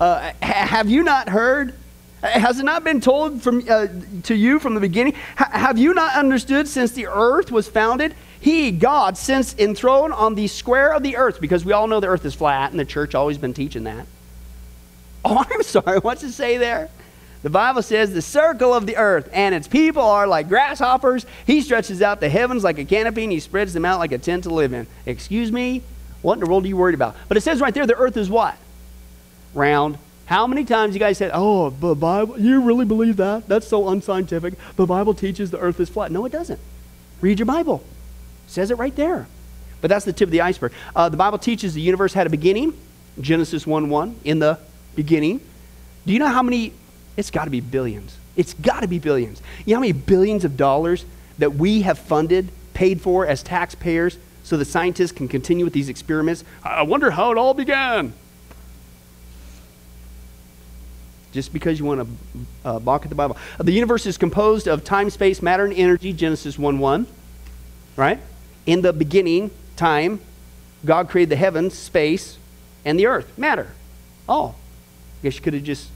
Uh, 0.00 0.32
have 0.40 0.88
you 0.88 1.02
not 1.02 1.28
heard? 1.28 1.74
Has 2.22 2.58
it 2.58 2.64
not 2.64 2.82
been 2.82 3.00
told 3.00 3.42
from, 3.42 3.62
uh, 3.68 3.86
to 4.24 4.34
you 4.34 4.58
from 4.58 4.74
the 4.74 4.80
beginning? 4.80 5.14
H- 5.38 5.48
have 5.52 5.78
you 5.78 5.94
not 5.94 6.16
understood 6.16 6.66
since 6.66 6.92
the 6.92 7.06
earth 7.06 7.52
was 7.52 7.68
founded? 7.68 8.14
He, 8.40 8.70
God, 8.70 9.16
since 9.16 9.54
enthroned 9.54 10.12
on 10.12 10.34
the 10.34 10.46
square 10.46 10.92
of 10.92 11.02
the 11.02 11.16
earth, 11.16 11.40
because 11.40 11.64
we 11.64 11.72
all 11.72 11.86
know 11.86 12.00
the 12.00 12.08
earth 12.08 12.24
is 12.24 12.34
flat, 12.34 12.70
and 12.70 12.78
the 12.78 12.84
church 12.84 13.14
always 13.14 13.38
been 13.38 13.54
teaching 13.54 13.84
that. 13.84 14.06
Oh, 15.28 15.44
I'm 15.50 15.64
sorry. 15.64 15.98
What's 15.98 16.22
it 16.22 16.30
say 16.30 16.56
there? 16.56 16.88
The 17.42 17.50
Bible 17.50 17.82
says 17.82 18.12
the 18.12 18.22
circle 18.22 18.72
of 18.72 18.86
the 18.86 18.96
earth 18.96 19.28
and 19.32 19.54
its 19.54 19.66
people 19.66 20.02
are 20.02 20.26
like 20.26 20.48
grasshoppers. 20.48 21.26
He 21.46 21.60
stretches 21.60 22.00
out 22.00 22.20
the 22.20 22.28
heavens 22.28 22.64
like 22.64 22.78
a 22.78 22.84
canopy 22.84 23.24
and 23.24 23.32
he 23.32 23.40
spreads 23.40 23.72
them 23.72 23.84
out 23.84 23.98
like 23.98 24.12
a 24.12 24.18
tent 24.18 24.44
to 24.44 24.50
live 24.50 24.72
in. 24.72 24.86
Excuse 25.04 25.50
me? 25.50 25.82
What 26.22 26.34
in 26.34 26.40
the 26.40 26.46
world 26.46 26.64
are 26.64 26.68
you 26.68 26.76
worried 26.76 26.94
about? 26.94 27.16
But 27.28 27.36
it 27.36 27.42
says 27.42 27.60
right 27.60 27.74
there 27.74 27.86
the 27.86 27.96
earth 27.96 28.16
is 28.16 28.30
what? 28.30 28.56
Round. 29.54 29.98
How 30.26 30.48
many 30.48 30.64
times 30.64 30.94
you 30.94 30.98
guys 30.98 31.18
said, 31.18 31.30
"Oh, 31.32 31.70
the 31.70 31.94
Bible, 31.94 32.38
you 32.40 32.62
really 32.62 32.84
believe 32.84 33.16
that? 33.18 33.46
That's 33.46 33.68
so 33.68 33.88
unscientific. 33.88 34.54
The 34.74 34.86
Bible 34.86 35.14
teaches 35.14 35.52
the 35.52 35.60
earth 35.60 35.78
is 35.78 35.88
flat." 35.88 36.10
No, 36.10 36.24
it 36.24 36.32
doesn't. 36.32 36.58
Read 37.20 37.38
your 37.38 37.46
Bible. 37.46 37.84
Says 38.46 38.70
it 38.70 38.78
right 38.78 38.94
there. 38.94 39.26
But 39.80 39.88
that's 39.88 40.04
the 40.04 40.12
tip 40.12 40.28
of 40.28 40.30
the 40.32 40.40
iceberg. 40.40 40.72
Uh, 40.94 41.08
the 41.08 41.16
Bible 41.16 41.38
teaches 41.38 41.74
the 41.74 41.80
universe 41.80 42.12
had 42.12 42.26
a 42.26 42.30
beginning. 42.30 42.74
Genesis 43.20 43.66
1 43.66 43.88
1, 43.88 44.20
in 44.24 44.38
the 44.38 44.58
beginning. 44.94 45.40
Do 46.06 46.12
you 46.12 46.18
know 46.18 46.28
how 46.28 46.42
many? 46.42 46.72
It's 47.16 47.30
got 47.30 47.44
to 47.44 47.50
be 47.50 47.60
billions. 47.60 48.16
It's 48.36 48.52
got 48.54 48.80
to 48.80 48.88
be 48.88 48.98
billions. 48.98 49.40
You 49.64 49.72
know 49.72 49.76
how 49.76 49.80
many 49.80 49.92
billions 49.92 50.44
of 50.44 50.56
dollars 50.56 51.04
that 51.38 51.54
we 51.54 51.82
have 51.82 51.98
funded, 51.98 52.50
paid 52.74 53.00
for 53.00 53.26
as 53.26 53.42
taxpayers 53.42 54.18
so 54.44 54.56
the 54.56 54.64
scientists 54.64 55.12
can 55.12 55.28
continue 55.28 55.64
with 55.64 55.72
these 55.72 55.88
experiments? 55.88 56.44
I 56.62 56.82
wonder 56.82 57.10
how 57.10 57.32
it 57.32 57.38
all 57.38 57.54
began. 57.54 58.12
just 61.36 61.52
because 61.52 61.78
you 61.78 61.84
want 61.84 62.00
to 62.00 62.08
uh, 62.64 62.78
balk 62.78 63.02
at 63.02 63.10
the 63.10 63.14
Bible. 63.14 63.36
The 63.58 63.70
universe 63.70 64.06
is 64.06 64.16
composed 64.16 64.66
of 64.66 64.84
time, 64.84 65.10
space, 65.10 65.42
matter, 65.42 65.66
and 65.66 65.74
energy, 65.74 66.14
Genesis 66.14 66.58
1 66.58 66.78
1. 66.78 67.06
Right? 67.94 68.18
In 68.66 68.82
the 68.82 68.92
beginning, 68.92 69.50
time, 69.76 70.20
God 70.84 71.08
created 71.08 71.30
the 71.30 71.36
heavens, 71.36 71.74
space, 71.74 72.36
and 72.84 72.98
the 72.98 73.06
earth, 73.06 73.38
matter. 73.38 73.68
Oh, 74.28 74.54
I 75.20 75.22
guess 75.22 75.36
you 75.36 75.40
could 75.40 75.54
have 75.54 75.62
just 75.62 75.88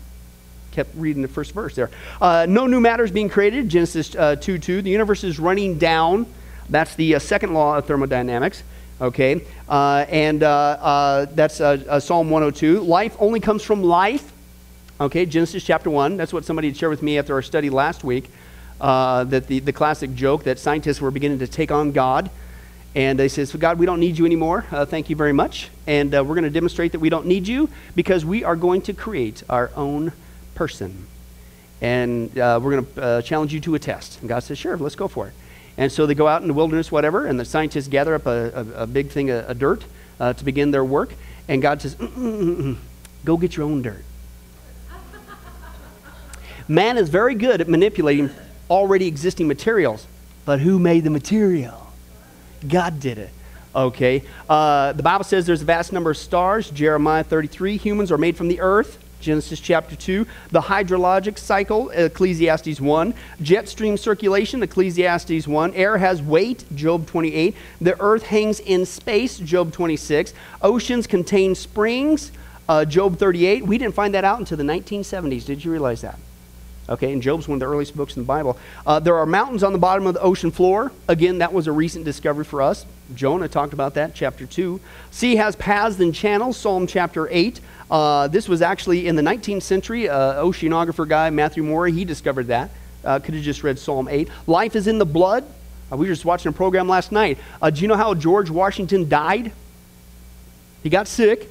kept 0.70 0.94
reading 0.94 1.22
the 1.22 1.28
first 1.28 1.52
verse 1.52 1.74
there. 1.74 1.90
Uh, 2.20 2.46
no 2.48 2.66
new 2.66 2.80
matter 2.80 3.04
is 3.04 3.10
being 3.10 3.28
created, 3.28 3.68
Genesis 3.68 4.14
uh, 4.14 4.36
2 4.36 4.58
2. 4.58 4.82
The 4.82 4.90
universe 4.90 5.24
is 5.24 5.38
running 5.38 5.78
down. 5.78 6.26
That's 6.68 6.94
the 6.94 7.16
uh, 7.16 7.18
second 7.18 7.52
law 7.54 7.76
of 7.76 7.86
thermodynamics. 7.86 8.62
Okay? 9.00 9.42
Uh, 9.68 10.04
and 10.08 10.42
uh, 10.42 11.26
that's 11.32 11.56
Psalm 11.56 12.30
102. 12.30 12.80
Life 12.80 13.16
only 13.18 13.40
comes 13.40 13.62
from 13.62 13.82
life. 13.82 14.32
Okay, 15.00 15.24
Genesis 15.24 15.64
chapter 15.64 15.88
1. 15.88 16.18
That's 16.18 16.32
what 16.32 16.44
somebody 16.44 16.72
shared 16.74 16.90
with 16.90 17.02
me 17.02 17.18
after 17.18 17.32
our 17.34 17.40
study 17.42 17.70
last 17.70 18.04
week. 18.04 18.30
Uh, 18.80 19.24
that 19.24 19.46
the, 19.46 19.58
the 19.58 19.72
classic 19.72 20.14
joke 20.14 20.44
that 20.44 20.58
scientists 20.58 21.00
were 21.00 21.10
beginning 21.10 21.38
to 21.38 21.46
take 21.46 21.70
on 21.70 21.92
God. 21.92 22.30
And 22.94 23.18
they 23.18 23.28
says, 23.28 23.52
God, 23.52 23.78
we 23.78 23.86
don't 23.86 24.00
need 24.00 24.18
you 24.18 24.26
anymore. 24.26 24.66
Uh, 24.70 24.84
thank 24.84 25.10
you 25.10 25.16
very 25.16 25.32
much. 25.32 25.70
And 25.86 26.12
uh, 26.14 26.24
we're 26.24 26.34
going 26.34 26.44
to 26.44 26.50
demonstrate 26.50 26.92
that 26.92 26.98
we 26.98 27.08
don't 27.08 27.26
need 27.26 27.46
you 27.46 27.68
because 27.94 28.24
we 28.24 28.42
are 28.42 28.56
going 28.56 28.82
to 28.82 28.92
create 28.92 29.44
our 29.48 29.70
own 29.76 30.12
person. 30.56 31.06
And 31.80 32.36
uh, 32.36 32.58
we're 32.62 32.72
going 32.72 32.86
to 32.86 33.02
uh, 33.02 33.22
challenge 33.22 33.54
you 33.54 33.60
to 33.60 33.74
a 33.76 33.78
test. 33.78 34.20
And 34.20 34.28
God 34.28 34.40
says, 34.40 34.58
sure, 34.58 34.76
let's 34.76 34.96
go 34.96 35.06
for 35.06 35.28
it. 35.28 35.34
And 35.76 35.90
so 35.90 36.04
they 36.04 36.14
go 36.14 36.26
out 36.26 36.42
in 36.42 36.48
the 36.48 36.54
wilderness, 36.54 36.90
whatever, 36.90 37.26
and 37.26 37.38
the 37.38 37.44
scientists 37.44 37.88
gather 37.88 38.14
up 38.14 38.26
a, 38.26 38.66
a, 38.76 38.82
a 38.82 38.86
big 38.86 39.10
thing 39.10 39.30
of, 39.30 39.58
dirt 39.58 39.84
uh, 40.18 40.32
to 40.32 40.44
begin 40.44 40.72
their 40.72 40.84
work. 40.84 41.14
And 41.48 41.62
God 41.62 41.80
says, 41.80 41.94
mm, 41.94 42.08
mm, 42.08 42.56
mm, 42.56 42.76
go 43.24 43.36
get 43.36 43.56
your 43.56 43.66
own 43.66 43.82
dirt. 43.82 44.04
Man 46.68 46.98
is 46.98 47.08
very 47.08 47.34
good 47.34 47.60
at 47.60 47.68
manipulating 47.68 48.30
already 48.68 49.06
existing 49.06 49.48
materials, 49.48 50.06
but 50.44 50.60
who 50.60 50.78
made 50.78 51.04
the 51.04 51.10
material? 51.10 51.79
God 52.66 53.00
did 53.00 53.18
it. 53.18 53.30
Okay. 53.74 54.22
Uh, 54.48 54.92
the 54.92 55.02
Bible 55.02 55.24
says 55.24 55.46
there's 55.46 55.62
a 55.62 55.66
vast 55.66 55.92
number 55.92 56.10
of 56.10 56.16
stars. 56.16 56.70
Jeremiah 56.70 57.22
33. 57.22 57.76
Humans 57.76 58.10
are 58.10 58.18
made 58.18 58.36
from 58.36 58.48
the 58.48 58.60
earth. 58.60 58.98
Genesis 59.20 59.60
chapter 59.60 59.94
2. 59.94 60.26
The 60.50 60.62
hydrologic 60.62 61.38
cycle, 61.38 61.90
Ecclesiastes 61.90 62.80
1. 62.80 63.14
Jet 63.42 63.68
stream 63.68 63.96
circulation, 63.96 64.62
Ecclesiastes 64.62 65.46
1. 65.46 65.74
Air 65.74 65.98
has 65.98 66.22
weight, 66.22 66.64
Job 66.74 67.06
28. 67.06 67.54
The 67.80 68.00
earth 68.00 68.24
hangs 68.24 68.60
in 68.60 68.86
space, 68.86 69.38
Job 69.38 69.72
26. 69.72 70.32
Oceans 70.62 71.06
contain 71.06 71.54
springs, 71.54 72.32
uh, 72.68 72.84
Job 72.84 73.18
38. 73.18 73.66
We 73.66 73.78
didn't 73.78 73.94
find 73.94 74.14
that 74.14 74.24
out 74.24 74.38
until 74.38 74.56
the 74.56 74.64
1970s. 74.64 75.44
Did 75.44 75.64
you 75.64 75.70
realize 75.70 76.00
that? 76.00 76.18
Okay, 76.90 77.12
and 77.12 77.22
Job's 77.22 77.46
one 77.46 77.54
of 77.54 77.60
the 77.60 77.66
earliest 77.66 77.96
books 77.96 78.16
in 78.16 78.22
the 78.22 78.26
Bible. 78.26 78.58
Uh, 78.84 78.98
there 78.98 79.16
are 79.16 79.24
mountains 79.24 79.62
on 79.62 79.72
the 79.72 79.78
bottom 79.78 80.08
of 80.08 80.14
the 80.14 80.20
ocean 80.20 80.50
floor. 80.50 80.90
Again, 81.06 81.38
that 81.38 81.52
was 81.52 81.68
a 81.68 81.72
recent 81.72 82.04
discovery 82.04 82.44
for 82.44 82.60
us. 82.60 82.84
Jonah 83.14 83.46
talked 83.46 83.72
about 83.72 83.94
that, 83.94 84.12
chapter 84.12 84.44
2. 84.44 84.80
Sea 85.12 85.36
has 85.36 85.54
paths 85.54 86.00
and 86.00 86.12
channels, 86.12 86.56
Psalm 86.56 86.88
chapter 86.88 87.28
8. 87.30 87.60
Uh, 87.90 88.26
this 88.26 88.48
was 88.48 88.60
actually 88.60 89.06
in 89.06 89.14
the 89.14 89.22
19th 89.22 89.62
century. 89.62 90.08
Uh, 90.08 90.42
oceanographer 90.42 91.08
guy, 91.08 91.30
Matthew 91.30 91.62
Maury, 91.62 91.92
he 91.92 92.04
discovered 92.04 92.48
that. 92.48 92.70
Uh, 93.04 93.20
could 93.20 93.34
have 93.34 93.44
just 93.44 93.62
read 93.62 93.78
Psalm 93.78 94.08
8. 94.08 94.28
Life 94.48 94.74
is 94.74 94.88
in 94.88 94.98
the 94.98 95.06
blood. 95.06 95.44
Uh, 95.92 95.96
we 95.96 96.06
were 96.06 96.12
just 96.12 96.24
watching 96.24 96.50
a 96.50 96.52
program 96.52 96.88
last 96.88 97.12
night. 97.12 97.38
Uh, 97.62 97.70
do 97.70 97.82
you 97.82 97.88
know 97.88 97.96
how 97.96 98.14
George 98.14 98.50
Washington 98.50 99.08
died? 99.08 99.52
He 100.82 100.90
got 100.90 101.06
sick, 101.06 101.48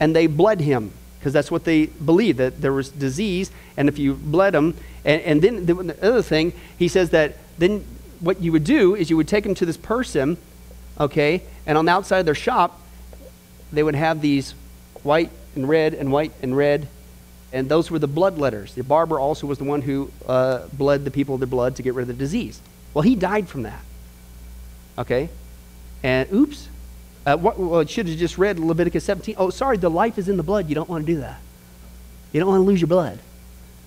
and 0.00 0.16
they 0.16 0.26
bled 0.26 0.60
him 0.60 0.92
because 1.18 1.32
that's 1.32 1.50
what 1.50 1.64
they 1.64 1.86
believed 1.86 2.38
that 2.38 2.60
there 2.60 2.72
was 2.72 2.90
disease, 2.90 3.50
and 3.76 3.88
if 3.88 3.98
you 3.98 4.14
bled 4.14 4.54
them, 4.54 4.74
and, 5.04 5.20
and 5.22 5.42
then 5.42 5.66
the, 5.66 5.74
the 5.74 6.08
other 6.08 6.22
thing, 6.22 6.52
he 6.78 6.88
says 6.88 7.10
that 7.10 7.36
then 7.58 7.84
what 8.20 8.40
you 8.40 8.52
would 8.52 8.64
do 8.64 8.94
is 8.94 9.10
you 9.10 9.16
would 9.16 9.28
take 9.28 9.44
them 9.44 9.54
to 9.54 9.66
this 9.66 9.76
person, 9.76 10.36
okay, 10.98 11.42
and 11.66 11.76
on 11.76 11.84
the 11.84 11.92
outside 11.92 12.18
of 12.18 12.24
their 12.24 12.34
shop, 12.34 12.80
they 13.72 13.82
would 13.82 13.94
have 13.94 14.20
these 14.20 14.54
white 15.02 15.30
and 15.54 15.68
red 15.68 15.94
and 15.94 16.12
white 16.12 16.32
and 16.42 16.56
red, 16.56 16.88
and 17.52 17.68
those 17.68 17.90
were 17.90 17.98
the 17.98 18.08
blood 18.08 18.38
letters. 18.38 18.74
The 18.74 18.84
barber 18.84 19.18
also 19.18 19.46
was 19.46 19.58
the 19.58 19.64
one 19.64 19.82
who 19.82 20.10
uh, 20.26 20.66
bled 20.72 21.04
the 21.04 21.10
people 21.10 21.38
their 21.38 21.46
blood 21.46 21.76
to 21.76 21.82
get 21.82 21.94
rid 21.94 22.02
of 22.02 22.08
the 22.08 22.14
disease. 22.14 22.60
Well, 22.94 23.02
he 23.02 23.14
died 23.14 23.48
from 23.48 23.62
that, 23.62 23.82
okay, 24.96 25.28
and 26.02 26.32
oops, 26.32 26.68
uh, 27.28 27.36
what, 27.36 27.58
well, 27.58 27.80
it 27.80 27.90
should 27.90 28.08
have 28.08 28.16
just 28.16 28.38
read 28.38 28.58
Leviticus 28.58 29.04
17. 29.04 29.34
Oh, 29.36 29.50
sorry, 29.50 29.76
the 29.76 29.90
life 29.90 30.16
is 30.18 30.28
in 30.28 30.36
the 30.36 30.42
blood. 30.42 30.68
You 30.68 30.74
don't 30.74 30.88
want 30.88 31.06
to 31.06 31.12
do 31.12 31.20
that. 31.20 31.40
You 32.32 32.40
don't 32.40 32.48
want 32.48 32.60
to 32.60 32.64
lose 32.64 32.80
your 32.80 32.88
blood. 32.88 33.18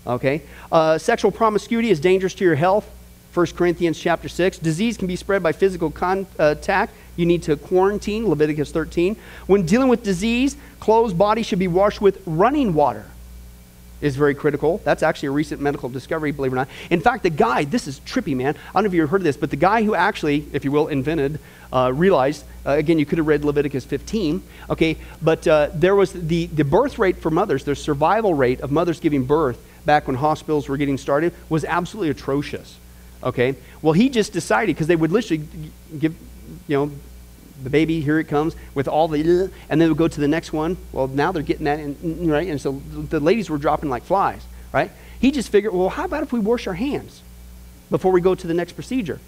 Okay? 0.06 0.44
Uh, 0.72 0.98
sexual 0.98 1.32
promiscuity 1.32 1.90
is 1.90 2.00
dangerous 2.00 2.36
to 2.36 2.44
your 2.44 2.56
health. 2.56 2.90
1 3.34 3.48
Corinthians 3.48 4.00
chapter 4.00 4.30
6. 4.30 4.60
Disease 4.60 4.98
can 4.98 5.08
be 5.08 5.16
spread 5.16 5.42
by 5.42 5.54
physical 5.54 5.90
contact. 5.90 6.94
You 7.16 7.26
need 7.26 7.44
to 7.44 7.56
quarantine, 7.56 8.28
Leviticus 8.28 8.72
13. 8.72 9.16
When 9.48 9.66
dealing 9.66 9.88
with 9.88 10.04
disease, 10.04 10.56
clothes, 10.80 11.14
body 11.14 11.42
should 11.42 11.60
be 11.60 11.68
washed 11.68 12.02
with 12.02 12.22
running 12.26 12.74
water. 12.74 13.06
Is 14.02 14.16
very 14.16 14.36
critical. 14.36 14.82
That's 14.84 15.04
actually 15.04 15.28
a 15.28 15.32
recent 15.32 15.62
medical 15.62 15.90
discovery, 15.90 16.32
believe 16.32 16.52
it 16.52 16.56
or 16.56 16.58
not. 16.58 16.70
In 16.90 17.00
fact, 17.02 17.24
the 17.24 17.30
guy, 17.30 17.64
this 17.64 17.88
is 17.88 18.00
trippy, 18.02 18.36
man. 18.36 18.56
I 18.70 18.74
don't 18.74 18.84
know 18.84 18.88
if 18.88 18.94
you've 18.94 19.10
heard 19.10 19.22
of 19.22 19.26
this, 19.26 19.38
but 19.38 19.50
the 19.50 19.56
guy 19.56 19.84
who 19.84 19.96
actually, 19.96 20.46
if 20.54 20.66
you 20.66 20.72
will, 20.72 20.88
invented, 20.88 21.40
uh, 21.72 21.92
realized, 21.94 22.44
uh, 22.66 22.72
again, 22.72 23.00
you 23.00 23.06
could 23.06 23.18
have 23.18 23.28
read 23.28 23.46
Leviticus 23.46 23.86
15, 23.86 24.44
okay, 24.70 24.98
but 25.22 25.48
uh, 25.48 25.70
there 25.74 25.96
was 25.96 26.12
the, 26.12 26.48
the 26.48 26.66
birth 26.66 27.00
rate 27.00 27.18
for 27.18 27.32
mothers, 27.32 27.64
their 27.64 27.76
survival 27.76 28.34
rate 28.34 28.60
of 28.62 28.72
mothers 28.72 29.00
giving 29.00 29.26
birth 29.26 29.64
back 29.86 30.08
when 30.08 30.16
hospitals 30.16 30.68
were 30.68 30.78
getting 30.78 30.98
started 30.98 31.34
was 31.50 31.64
absolutely 31.66 32.10
atrocious, 32.10 32.78
okay? 33.24 33.56
Well, 33.82 33.94
he 33.94 34.10
just 34.10 34.34
decided, 34.34 34.76
because 34.76 34.88
they 34.88 34.96
would 34.96 35.12
literally 35.12 35.48
give, 35.98 36.16
you 36.68 36.78
know, 36.78 36.92
the 37.63 37.69
baby, 37.69 38.02
here 38.02 38.19
it 38.19 38.26
comes, 38.26 38.56
with 38.74 38.88
all 38.88 39.08
the, 39.08 39.52
and 39.69 39.82
then 39.82 39.89
we 39.89 39.95
go 39.95 40.08
to 40.08 40.19
the 40.19 40.28
next 40.28 40.54
one. 40.54 40.78
Well, 40.91 41.08
now 41.08 41.32
they're 41.32 41.43
getting 41.43 41.65
that, 41.65 41.80
in, 41.80 42.30
right? 42.30 42.47
And 42.47 42.60
so 42.60 42.82
the 42.93 43.19
ladies 43.19 43.50
were 43.50 43.58
dropping 43.58 43.89
like 43.89 44.04
flies, 44.04 44.41
right? 44.74 44.91
He 45.19 45.32
just 45.32 45.50
figured, 45.50 45.74
well, 45.74 45.89
how 45.89 46.06
about 46.06 46.24
if 46.24 46.34
we 46.34 46.39
wash 46.39 46.67
our 46.67 46.74
hands 46.74 47.21
before 47.89 48.12
we 48.12 48.21
go 48.21 48.36
to 48.36 48.47
the 48.47 48.54
next 48.54 48.74
procedure? 48.74 49.19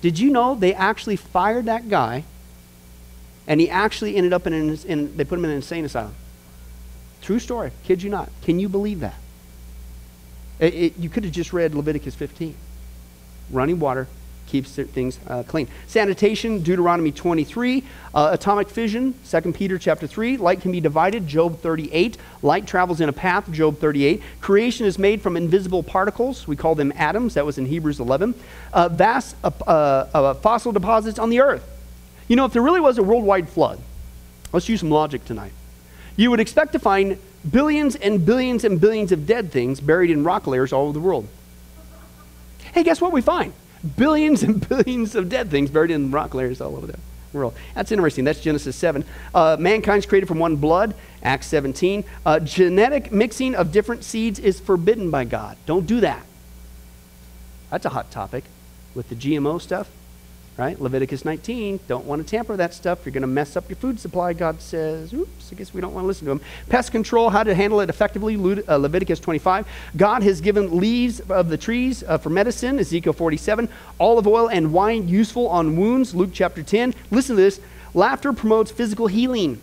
Did 0.00 0.18
you 0.18 0.30
know 0.30 0.54
they 0.54 0.74
actually 0.74 1.16
fired 1.16 1.66
that 1.66 1.88
guy, 1.88 2.24
and 3.46 3.60
he 3.60 3.68
actually 3.68 4.16
ended 4.16 4.32
up 4.32 4.46
in, 4.46 4.52
an, 4.52 4.78
in 4.86 5.16
they 5.16 5.24
put 5.24 5.38
him 5.38 5.44
in 5.44 5.50
an 5.50 5.56
insane 5.56 5.84
asylum? 5.84 6.14
True 7.20 7.38
story. 7.38 7.72
Kid 7.84 8.02
you 8.02 8.10
not. 8.10 8.30
Can 8.42 8.60
you 8.60 8.68
believe 8.68 9.00
that? 9.00 9.16
It, 10.60 10.74
it, 10.74 10.98
you 10.98 11.08
could 11.08 11.24
have 11.24 11.32
just 11.32 11.52
read 11.52 11.74
Leviticus 11.74 12.14
15. 12.14 12.54
Running 13.50 13.80
water, 13.80 14.08
keeps 14.48 14.74
things 14.74 15.20
uh, 15.28 15.42
clean. 15.44 15.68
Sanitation, 15.86 16.62
Deuteronomy 16.62 17.12
23. 17.12 17.84
Uh, 18.14 18.30
atomic 18.32 18.68
fission, 18.68 19.14
2 19.30 19.52
Peter 19.52 19.78
chapter 19.78 20.06
3. 20.06 20.38
Light 20.38 20.60
can 20.60 20.72
be 20.72 20.80
divided, 20.80 21.28
Job 21.28 21.60
38. 21.60 22.16
Light 22.42 22.66
travels 22.66 23.00
in 23.00 23.08
a 23.08 23.12
path, 23.12 23.50
Job 23.52 23.78
38. 23.78 24.22
Creation 24.40 24.86
is 24.86 24.98
made 24.98 25.20
from 25.20 25.36
invisible 25.36 25.82
particles. 25.82 26.48
We 26.48 26.56
call 26.56 26.74
them 26.74 26.92
atoms. 26.96 27.34
That 27.34 27.46
was 27.46 27.58
in 27.58 27.66
Hebrews 27.66 28.00
11. 28.00 28.34
Uh, 28.72 28.88
vast 28.88 29.36
uh, 29.44 29.50
uh, 29.66 30.34
fossil 30.34 30.72
deposits 30.72 31.18
on 31.18 31.30
the 31.30 31.40
earth. 31.40 31.68
You 32.26 32.36
know, 32.36 32.44
if 32.44 32.52
there 32.52 32.62
really 32.62 32.80
was 32.80 32.98
a 32.98 33.02
worldwide 33.02 33.48
flood, 33.48 33.78
let's 34.52 34.68
use 34.68 34.80
some 34.80 34.90
logic 34.90 35.24
tonight. 35.24 35.52
You 36.16 36.30
would 36.30 36.40
expect 36.40 36.72
to 36.72 36.78
find 36.78 37.18
billions 37.48 37.94
and 37.94 38.24
billions 38.24 38.64
and 38.64 38.80
billions 38.80 39.12
of 39.12 39.26
dead 39.26 39.52
things 39.52 39.80
buried 39.80 40.10
in 40.10 40.24
rock 40.24 40.46
layers 40.46 40.72
all 40.72 40.84
over 40.84 40.92
the 40.92 41.00
world. 41.00 41.28
Hey, 42.72 42.82
guess 42.82 43.00
what 43.00 43.12
we 43.12 43.20
find? 43.22 43.52
Billions 43.96 44.42
and 44.42 44.66
billions 44.68 45.14
of 45.14 45.28
dead 45.28 45.50
things 45.50 45.70
buried 45.70 45.90
in 45.90 46.10
rock 46.10 46.34
layers 46.34 46.60
all 46.60 46.76
over 46.76 46.86
the 46.86 46.98
world. 47.32 47.54
That's 47.74 47.92
interesting. 47.92 48.24
That's 48.24 48.40
Genesis 48.40 48.76
7. 48.76 49.04
Uh, 49.34 49.56
mankind's 49.58 50.06
created 50.06 50.26
from 50.26 50.38
one 50.38 50.56
blood, 50.56 50.94
Acts 51.22 51.46
17. 51.46 52.04
Uh, 52.24 52.40
genetic 52.40 53.12
mixing 53.12 53.54
of 53.54 53.72
different 53.72 54.04
seeds 54.04 54.38
is 54.38 54.60
forbidden 54.60 55.10
by 55.10 55.24
God. 55.24 55.56
Don't 55.66 55.86
do 55.86 56.00
that. 56.00 56.24
That's 57.70 57.84
a 57.84 57.90
hot 57.90 58.10
topic 58.10 58.44
with 58.94 59.08
the 59.10 59.14
GMO 59.14 59.60
stuff 59.60 59.90
right? 60.58 60.78
Leviticus 60.80 61.24
19, 61.24 61.78
don't 61.86 62.04
want 62.04 62.20
to 62.20 62.28
tamper 62.28 62.56
that 62.56 62.74
stuff. 62.74 63.06
You're 63.06 63.12
going 63.12 63.22
to 63.22 63.28
mess 63.28 63.56
up 63.56 63.68
your 63.68 63.76
food 63.76 64.00
supply, 64.00 64.32
God 64.32 64.60
says. 64.60 65.14
Oops, 65.14 65.52
I 65.52 65.54
guess 65.54 65.72
we 65.72 65.80
don't 65.80 65.94
want 65.94 66.02
to 66.02 66.08
listen 66.08 66.26
to 66.26 66.32
him. 66.32 66.40
Pest 66.68 66.90
control, 66.90 67.30
how 67.30 67.44
to 67.44 67.54
handle 67.54 67.80
it 67.80 67.88
effectively, 67.88 68.34
uh, 68.66 68.76
Leviticus 68.76 69.20
25. 69.20 69.68
God 69.96 70.24
has 70.24 70.40
given 70.40 70.76
leaves 70.76 71.20
of 71.20 71.48
the 71.48 71.56
trees 71.56 72.02
uh, 72.02 72.18
for 72.18 72.30
medicine, 72.30 72.80
Ezekiel 72.80 73.12
47. 73.12 73.68
Olive 74.00 74.26
oil 74.26 74.50
and 74.50 74.72
wine 74.72 75.08
useful 75.08 75.48
on 75.48 75.76
wounds, 75.76 76.12
Luke 76.12 76.30
chapter 76.32 76.64
10. 76.64 76.92
Listen 77.12 77.36
to 77.36 77.42
this. 77.42 77.60
Laughter 77.94 78.32
promotes 78.32 78.72
physical 78.72 79.06
healing. 79.06 79.60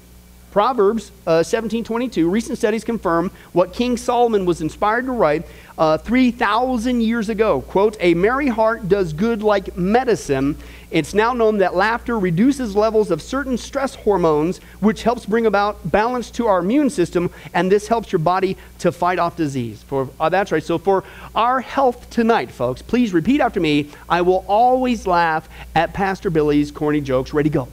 Proverbs 0.56 1.12
uh, 1.28 1.44
17:22. 1.44 2.32
Recent 2.32 2.58
studies 2.58 2.86
confirm 2.86 3.30
what 3.52 3.74
King 3.74 3.98
Solomon 3.98 4.46
was 4.46 4.62
inspired 4.62 5.06
to 5.06 5.12
write 5.12 5.46
uh, 5.78 5.98
3,000 5.98 7.02
years 7.02 7.28
ago. 7.28 7.60
Quote, 7.60 7.98
"A 8.00 8.14
merry 8.14 8.48
heart 8.48 8.88
does 8.88 9.12
good 9.12 9.44
like 9.44 9.76
medicine." 9.76 10.56
It's 10.92 11.14
now 11.14 11.34
known 11.34 11.58
that 11.58 11.76
laughter 11.76 12.18
reduces 12.18 12.74
levels 12.74 13.12
of 13.12 13.22
certain 13.22 13.58
stress 13.58 13.96
hormones, 13.96 14.60
which 14.80 15.04
helps 15.04 15.26
bring 15.26 15.46
about 15.46 15.92
balance 15.92 16.32
to 16.32 16.48
our 16.48 16.60
immune 16.60 16.90
system, 16.90 17.32
and 17.54 17.70
this 17.70 17.90
helps 17.90 18.14
your 18.14 18.20
body 18.20 18.56
to 18.80 18.94
fight 18.94 19.20
off 19.20 19.36
disease. 19.36 19.84
For 19.84 20.08
uh, 20.22 20.30
that's 20.30 20.54
right. 20.54 20.64
So 20.64 20.78
for 20.78 21.04
our 21.36 21.60
health 21.60 22.10
tonight, 22.10 22.50
folks, 22.50 22.82
please 22.82 23.12
repeat 23.12 23.42
after 23.42 23.60
me. 23.60 23.90
I 24.08 24.22
will 24.22 24.46
always 24.48 25.06
laugh 25.06 25.50
at 25.76 25.94
Pastor 25.94 26.30
Billy's 26.30 26.72
corny 26.72 27.02
jokes. 27.02 27.34
Ready, 27.34 27.50
go. 27.50 27.68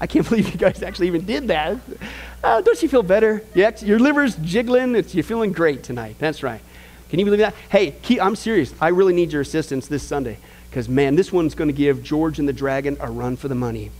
I 0.00 0.06
can't 0.06 0.26
believe 0.28 0.50
you 0.50 0.58
guys 0.58 0.82
actually 0.82 1.08
even 1.08 1.24
did 1.24 1.48
that. 1.48 1.76
Uh, 2.42 2.60
don't 2.62 2.80
you 2.82 2.88
feel 2.88 3.02
better? 3.02 3.42
Your 3.54 3.98
liver's 3.98 4.36
jiggling. 4.36 4.94
It's, 4.96 5.14
you're 5.14 5.24
feeling 5.24 5.52
great 5.52 5.82
tonight. 5.82 6.16
That's 6.18 6.42
right. 6.42 6.60
Can 7.10 7.18
you 7.18 7.24
believe 7.24 7.40
that? 7.40 7.54
Hey, 7.68 7.92
keep, 8.02 8.22
I'm 8.22 8.36
serious. 8.36 8.72
I 8.80 8.88
really 8.88 9.12
need 9.12 9.32
your 9.32 9.42
assistance 9.42 9.88
this 9.88 10.02
Sunday 10.02 10.38
because, 10.70 10.88
man, 10.88 11.16
this 11.16 11.32
one's 11.32 11.54
going 11.54 11.68
to 11.68 11.74
give 11.74 12.02
George 12.02 12.38
and 12.38 12.48
the 12.48 12.52
Dragon 12.52 12.96
a 13.00 13.10
run 13.10 13.36
for 13.36 13.48
the 13.48 13.54
money. 13.54 13.90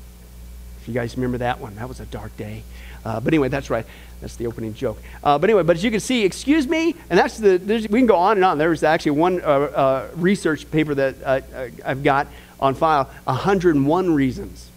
If 0.81 0.89
you 0.89 0.95
guys 0.95 1.17
remember 1.17 1.39
that 1.39 1.61
one, 1.61 1.75
that 1.75 1.89
was 1.89 2.01
a 2.01 2.07
dark 2.07 2.37
day. 2.37 2.63
Uh, 3.05 3.19
but 3.19 3.33
anyway, 3.33 3.49
that's 3.49 3.69
right. 3.69 3.85
That's 4.21 4.37
the 4.37 4.47
opening 4.47 4.75
joke. 4.75 4.99
Uh, 5.25 5.39
but 5.39 5.51
anyway, 5.51 5.65
but 5.65 5.77
as 5.77 5.85
you 5.85 5.91
can 5.91 6.01
see, 6.01 6.25
excuse 6.25 6.69
me, 6.69 6.95
and 7.09 7.19
that's 7.19 7.39
the, 7.39 7.59
we 7.91 7.99
can 7.99 8.07
go 8.07 8.17
on 8.17 8.37
and 8.37 8.45
on. 8.45 8.59
There's 8.59 8.83
actually 8.83 9.13
one 9.13 9.41
uh, 9.41 9.45
uh 9.45 10.09
research 10.15 10.71
paper 10.71 10.95
that 10.95 11.17
uh, 11.25 11.41
uh, 11.55 11.69
I've 11.85 12.03
got 12.03 12.29
on 12.61 12.75
file 12.75 13.05
101 13.25 14.15
reasons 14.15 14.70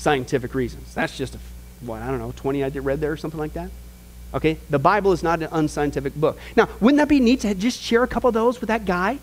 scientific 0.00 0.54
reasons. 0.54 0.94
That's 0.94 1.16
just, 1.16 1.34
a, 1.34 1.38
what, 1.82 2.02
I 2.02 2.08
don't 2.08 2.18
know, 2.18 2.32
20 2.34 2.64
I 2.64 2.68
read 2.68 3.00
there 3.00 3.12
or 3.12 3.16
something 3.16 3.38
like 3.38 3.52
that. 3.52 3.70
Okay? 4.32 4.56
The 4.70 4.78
Bible 4.78 5.12
is 5.12 5.22
not 5.22 5.42
an 5.42 5.48
unscientific 5.52 6.14
book. 6.14 6.38
Now, 6.56 6.68
wouldn't 6.80 6.98
that 6.98 7.08
be 7.08 7.20
neat 7.20 7.40
to 7.40 7.54
just 7.54 7.80
share 7.80 8.02
a 8.02 8.08
couple 8.08 8.28
of 8.28 8.34
those 8.34 8.60
with 8.60 8.68
that 8.68 8.86
guy? 8.86 9.18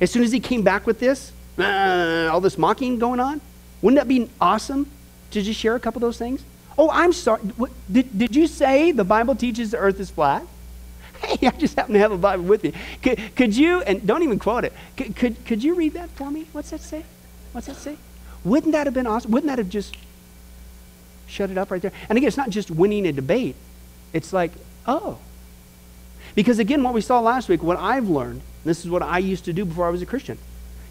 As 0.00 0.10
soon 0.10 0.22
as 0.22 0.30
he 0.30 0.38
came 0.38 0.62
back 0.62 0.86
with 0.86 1.00
this, 1.00 1.32
uh, 1.58 2.28
all 2.30 2.40
this 2.40 2.58
mocking 2.58 2.98
going 2.98 3.20
on, 3.20 3.40
wouldn't 3.80 3.98
that 3.98 4.08
be 4.08 4.28
awesome 4.40 4.90
to 5.30 5.42
just 5.42 5.58
share 5.58 5.74
a 5.74 5.80
couple 5.80 5.98
of 5.98 6.02
those 6.02 6.18
things? 6.18 6.44
Oh, 6.76 6.90
I'm 6.90 7.12
sorry. 7.12 7.40
What, 7.56 7.70
did, 7.90 8.16
did 8.16 8.36
you 8.36 8.46
say 8.46 8.92
the 8.92 9.04
Bible 9.04 9.34
teaches 9.34 9.70
the 9.70 9.78
earth 9.78 9.98
is 9.98 10.10
flat? 10.10 10.44
Hey, 11.18 11.48
I 11.48 11.50
just 11.50 11.74
happen 11.74 11.94
to 11.94 11.98
have 11.98 12.12
a 12.12 12.16
Bible 12.16 12.44
with 12.44 12.62
me. 12.62 12.72
Could, 13.02 13.34
could 13.34 13.56
you, 13.56 13.82
and 13.82 14.06
don't 14.06 14.22
even 14.22 14.38
quote 14.38 14.64
it, 14.64 14.72
could, 14.96 15.16
could, 15.16 15.44
could 15.44 15.64
you 15.64 15.74
read 15.74 15.94
that 15.94 16.10
for 16.10 16.30
me? 16.30 16.46
What's 16.52 16.70
that 16.70 16.80
say? 16.80 17.04
What's 17.50 17.66
that 17.66 17.74
say? 17.74 17.96
Wouldn't 18.44 18.70
that 18.70 18.86
have 18.86 18.94
been 18.94 19.08
awesome? 19.08 19.32
Wouldn't 19.32 19.48
that 19.48 19.58
have 19.58 19.68
just 19.68 19.96
shut 21.28 21.50
it 21.50 21.58
up 21.58 21.70
right 21.70 21.80
there. 21.80 21.92
And 22.08 22.16
again, 22.16 22.26
it's 22.28 22.36
not 22.36 22.50
just 22.50 22.70
winning 22.70 23.06
a 23.06 23.12
debate, 23.12 23.54
it's 24.12 24.32
like, 24.32 24.52
oh. 24.86 25.18
Because 26.34 26.58
again, 26.58 26.82
what 26.82 26.94
we 26.94 27.00
saw 27.00 27.20
last 27.20 27.48
week, 27.48 27.62
what 27.62 27.78
I've 27.78 28.08
learned, 28.08 28.42
this 28.64 28.84
is 28.84 28.90
what 28.90 29.02
I 29.02 29.18
used 29.18 29.44
to 29.46 29.52
do 29.52 29.64
before 29.64 29.86
I 29.86 29.90
was 29.90 30.02
a 30.02 30.06
Christian. 30.06 30.38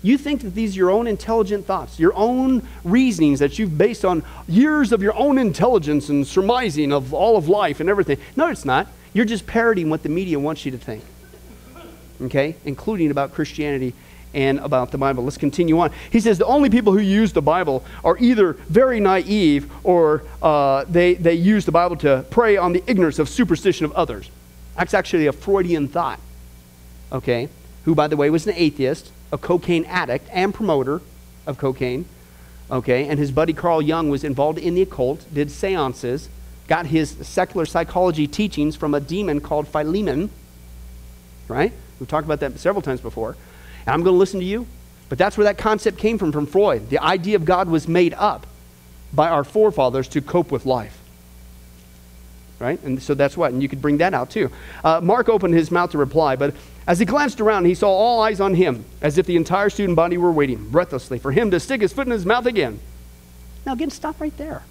You 0.04 0.18
think 0.18 0.42
that 0.42 0.54
these 0.54 0.76
are 0.76 0.80
your 0.80 0.92
own 0.92 1.08
intelligent 1.08 1.66
thoughts, 1.66 2.00
your 2.00 2.14
own 2.16 2.68
reasonings 2.84 3.40
that 3.40 3.58
you've 3.58 3.78
based 3.78 4.06
on 4.06 4.24
years 4.48 4.92
of 4.92 5.02
your 5.02 5.16
own 5.16 5.38
intelligence 5.38 6.10
and 6.10 6.26
surmising 6.26 6.94
of 6.94 7.14
all 7.14 7.36
of 7.36 7.50
life 7.50 7.80
and 7.80 7.90
everything. 7.90 8.18
No, 8.36 8.48
it's 8.48 8.66
not. 8.66 8.88
You're 9.14 9.26
just 9.26 9.48
parroting 9.48 9.90
what 9.90 10.04
the 10.04 10.10
media 10.10 10.40
wants 10.40 10.66
you 10.66 10.72
to 10.72 10.78
think. 10.78 11.04
Okay? 12.22 12.56
Including 12.64 13.10
about 13.10 13.34
Christianity 13.34 13.94
and 14.38 14.60
about 14.60 14.92
the 14.92 15.00
Bible. 15.00 15.24
Let's 15.24 15.36
continue 15.36 15.80
on. 15.80 15.92
He 16.12 16.20
says 16.20 16.38
the 16.38 16.46
only 16.46 16.70
people 16.70 16.94
who 16.94 17.00
use 17.00 17.34
the 17.34 17.42
Bible 17.42 17.84
are 18.04 18.16
either 18.20 18.54
very 18.54 19.00
naive 19.00 19.70
or 19.84 20.24
uh, 20.44 20.86
they, 20.88 21.16
they 21.16 21.34
use 21.34 21.66
the 21.66 21.72
Bible 21.72 21.96
to 21.98 22.24
prey 22.30 22.56
on 22.56 22.72
the 22.72 22.84
ignorance 22.86 23.18
of 23.18 23.28
superstition 23.28 23.84
of 23.84 23.92
others. 23.94 24.30
That's 24.78 24.94
actually 24.94 25.26
a 25.26 25.34
Freudian 25.34 25.88
thought, 25.88 26.20
okay? 27.12 27.50
Who, 27.86 27.96
by 27.96 28.08
the 28.08 28.16
way, 28.16 28.30
was 28.30 28.46
an 28.46 28.54
atheist, 28.56 29.12
a 29.32 29.40
cocaine 29.40 29.86
addict, 29.86 30.30
and 30.32 30.54
promoter 30.54 31.02
of 31.48 31.58
cocaine, 31.58 32.06
okay? 32.70 33.08
And 33.08 33.18
his 33.18 33.32
buddy 33.32 33.54
Carl 33.54 33.82
Jung 33.82 34.08
was 34.08 34.24
involved 34.24 34.60
in 34.60 34.76
the 34.76 34.84
occult, 34.84 35.26
did 35.34 35.50
seances, 35.50 36.30
got 36.68 36.86
his 36.86 37.10
secular 37.24 37.66
psychology 37.66 38.28
teachings 38.28 38.76
from 38.76 38.94
a 38.94 39.00
demon 39.00 39.42
called 39.42 39.68
Philemon, 39.68 40.30
right? 41.48 41.74
We've 42.00 42.08
talked 42.08 42.26
about 42.26 42.40
that 42.42 42.60
several 42.60 42.84
times 42.84 43.02
before. 43.02 43.36
And 43.88 43.94
I'm 43.94 44.04
going 44.04 44.14
to 44.14 44.20
listen 44.20 44.40
to 44.42 44.46
you. 44.46 44.68
But 45.10 45.18
that's 45.18 45.38
where 45.38 45.46
that 45.46 45.58
concept 45.58 45.98
came 45.98 46.18
from, 46.18 46.34
from 46.34 46.46
Freud. 46.46 46.90
The 46.90 47.00
idea 47.00 47.38
of 47.38 47.46
God 47.46 47.70
was 47.70 47.88
made 47.88 48.14
up 48.16 48.46
by 49.14 49.30
our 49.30 49.46
forefathers 49.46 50.10
to 50.10 50.22
cope 50.22 50.52
with 50.52 50.66
life. 50.66 51.00
Right? 52.60 52.82
And 52.84 53.02
so 53.02 53.14
that's 53.14 53.38
what. 53.38 53.54
And 53.54 53.64
you 53.64 53.70
could 53.70 53.82
bring 53.82 53.98
that 54.00 54.14
out 54.14 54.30
too. 54.30 54.52
Uh, 54.84 55.00
Mark 55.02 55.30
opened 55.30 55.54
his 55.54 55.72
mouth 55.72 55.92
to 55.92 55.98
reply, 55.98 56.36
but 56.36 56.54
as 56.88 57.00
he 57.00 57.06
glanced 57.06 57.40
around, 57.40 57.66
he 57.66 57.76
saw 57.76 57.90
all 57.90 58.22
eyes 58.22 58.42
on 58.42 58.54
him, 58.56 58.84
as 59.02 59.18
if 59.18 59.26
the 59.26 59.36
entire 59.36 59.70
student 59.70 59.96
body 59.96 60.18
were 60.18 60.32
waiting 60.32 60.70
breathlessly 60.70 61.20
for 61.20 61.32
him 61.32 61.52
to 61.52 61.60
stick 61.60 61.82
his 61.82 61.94
foot 61.94 62.08
in 62.08 62.12
his 62.12 62.26
mouth 62.26 62.46
again. 62.46 62.80
Now, 63.66 63.74
again, 63.74 63.92
stop 63.92 64.20
right 64.20 64.36
there. 64.38 64.64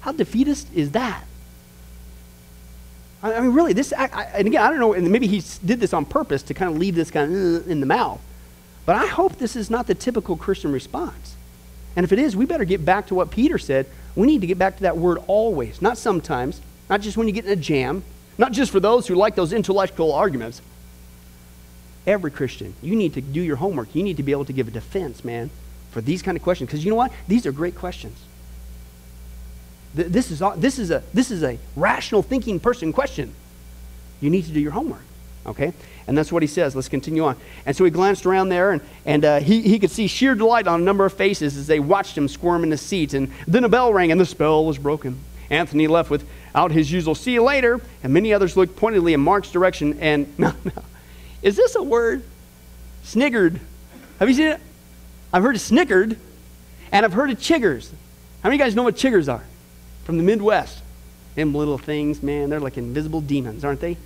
How 0.00 0.12
defeatist 0.12 0.68
is 0.74 0.92
that? 0.92 1.24
I 3.22 3.40
mean, 3.40 3.54
really, 3.54 3.72
this, 3.72 3.92
I, 3.92 4.04
I, 4.12 4.24
and 4.34 4.46
again, 4.46 4.62
I 4.62 4.68
don't 4.68 4.80
know, 4.80 4.92
and 4.92 5.10
maybe 5.10 5.26
he 5.26 5.42
did 5.64 5.80
this 5.80 5.94
on 5.94 6.04
purpose 6.04 6.42
to 6.44 6.54
kind 6.54 6.70
of 6.70 6.78
leave 6.78 6.94
this 6.94 7.10
guy 7.10 7.22
in 7.22 7.80
the 7.80 7.86
mouth. 7.86 8.20
But 8.86 8.96
I 8.96 9.06
hope 9.06 9.36
this 9.36 9.56
is 9.56 9.70
not 9.70 9.86
the 9.86 9.94
typical 9.94 10.36
Christian 10.36 10.72
response. 10.72 11.36
And 11.96 12.04
if 12.04 12.12
it 12.12 12.18
is, 12.18 12.36
we 12.36 12.44
better 12.44 12.64
get 12.64 12.84
back 12.84 13.06
to 13.06 13.14
what 13.14 13.30
Peter 13.30 13.58
said. 13.58 13.86
We 14.14 14.26
need 14.26 14.40
to 14.42 14.46
get 14.46 14.58
back 14.58 14.76
to 14.76 14.82
that 14.82 14.96
word 14.96 15.18
always, 15.26 15.80
not 15.80 15.96
sometimes, 15.96 16.60
not 16.90 17.00
just 17.00 17.16
when 17.16 17.26
you 17.26 17.32
get 17.32 17.44
in 17.46 17.50
a 17.52 17.56
jam, 17.56 18.04
Not 18.36 18.52
just 18.52 18.72
for 18.72 18.80
those 18.80 19.06
who 19.06 19.14
like 19.14 19.36
those 19.36 19.52
intellectual 19.52 20.12
arguments. 20.12 20.60
Every 22.06 22.30
Christian, 22.30 22.74
you 22.82 22.96
need 22.96 23.14
to 23.14 23.20
do 23.20 23.40
your 23.40 23.56
homework. 23.56 23.94
You 23.94 24.02
need 24.02 24.16
to 24.16 24.22
be 24.22 24.32
able 24.32 24.44
to 24.46 24.52
give 24.52 24.68
a 24.68 24.70
defense, 24.70 25.24
man, 25.24 25.50
for 25.90 26.00
these 26.00 26.20
kind 26.20 26.36
of 26.36 26.42
questions. 26.42 26.68
Because 26.68 26.84
you 26.84 26.90
know 26.90 26.96
what? 26.96 27.12
These 27.28 27.46
are 27.46 27.52
great 27.52 27.76
questions. 27.76 28.18
Th- 29.96 30.08
This 30.08 30.30
is, 30.30 30.42
this, 30.56 30.78
is 30.78 30.90
a, 30.90 31.02
this 31.14 31.30
is 31.30 31.42
a 31.42 31.58
rational 31.76 32.22
thinking 32.22 32.60
person 32.60 32.92
question. 32.92 33.32
You 34.20 34.30
need 34.30 34.44
to 34.46 34.52
do 34.52 34.60
your 34.60 34.72
homework. 34.72 35.04
Okay? 35.46 35.72
And 36.06 36.16
that's 36.16 36.32
what 36.32 36.42
he 36.42 36.46
says. 36.46 36.74
Let's 36.74 36.88
continue 36.88 37.24
on. 37.24 37.36
And 37.66 37.76
so 37.76 37.84
he 37.84 37.90
glanced 37.90 38.26
around 38.26 38.48
there, 38.48 38.72
and, 38.72 38.82
and 39.04 39.24
uh, 39.24 39.40
he, 39.40 39.62
he 39.62 39.78
could 39.78 39.90
see 39.90 40.06
sheer 40.06 40.34
delight 40.34 40.66
on 40.66 40.80
a 40.80 40.84
number 40.84 41.04
of 41.04 41.12
faces 41.12 41.56
as 41.56 41.66
they 41.66 41.80
watched 41.80 42.16
him 42.16 42.28
squirm 42.28 42.64
in 42.64 42.70
his 42.70 42.80
seat. 42.80 43.14
And 43.14 43.30
then 43.46 43.64
a 43.64 43.68
bell 43.68 43.92
rang, 43.92 44.10
and 44.10 44.20
the 44.20 44.26
spell 44.26 44.64
was 44.64 44.78
broken. 44.78 45.18
Anthony 45.50 45.86
left 45.86 46.10
without 46.10 46.72
his 46.72 46.90
usual 46.90 47.14
see 47.14 47.34
you 47.34 47.42
later, 47.42 47.80
and 48.02 48.12
many 48.12 48.32
others 48.32 48.56
looked 48.56 48.76
pointedly 48.76 49.12
in 49.12 49.20
Mark's 49.20 49.50
direction. 49.50 49.98
And 50.00 50.26
no, 50.38 50.54
no. 50.64 50.82
Is 51.42 51.56
this 51.56 51.74
a 51.74 51.82
word? 51.82 52.22
Sniggered. 53.04 53.60
Have 54.18 54.28
you 54.28 54.34
seen 54.34 54.48
it? 54.48 54.60
I've 55.32 55.42
heard 55.42 55.56
of 55.56 55.60
snickered, 55.60 56.16
and 56.92 57.04
I've 57.04 57.12
heard 57.12 57.30
of 57.30 57.38
chiggers. 57.38 57.90
How 58.42 58.48
many 58.48 58.56
of 58.56 58.60
you 58.60 58.64
guys 58.66 58.74
know 58.74 58.84
what 58.84 58.94
chiggers 58.94 59.32
are? 59.32 59.44
From 60.04 60.16
the 60.16 60.22
Midwest. 60.22 60.80
Them 61.34 61.54
little 61.54 61.78
things, 61.78 62.22
man, 62.22 62.50
they're 62.50 62.60
like 62.60 62.78
invisible 62.78 63.20
demons, 63.20 63.64
aren't 63.64 63.80
they? 63.80 63.96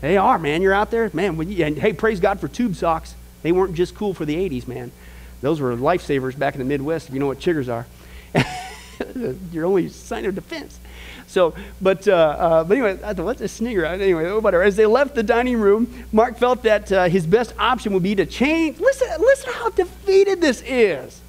They 0.00 0.16
are, 0.16 0.38
man. 0.38 0.62
You're 0.62 0.72
out 0.72 0.90
there, 0.90 1.10
man. 1.12 1.40
You, 1.50 1.64
and 1.64 1.76
hey, 1.78 1.92
praise 1.92 2.20
God 2.20 2.40
for 2.40 2.48
tube 2.48 2.74
socks. 2.74 3.14
They 3.42 3.52
weren't 3.52 3.74
just 3.74 3.94
cool 3.94 4.14
for 4.14 4.24
the 4.24 4.34
80s, 4.34 4.66
man. 4.66 4.92
Those 5.40 5.60
were 5.60 5.74
lifesavers 5.74 6.38
back 6.38 6.54
in 6.54 6.58
the 6.58 6.64
Midwest, 6.64 7.08
if 7.08 7.14
you 7.14 7.20
know 7.20 7.26
what 7.26 7.38
chiggers 7.38 7.68
are. 7.68 7.86
Your 9.52 9.64
only 9.64 9.88
sign 9.88 10.26
of 10.26 10.34
defense. 10.34 10.78
So, 11.26 11.54
but, 11.80 12.06
uh, 12.08 12.12
uh, 12.12 12.64
but 12.64 12.76
anyway, 12.76 12.98
I 13.04 13.14
thought, 13.14 13.24
what's 13.24 13.40
a 13.40 13.48
snigger? 13.48 13.84
Anyway, 13.84 14.30
whatever. 14.32 14.62
As 14.62 14.76
they 14.76 14.86
left 14.86 15.14
the 15.14 15.22
dining 15.22 15.60
room, 15.60 16.04
Mark 16.12 16.36
felt 16.36 16.64
that 16.64 16.90
uh, 16.90 17.08
his 17.08 17.26
best 17.26 17.54
option 17.58 17.92
would 17.94 18.02
be 18.02 18.14
to 18.16 18.26
change. 18.26 18.80
Listen, 18.80 19.08
listen 19.20 19.52
how 19.52 19.70
defeated 19.70 20.40
this 20.40 20.62
is. 20.66 21.20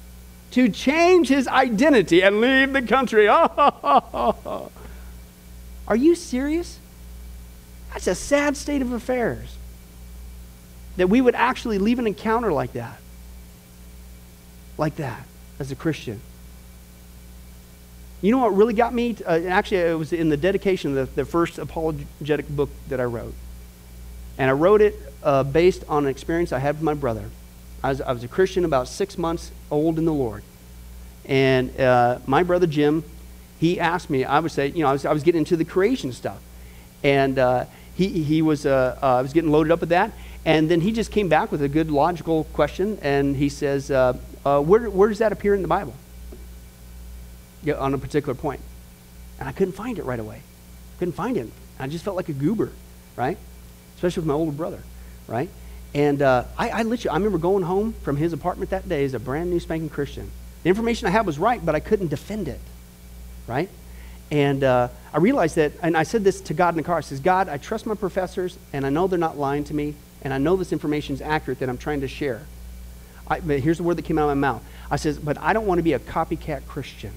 To 0.52 0.68
change 0.68 1.28
his 1.28 1.48
identity 1.48 2.22
and 2.22 2.40
leave 2.40 2.72
the 2.72 2.82
country. 2.82 3.28
Are 3.28 4.68
you 5.96 6.14
serious? 6.14 6.78
That's 7.92 8.06
a 8.06 8.14
sad 8.14 8.56
state 8.56 8.82
of 8.82 8.92
affairs. 8.92 9.56
That 10.96 11.08
we 11.08 11.20
would 11.20 11.34
actually 11.34 11.78
leave 11.78 11.98
an 11.98 12.06
encounter 12.06 12.52
like 12.52 12.72
that. 12.72 12.98
Like 14.78 14.96
that, 14.96 15.24
as 15.58 15.70
a 15.70 15.76
Christian. 15.76 16.20
You 18.22 18.30
know 18.30 18.38
what 18.38 18.54
really 18.54 18.74
got 18.74 18.94
me? 18.94 19.16
Uh, 19.26 19.40
actually, 19.48 19.78
it 19.78 19.98
was 19.98 20.12
in 20.12 20.28
the 20.28 20.36
dedication 20.36 20.96
of 20.96 21.14
the, 21.14 21.22
the 21.22 21.24
first 21.24 21.58
apologetic 21.58 22.48
book 22.48 22.70
that 22.88 23.00
I 23.00 23.04
wrote. 23.04 23.34
And 24.38 24.48
I 24.48 24.52
wrote 24.52 24.80
it 24.80 24.94
uh, 25.22 25.42
based 25.42 25.84
on 25.88 26.04
an 26.04 26.10
experience 26.10 26.52
I 26.52 26.58
had 26.60 26.76
with 26.76 26.82
my 26.82 26.94
brother. 26.94 27.30
I 27.82 27.90
was, 27.90 28.00
I 28.00 28.12
was 28.12 28.22
a 28.22 28.28
Christian 28.28 28.64
about 28.64 28.88
six 28.88 29.18
months 29.18 29.50
old 29.70 29.98
in 29.98 30.04
the 30.04 30.12
Lord. 30.14 30.44
And 31.24 31.78
uh, 31.78 32.18
my 32.26 32.42
brother 32.42 32.66
Jim, 32.66 33.04
he 33.58 33.78
asked 33.78 34.08
me, 34.08 34.24
I 34.24 34.38
would 34.38 34.52
say, 34.52 34.68
you 34.68 34.82
know, 34.82 34.88
I 34.88 34.92
was, 34.92 35.04
I 35.04 35.12
was 35.12 35.22
getting 35.22 35.40
into 35.40 35.56
the 35.56 35.64
creation 35.64 36.12
stuff. 36.12 36.40
And 37.02 37.38
uh, 37.38 37.64
he, 37.94 38.08
he 38.08 38.42
was, 38.42 38.66
uh, 38.66 38.98
uh, 39.00 39.22
was 39.22 39.32
getting 39.32 39.50
loaded 39.50 39.70
up 39.70 39.80
with 39.80 39.90
that. 39.90 40.12
And 40.44 40.70
then 40.70 40.80
he 40.80 40.92
just 40.92 41.10
came 41.10 41.28
back 41.28 41.52
with 41.52 41.62
a 41.62 41.68
good 41.68 41.90
logical 41.90 42.44
question. 42.52 42.98
And 43.02 43.36
he 43.36 43.48
says, 43.48 43.90
uh, 43.90 44.16
uh, 44.44 44.60
where, 44.60 44.90
where 44.90 45.08
does 45.08 45.18
that 45.18 45.32
appear 45.32 45.54
in 45.54 45.62
the 45.62 45.68
Bible? 45.68 45.94
Yeah, 47.62 47.74
on 47.74 47.94
a 47.94 47.98
particular 47.98 48.34
point. 48.34 48.60
And 49.38 49.48
I 49.48 49.52
couldn't 49.52 49.74
find 49.74 49.98
it 49.98 50.04
right 50.04 50.18
away. 50.18 50.40
Couldn't 50.98 51.14
find 51.14 51.36
it. 51.36 51.48
I 51.78 51.86
just 51.86 52.04
felt 52.04 52.16
like 52.16 52.28
a 52.28 52.32
goober, 52.32 52.72
right? 53.16 53.36
Especially 53.96 54.20
with 54.20 54.28
my 54.28 54.34
older 54.34 54.52
brother, 54.52 54.82
right? 55.26 55.50
And 55.94 56.22
uh, 56.22 56.44
I, 56.56 56.70
I 56.70 56.82
literally, 56.82 57.10
I 57.10 57.16
remember 57.16 57.38
going 57.38 57.64
home 57.64 57.92
from 58.02 58.16
his 58.16 58.32
apartment 58.32 58.70
that 58.70 58.88
day 58.88 59.04
as 59.04 59.14
a 59.14 59.18
brand 59.18 59.50
new 59.50 59.60
spanking 59.60 59.90
Christian. 59.90 60.30
The 60.62 60.68
information 60.68 61.08
I 61.08 61.10
had 61.10 61.26
was 61.26 61.38
right, 61.38 61.64
but 61.64 61.74
I 61.74 61.80
couldn't 61.80 62.08
defend 62.08 62.48
it, 62.48 62.60
right? 63.46 63.68
And 64.32 64.64
uh, 64.64 64.88
I 65.12 65.18
realized 65.18 65.56
that, 65.56 65.72
and 65.82 65.94
I 65.94 66.04
said 66.04 66.24
this 66.24 66.40
to 66.40 66.54
God 66.54 66.70
in 66.70 66.78
the 66.78 66.82
car. 66.82 66.96
I 66.96 67.00
says, 67.02 67.20
God, 67.20 67.50
I 67.50 67.58
trust 67.58 67.84
my 67.84 67.94
professors, 67.94 68.58
and 68.72 68.86
I 68.86 68.88
know 68.88 69.06
they're 69.06 69.18
not 69.18 69.36
lying 69.36 69.62
to 69.64 69.74
me, 69.74 69.94
and 70.22 70.32
I 70.32 70.38
know 70.38 70.56
this 70.56 70.72
information 70.72 71.14
is 71.14 71.20
accurate 71.20 71.58
that 71.58 71.68
I'm 71.68 71.76
trying 71.76 72.00
to 72.00 72.08
share. 72.08 72.40
I, 73.28 73.40
but 73.40 73.60
here's 73.60 73.76
the 73.76 73.82
word 73.82 73.98
that 73.98 74.06
came 74.06 74.18
out 74.18 74.30
of 74.30 74.38
my 74.38 74.52
mouth. 74.52 74.64
I 74.90 74.96
says, 74.96 75.18
but 75.18 75.36
I 75.36 75.52
don't 75.52 75.66
want 75.66 75.80
to 75.80 75.82
be 75.82 75.92
a 75.92 75.98
copycat 75.98 76.66
Christian. 76.66 77.12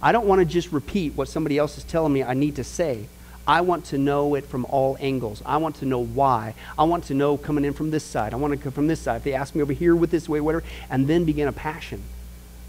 I 0.00 0.12
don't 0.12 0.28
want 0.28 0.38
to 0.38 0.44
just 0.44 0.70
repeat 0.70 1.14
what 1.14 1.28
somebody 1.28 1.58
else 1.58 1.76
is 1.76 1.82
telling 1.82 2.12
me 2.12 2.22
I 2.22 2.34
need 2.34 2.54
to 2.56 2.64
say. 2.64 3.08
I 3.44 3.62
want 3.62 3.86
to 3.86 3.98
know 3.98 4.36
it 4.36 4.46
from 4.46 4.66
all 4.66 4.96
angles. 5.00 5.42
I 5.44 5.56
want 5.56 5.76
to 5.76 5.84
know 5.84 6.04
why. 6.04 6.54
I 6.78 6.84
want 6.84 7.04
to 7.04 7.14
know 7.14 7.36
coming 7.36 7.64
in 7.64 7.72
from 7.72 7.90
this 7.90 8.04
side. 8.04 8.32
I 8.32 8.36
want 8.36 8.52
to 8.52 8.56
come 8.56 8.70
from 8.70 8.86
this 8.86 9.00
side. 9.00 9.16
If 9.16 9.24
they 9.24 9.34
ask 9.34 9.52
me 9.52 9.62
over 9.62 9.72
here 9.72 9.96
with 9.96 10.12
this 10.12 10.28
way, 10.28 10.40
whatever, 10.40 10.62
and 10.90 11.08
then 11.08 11.24
begin 11.24 11.48
a 11.48 11.52
passion 11.52 12.04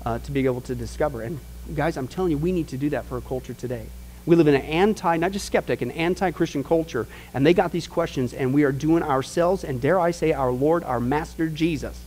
uh, 0.06 0.20
to 0.20 0.32
be 0.32 0.46
able 0.46 0.62
to 0.62 0.76
discover. 0.76 1.22
And 1.22 1.40
guys, 1.76 1.98
I'm 1.98 2.08
telling 2.08 2.32
you, 2.32 2.38
we 2.38 2.52
need 2.52 2.68
to 2.70 2.78
do 2.78 2.90
that 2.92 3.06
for 3.06 3.16
our 3.16 3.22
culture 3.22 3.54
today. 3.54 3.86
We 4.26 4.36
live 4.36 4.48
in 4.48 4.56
an 4.56 4.62
anti, 4.62 5.18
not 5.18 5.32
just 5.32 5.46
skeptic, 5.46 5.82
an 5.82 5.92
anti 5.92 6.32
Christian 6.32 6.64
culture, 6.64 7.08
and 7.34 7.46
they 7.46 7.54
got 7.54 7.72
these 7.72 7.88
questions, 7.88 8.34
and 8.34 8.54
we 8.54 8.64
are 8.64 8.72
doing 8.72 9.02
ourselves, 9.02 9.64
and 9.64 9.82
dare 9.82 10.00
I 10.00 10.12
say, 10.12 10.34
our 10.34 10.52
Lord, 10.52 10.84
our 10.84 11.00
Master 11.00 11.48
Jesus, 11.48 12.00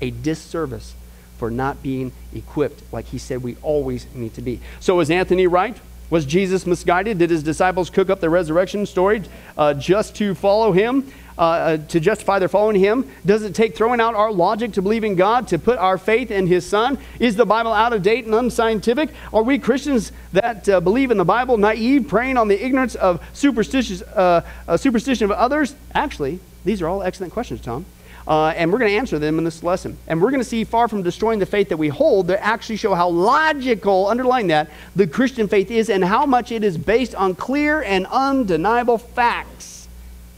a 0.00 0.10
disservice 0.10 0.94
for 1.38 1.50
not 1.50 1.82
being 1.82 2.12
equipped 2.32 2.82
like 2.92 3.06
he 3.06 3.18
said 3.18 3.42
we 3.42 3.56
always 3.62 4.06
need 4.14 4.34
to 4.34 4.42
be. 4.42 4.60
So, 4.78 5.00
is 5.00 5.10
Anthony 5.10 5.46
right? 5.46 5.76
Was 6.10 6.26
Jesus 6.26 6.66
misguided? 6.66 7.18
Did 7.18 7.30
his 7.30 7.42
disciples 7.42 7.90
cook 7.90 8.10
up 8.10 8.20
the 8.20 8.30
resurrection 8.30 8.86
story 8.86 9.22
uh, 9.56 9.74
just 9.74 10.14
to 10.16 10.34
follow 10.34 10.70
him, 10.70 11.10
uh, 11.36 11.40
uh, 11.40 11.76
to 11.88 12.00
justify 12.00 12.38
their 12.38 12.48
following 12.48 12.78
him? 12.78 13.10
Does 13.26 13.42
it 13.42 13.54
take 13.54 13.76
throwing 13.76 14.00
out 14.00 14.14
our 14.14 14.30
logic 14.32 14.72
to 14.74 14.82
believe 14.82 15.04
in 15.04 15.16
God, 15.16 15.48
to 15.48 15.58
put 15.58 15.78
our 15.78 15.98
faith 15.98 16.30
in 16.30 16.46
his 16.46 16.64
Son? 16.64 16.98
Is 17.18 17.36
the 17.36 17.44
Bible 17.46 17.72
out 17.72 17.92
of 17.92 18.02
date 18.02 18.24
and 18.24 18.34
unscientific? 18.34 19.10
Are 19.32 19.42
we 19.42 19.58
Christians 19.58 20.12
that 20.32 20.68
uh, 20.68 20.80
believe 20.80 21.10
in 21.10 21.16
the 21.16 21.24
Bible 21.24 21.56
naive, 21.56 22.06
preying 22.08 22.36
on 22.36 22.48
the 22.48 22.64
ignorance 22.64 22.94
of 22.94 23.20
superstitious, 23.32 24.02
uh, 24.02 24.42
uh, 24.68 24.76
superstition 24.76 25.24
of 25.24 25.32
others? 25.32 25.74
Actually, 25.94 26.38
these 26.64 26.80
are 26.82 26.88
all 26.88 27.02
excellent 27.02 27.32
questions, 27.32 27.60
Tom. 27.60 27.84
Uh, 28.26 28.54
and 28.56 28.72
we're 28.72 28.78
going 28.78 28.90
to 28.90 28.96
answer 28.96 29.18
them 29.18 29.38
in 29.38 29.44
this 29.44 29.62
lesson. 29.62 29.98
And 30.06 30.22
we're 30.22 30.30
going 30.30 30.40
to 30.40 30.48
see, 30.48 30.64
far 30.64 30.88
from 30.88 31.02
destroying 31.02 31.40
the 31.40 31.46
faith 31.46 31.68
that 31.68 31.76
we 31.76 31.88
hold, 31.88 32.28
that 32.28 32.42
actually 32.42 32.76
show 32.76 32.94
how 32.94 33.08
logical, 33.08 34.08
underlying 34.08 34.46
that, 34.46 34.70
the 34.96 35.06
Christian 35.06 35.46
faith 35.46 35.70
is 35.70 35.90
and 35.90 36.02
how 36.04 36.24
much 36.24 36.50
it 36.50 36.64
is 36.64 36.78
based 36.78 37.14
on 37.14 37.34
clear 37.34 37.82
and 37.82 38.06
undeniable 38.06 38.98
facts. 38.98 39.88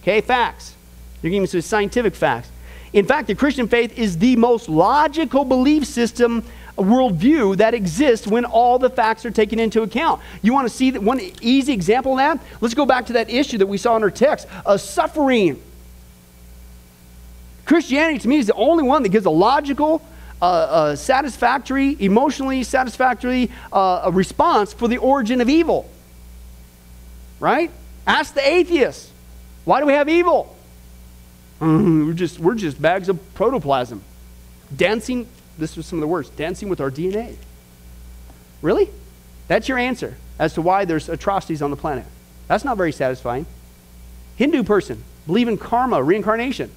Okay, 0.02 0.20
facts. 0.20 0.75
You're 1.22 1.31
giving 1.31 1.42
me 1.42 1.46
some 1.46 1.61
scientific 1.61 2.14
facts. 2.14 2.50
In 2.92 3.05
fact, 3.05 3.26
the 3.26 3.35
Christian 3.35 3.68
faith 3.68 3.98
is 3.98 4.18
the 4.18 4.37
most 4.37 4.68
logical 4.68 5.44
belief 5.44 5.87
system 5.87 6.44
worldview 6.76 7.57
that 7.57 7.74
exists 7.74 8.26
when 8.26 8.44
all 8.44 8.79
the 8.79 8.90
facts 8.90 9.24
are 9.24 9.31
taken 9.31 9.59
into 9.59 9.83
account. 9.83 10.20
You 10.42 10.52
want 10.52 10.68
to 10.68 10.74
see 10.74 10.90
that 10.90 11.02
one 11.02 11.20
easy 11.40 11.72
example 11.72 12.12
of 12.12 12.18
that? 12.18 12.40
Let's 12.61 12.74
go 12.74 12.87
back 12.87 13.07
to 13.07 13.14
that 13.14 13.31
issue 13.31 13.59
that 13.59 13.66
we 13.66 13.79
saw 13.79 13.96
in 13.96 14.02
our 14.02 14.11
text 14.11 14.46
of 14.64 14.81
suffering. 14.81 15.61
Christianity, 17.64 18.18
to 18.20 18.29
me, 18.29 18.37
is 18.37 18.46
the 18.46 18.55
only 18.55 18.85
one 18.85 19.02
that 19.02 19.09
gives 19.09 19.26
a 19.26 19.31
logical, 19.31 20.00
uh, 20.40 20.44
uh, 20.44 20.96
satisfactory, 20.96 21.96
emotionally 21.98 22.62
satisfactory 22.62 23.50
uh, 23.72 24.02
a 24.05 24.12
response 24.12 24.72
for 24.72 24.87
the 24.87 24.98
origin 24.98 25.40
of 25.40 25.48
evil. 25.48 25.90
Right? 27.40 27.70
Ask 28.07 28.35
the 28.35 28.48
atheists. 28.48 29.11
Why 29.64 29.81
do 29.81 29.87
we 29.87 29.94
have 29.94 30.09
evil? 30.09 30.56
Mm, 31.61 32.07
we're, 32.07 32.12
just, 32.12 32.38
we're 32.38 32.55
just 32.55 32.81
bags 32.81 33.09
of 33.09 33.35
protoplasm. 33.35 34.03
Dancing, 34.75 35.27
this 35.59 35.77
was 35.77 35.87
some 35.87 35.99
of 35.99 36.01
the 36.01 36.07
words, 36.07 36.29
dancing 36.31 36.69
with 36.69 36.81
our 36.81 36.90
DNA. 36.90 37.37
Really? 38.62 38.90
That's 39.49 39.69
your 39.69 39.79
answer 39.79 40.16
as 40.38 40.55
to 40.55 40.62
why 40.62 40.85
there's 40.85 41.09
atrocities 41.09 41.62
on 41.62 41.71
the 41.71 41.77
planet. 41.77 42.05
That's 42.49 42.64
not 42.64 42.77
very 42.77 42.92
satisfying. 42.92 43.47
Hindu 44.37 44.64
person, 44.64 45.03
believe 45.27 45.49
in 45.49 45.57
karma, 45.57 46.03
reincarnation. 46.03 46.71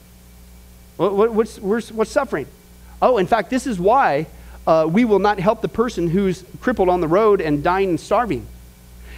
What, 0.98 1.34
what's, 1.34 1.58
what's 1.60 2.12
suffering? 2.12 2.48
Oh, 3.02 3.18
in 3.18 3.28
fact, 3.28 3.50
this 3.50 3.68
is 3.68 3.80
why 3.80 4.28
uh, 4.68 4.86
we 4.90 5.06
will 5.06 5.20
not 5.20 5.40
help 5.40 5.62
the 5.62 5.70
person 5.70 6.10
who's 6.10 6.44
crippled 6.62 6.90
on 6.90 7.02
the 7.02 7.08
road 7.08 7.42
and 7.42 7.64
dying 7.64 7.90
and 7.90 8.00
starving. 8.00 8.46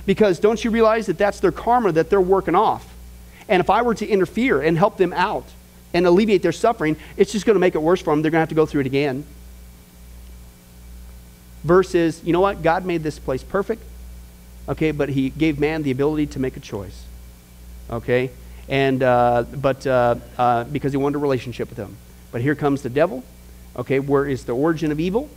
Because 0.06 0.40
don't 0.40 0.64
you 0.64 0.72
realize 0.72 1.08
that 1.08 1.18
that's 1.18 1.40
their 1.40 1.52
karma 1.52 1.92
that 1.92 2.10
they're 2.10 2.22
working 2.22 2.56
off? 2.56 2.91
And 3.52 3.60
if 3.60 3.70
I 3.70 3.84
were 3.84 3.94
to 3.94 4.08
interfere 4.08 4.62
and 4.62 4.78
help 4.78 4.98
them 4.98 5.14
out 5.14 5.46
and 5.94 6.08
alleviate 6.08 6.42
their 6.42 6.52
suffering, 6.52 6.96
it's 7.18 7.32
just 7.32 7.46
going 7.46 7.56
to 7.56 7.60
make 7.60 7.76
it 7.76 7.82
worse 7.82 8.02
for 8.02 8.12
them. 8.12 8.24
They're 8.24 8.32
going 8.32 8.40
to 8.40 8.44
have 8.44 8.50
to 8.50 8.56
go 8.56 8.66
through 8.66 8.82
it 8.82 8.88
again. 8.88 9.26
Versus, 11.64 12.24
you 12.24 12.34
know 12.34 12.40
what? 12.40 12.64
God 12.64 12.86
made 12.86 13.04
this 13.04 13.20
place 13.20 13.44
perfect. 13.44 13.84
Okay, 14.68 14.92
but 14.92 15.10
He 15.10 15.30
gave 15.30 15.60
man 15.60 15.84
the 15.84 15.92
ability 15.92 16.26
to 16.28 16.40
make 16.40 16.58
a 16.58 16.60
choice. 16.60 17.04
Okay? 17.90 18.32
and 18.72 19.04
uh, 19.04 19.44
but 19.54 19.86
uh, 19.86 20.16
uh, 20.38 20.64
because 20.64 20.94
he 20.94 20.98
wanted 20.98 21.18
a 21.18 21.20
relationship 21.20 21.70
with 21.70 21.78
him. 21.78 21.98
But 22.32 22.42
here 22.42 22.56
comes 22.56 22.82
the 22.82 22.90
devil. 22.90 23.24
Okay, 23.76 24.00
where 24.00 24.26
is 24.26 24.46
the 24.46 24.54
origin 24.54 24.92
of 24.92 25.00
evil? 25.00 25.30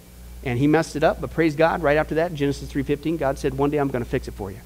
And 0.44 0.58
he 0.58 0.66
messed 0.66 0.96
it 0.96 1.02
up. 1.02 1.20
But 1.20 1.30
praise 1.30 1.56
God, 1.56 1.82
right 1.82 1.96
after 1.96 2.14
that, 2.16 2.34
Genesis 2.34 2.70
3:15, 2.70 3.16
God 3.18 3.38
said, 3.38 3.54
"One 3.58 3.70
day 3.70 3.78
I'm 3.78 3.88
going 3.88 4.04
to 4.04 4.10
fix 4.10 4.28
it 4.28 4.34
for 4.34 4.50
you." 4.50 4.58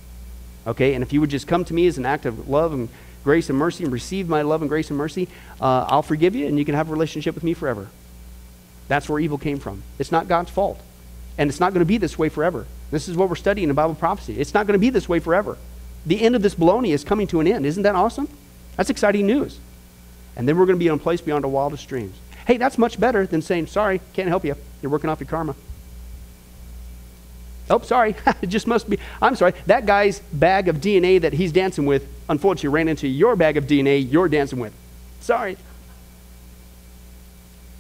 Okay? 0.67 0.95
And 0.95 1.03
if 1.03 1.13
you 1.13 1.21
would 1.21 1.31
just 1.31 1.47
come 1.47 1.65
to 1.65 1.75
me 1.75 1.87
as 1.87 1.97
an 1.97 2.07
act 2.07 2.27
of 2.27 2.49
love 2.49 2.73
and 2.73 2.89
grace 3.25 3.51
and 3.51 3.59
mercy 3.59 3.85
and 3.85 3.93
receive 3.93 4.29
my 4.29 4.43
love 4.43 4.63
and 4.63 4.69
grace 4.69 4.91
and 4.91 4.99
mercy, 4.99 5.29
uh, 5.61 5.87
I'll 5.89 6.03
forgive 6.03 6.35
you 6.35 6.47
and 6.47 6.59
you 6.59 6.65
can 6.65 6.75
have 6.75 6.89
a 6.89 6.93
relationship 6.93 7.35
with 7.35 7.45
me 7.45 7.55
forever. 7.55 7.89
That's 8.89 9.09
where 9.09 9.21
evil 9.21 9.39
came 9.39 9.59
from. 9.59 9.83
It's 9.99 10.13
not 10.13 10.29
God's 10.29 10.51
fault. 10.51 10.81
And 11.37 11.51
it's 11.51 11.61
not 11.61 11.73
going 11.73 11.81
to 11.81 11.87
be 11.87 11.99
this 11.99 12.19
way 12.19 12.29
forever. 12.29 12.67
This 12.91 13.09
is 13.09 13.17
what 13.17 13.29
we're 13.29 13.37
studying 13.37 13.69
in 13.69 13.75
Bible 13.75 13.95
prophecy. 13.95 14.41
It's 14.41 14.55
not 14.55 14.67
going 14.67 14.73
to 14.75 14.81
be 14.81 14.91
this 14.91 15.09
way 15.09 15.21
forever. 15.21 15.57
The 16.07 16.23
end 16.23 16.35
of 16.35 16.43
this 16.43 16.55
baloney 16.55 16.93
is 16.93 17.05
coming 17.05 17.27
to 17.29 17.41
an 17.41 17.47
end. 17.47 17.67
Isn't 17.67 17.83
that 17.83 17.95
awesome? 17.95 18.29
That's 18.77 18.91
exciting 18.91 19.27
news. 19.27 19.61
And 20.37 20.49
then 20.49 20.57
we're 20.57 20.67
going 20.67 20.79
to 20.79 20.83
be 20.83 20.89
in 20.89 20.95
a 20.95 20.99
place 20.99 21.21
beyond 21.21 21.45
our 21.45 21.51
wildest 21.51 21.89
dreams. 21.89 22.17
Hey, 22.47 22.57
that's 22.57 22.79
much 22.79 22.99
better 22.99 23.27
than 23.27 23.43
saying, 23.43 23.67
sorry, 23.67 24.01
can't 24.15 24.29
help 24.29 24.45
you. 24.45 24.57
You're 24.81 24.91
working 24.91 25.11
off 25.11 25.21
your 25.21 25.29
karma. 25.29 25.55
Oh, 27.71 27.81
sorry. 27.81 28.17
it 28.43 28.47
just 28.49 28.67
must 28.67 28.89
be. 28.89 28.99
I'm 29.21 29.37
sorry. 29.37 29.55
That 29.67 29.87
guy's 29.87 30.21
bag 30.33 30.69
of 30.69 30.77
DNA 30.77 31.21
that 31.21 31.33
he's 31.33 31.53
dancing 31.53 31.87
with, 31.87 32.07
unfortunately, 32.29 32.71
ran 32.71 32.89
into 32.89 33.09
your 33.09 33.37
bag 33.37 33.57
of 33.57 33.65
DNA 33.65 34.11
you're 34.11 34.29
dancing 34.29 34.59
with. 34.59 34.73
Sorry. 35.21 35.57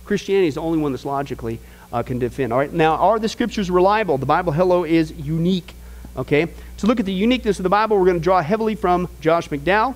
Christianity 0.04 0.48
is 0.48 0.54
the 0.54 0.62
only 0.62 0.78
one 0.78 0.92
that's 0.92 1.04
logically 1.04 1.60
uh, 1.92 2.02
can 2.02 2.18
defend. 2.18 2.52
All 2.52 2.58
right. 2.58 2.72
Now, 2.72 2.96
are 2.96 3.18
the 3.18 3.28
scriptures 3.28 3.70
reliable? 3.70 4.18
The 4.18 4.26
Bible, 4.26 4.52
hello, 4.52 4.84
is 4.84 5.12
unique. 5.12 5.74
Okay. 6.16 6.48
To 6.78 6.86
look 6.86 7.00
at 7.00 7.06
the 7.06 7.12
uniqueness 7.12 7.58
of 7.58 7.62
the 7.62 7.68
Bible, 7.68 7.98
we're 7.98 8.06
going 8.06 8.18
to 8.18 8.22
draw 8.22 8.42
heavily 8.42 8.74
from 8.74 9.08
Josh 9.20 9.48
McDowell. 9.48 9.94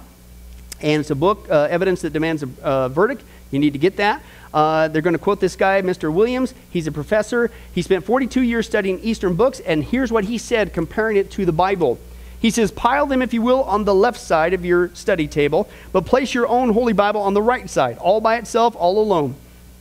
And 0.80 1.00
it's 1.00 1.10
a 1.10 1.14
book, 1.14 1.46
uh, 1.48 1.68
Evidence 1.70 2.02
That 2.02 2.12
Demands 2.12 2.42
a 2.42 2.48
uh, 2.62 2.88
Verdict. 2.88 3.22
You 3.52 3.60
need 3.60 3.74
to 3.74 3.78
get 3.78 3.96
that. 3.98 4.22
Uh, 4.52 4.88
they're 4.88 5.02
going 5.02 5.14
to 5.14 5.18
quote 5.18 5.38
this 5.38 5.54
guy, 5.54 5.80
Mr. 5.82 6.12
Williams. 6.12 6.54
He's 6.70 6.88
a 6.88 6.92
professor. 6.92 7.50
He 7.72 7.82
spent 7.82 8.04
42 8.04 8.42
years 8.42 8.66
studying 8.66 8.98
Eastern 9.00 9.36
books, 9.36 9.60
and 9.60 9.84
here's 9.84 10.10
what 10.10 10.24
he 10.24 10.38
said 10.38 10.72
comparing 10.72 11.16
it 11.16 11.30
to 11.32 11.46
the 11.46 11.52
Bible. 11.52 11.98
He 12.40 12.50
says, 12.50 12.72
Pile 12.72 13.06
them, 13.06 13.22
if 13.22 13.32
you 13.32 13.40
will, 13.40 13.62
on 13.62 13.84
the 13.84 13.94
left 13.94 14.18
side 14.18 14.52
of 14.52 14.64
your 14.64 14.92
study 14.94 15.28
table, 15.28 15.68
but 15.92 16.04
place 16.04 16.34
your 16.34 16.48
own 16.48 16.72
Holy 16.72 16.92
Bible 16.92 17.20
on 17.20 17.34
the 17.34 17.42
right 17.42 17.70
side, 17.70 17.98
all 17.98 18.20
by 18.20 18.36
itself, 18.36 18.74
all 18.76 18.98
alone, 18.98 19.36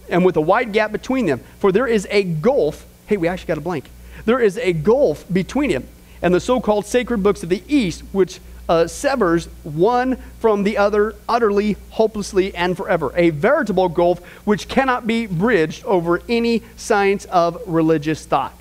and 0.09 0.23
with 0.23 0.35
a 0.35 0.41
wide 0.41 0.71
gap 0.71 0.91
between 0.91 1.25
them. 1.25 1.41
For 1.59 1.71
there 1.71 1.87
is 1.87 2.07
a 2.11 2.23
gulf. 2.23 2.85
Hey, 3.07 3.17
we 3.17 3.27
actually 3.27 3.47
got 3.47 3.57
a 3.57 3.61
blank. 3.61 3.89
There 4.25 4.39
is 4.39 4.57
a 4.59 4.73
gulf 4.73 5.25
between 5.31 5.71
it 5.71 5.83
and 6.21 6.33
the 6.33 6.39
so 6.39 6.61
called 6.61 6.85
sacred 6.85 7.23
books 7.23 7.43
of 7.43 7.49
the 7.49 7.63
East, 7.67 8.03
which 8.11 8.39
uh, 8.69 8.87
severs 8.87 9.47
one 9.63 10.15
from 10.39 10.63
the 10.63 10.77
other 10.77 11.15
utterly, 11.27 11.77
hopelessly, 11.89 12.53
and 12.55 12.77
forever. 12.77 13.11
A 13.15 13.29
veritable 13.31 13.89
gulf 13.89 14.23
which 14.45 14.67
cannot 14.67 15.05
be 15.05 15.25
bridged 15.25 15.83
over 15.85 16.21
any 16.29 16.63
science 16.77 17.25
of 17.25 17.61
religious 17.65 18.25
thought. 18.25 18.53